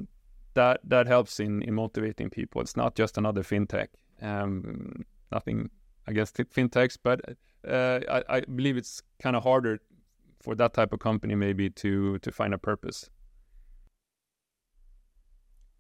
that 0.55 0.81
that 0.85 1.07
helps 1.07 1.41
in, 1.41 1.63
in 1.63 1.75
motivating 1.75 2.31
people. 2.31 2.61
It's 2.61 2.77
not 2.77 2.95
just 2.95 3.17
another 3.19 3.43
fintech. 3.43 3.89
Um, 4.21 5.05
nothing 5.31 5.71
against 6.07 6.37
fintechs, 6.37 6.99
but 7.03 7.21
uh, 7.67 8.01
I, 8.11 8.23
I, 8.29 8.41
believe 8.41 8.77
it's 8.77 9.03
kind 9.23 9.37
of 9.37 9.45
harder 9.45 9.79
for 10.41 10.55
that 10.57 10.75
type 10.75 10.93
of 10.93 10.99
company 10.99 11.35
maybe 11.35 11.71
to 11.71 12.19
to 12.19 12.33
find 12.33 12.53
a 12.55 12.59
purpose. 12.59 13.09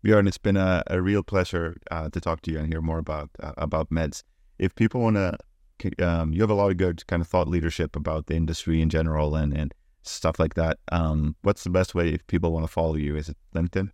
Björn, 0.04 0.28
it's 0.28 0.38
been 0.38 0.56
a, 0.56 0.84
a 0.86 1.02
real 1.02 1.24
pleasure 1.24 1.76
uh, 1.90 2.08
to 2.10 2.20
talk 2.20 2.40
to 2.42 2.52
you 2.52 2.58
and 2.60 2.68
hear 2.68 2.80
more 2.80 2.98
about 2.98 3.30
uh, 3.40 3.52
about 3.56 3.90
meds. 3.90 4.22
If 4.59 4.74
people 4.74 5.00
want 5.00 5.16
to, 5.16 5.36
um, 6.04 6.32
you 6.32 6.40
have 6.40 6.50
a 6.50 6.54
lot 6.54 6.70
of 6.70 6.76
good 6.76 7.06
kind 7.06 7.22
of 7.22 7.28
thought 7.28 7.48
leadership 7.48 7.96
about 7.96 8.26
the 8.26 8.34
industry 8.34 8.80
in 8.80 8.90
general 8.90 9.34
and 9.36 9.52
and 9.52 9.74
stuff 10.02 10.38
like 10.38 10.54
that. 10.54 10.78
Um, 10.90 11.36
what's 11.42 11.64
the 11.64 11.70
best 11.70 11.94
way 11.94 12.09
if 12.11 12.26
people 12.26 12.52
want 12.52 12.64
to 12.64 12.72
follow 12.72 12.96
you? 12.96 13.16
Is 13.16 13.28
it 13.28 13.36
LinkedIn? 13.54 13.90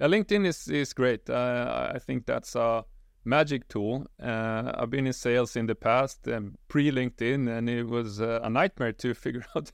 Yeah, 0.00 0.06
LinkedIn 0.06 0.46
is 0.46 0.68
is 0.68 0.92
great. 0.92 1.28
Uh, 1.28 1.92
I 1.94 1.98
think 1.98 2.26
that's 2.26 2.54
a 2.54 2.84
magic 3.24 3.68
tool. 3.68 4.06
Uh, 4.22 4.72
I've 4.74 4.90
been 4.90 5.06
in 5.06 5.12
sales 5.12 5.56
in 5.56 5.66
the 5.66 5.74
past, 5.74 6.26
um, 6.28 6.56
pre 6.68 6.90
LinkedIn, 6.90 7.48
and 7.48 7.68
it 7.68 7.84
was 7.84 8.20
uh, 8.20 8.40
a 8.42 8.50
nightmare 8.50 8.92
to 8.92 9.14
figure 9.24 9.44
out 9.56 9.72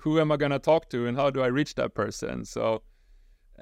who 0.00 0.18
am 0.18 0.32
I 0.32 0.36
going 0.36 0.52
to 0.52 0.58
talk 0.58 0.88
to 0.90 1.06
and 1.06 1.16
how 1.16 1.30
do 1.30 1.42
I 1.42 1.48
reach 1.48 1.74
that 1.74 1.94
person. 1.94 2.44
So, 2.44 2.82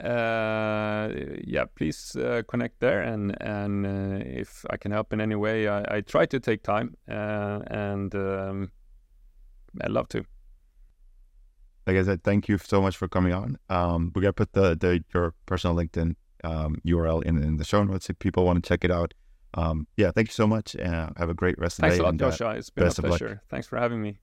yeah, 0.05 1.65
please 1.75 2.17
uh, 2.17 2.43
connect 2.49 2.81
there, 2.81 3.03
and 3.03 3.37
and 3.41 3.87
uh, 3.87 4.25
if 4.25 4.65
I 4.71 4.77
can 4.77 4.93
help 4.93 5.13
in 5.13 5.21
any 5.21 5.35
way, 5.35 5.69
I, 5.69 5.97
I 5.97 6.01
try 6.01 6.27
to 6.27 6.41
take 6.41 6.63
time, 6.63 6.97
uh, 7.09 7.61
and 7.67 8.15
um, 8.15 8.73
I'd 9.83 9.91
love 9.91 10.09
to. 10.09 10.25
Like 11.87 11.97
I 11.97 12.03
said, 12.03 12.23
thank 12.23 12.49
you 12.49 12.59
so 12.59 12.81
much 12.81 12.97
for 12.97 13.09
coming 13.09 13.33
on. 13.33 13.59
Um, 13.69 14.13
we're 14.15 14.23
gonna 14.23 14.33
put 14.33 14.53
the, 14.53 14.77
the 14.77 15.03
your 15.15 15.35
personal 15.47 15.77
LinkedIn 15.77 16.15
um, 16.45 16.77
URL 16.87 17.23
in, 17.25 17.43
in 17.43 17.57
the 17.57 17.65
show 17.65 17.83
notes 17.83 18.09
if 18.11 18.19
people 18.19 18.45
want 18.45 18.63
to 18.63 18.69
check 18.69 18.85
it 18.85 18.91
out. 18.91 19.15
Um, 19.55 19.87
yeah, 19.97 20.13
thank 20.13 20.29
you 20.29 20.35
so 20.35 20.47
much. 20.47 20.77
Uh, 20.77 21.11
have 21.17 21.29
a 21.29 21.35
great 21.35 21.59
rest 21.59 21.79
Thanks 21.79 21.99
of 21.99 22.05
the 22.05 22.13
day. 22.13 22.19
Thanks 22.19 22.41
a 22.41 22.45
lot, 22.45 22.53
Joshua. 22.53 22.59
It's 22.59 22.71
been 22.71 22.87
a 22.87 23.09
pleasure. 23.09 23.43
Thanks 23.51 23.67
for 23.67 23.79
having 23.79 24.01
me. 24.01 24.21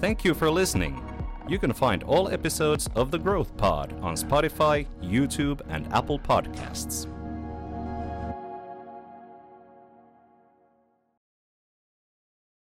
Thank 0.00 0.24
you 0.24 0.34
for 0.34 0.50
listening. 0.50 1.17
You 1.48 1.58
can 1.58 1.72
find 1.72 2.02
all 2.02 2.28
episodes 2.28 2.90
of 2.94 3.10
The 3.10 3.18
Growth 3.18 3.56
Pod 3.56 3.94
on 4.02 4.16
Spotify, 4.16 4.86
YouTube, 5.02 5.62
and 5.70 5.90
Apple 5.94 6.18
Podcasts. 6.18 7.06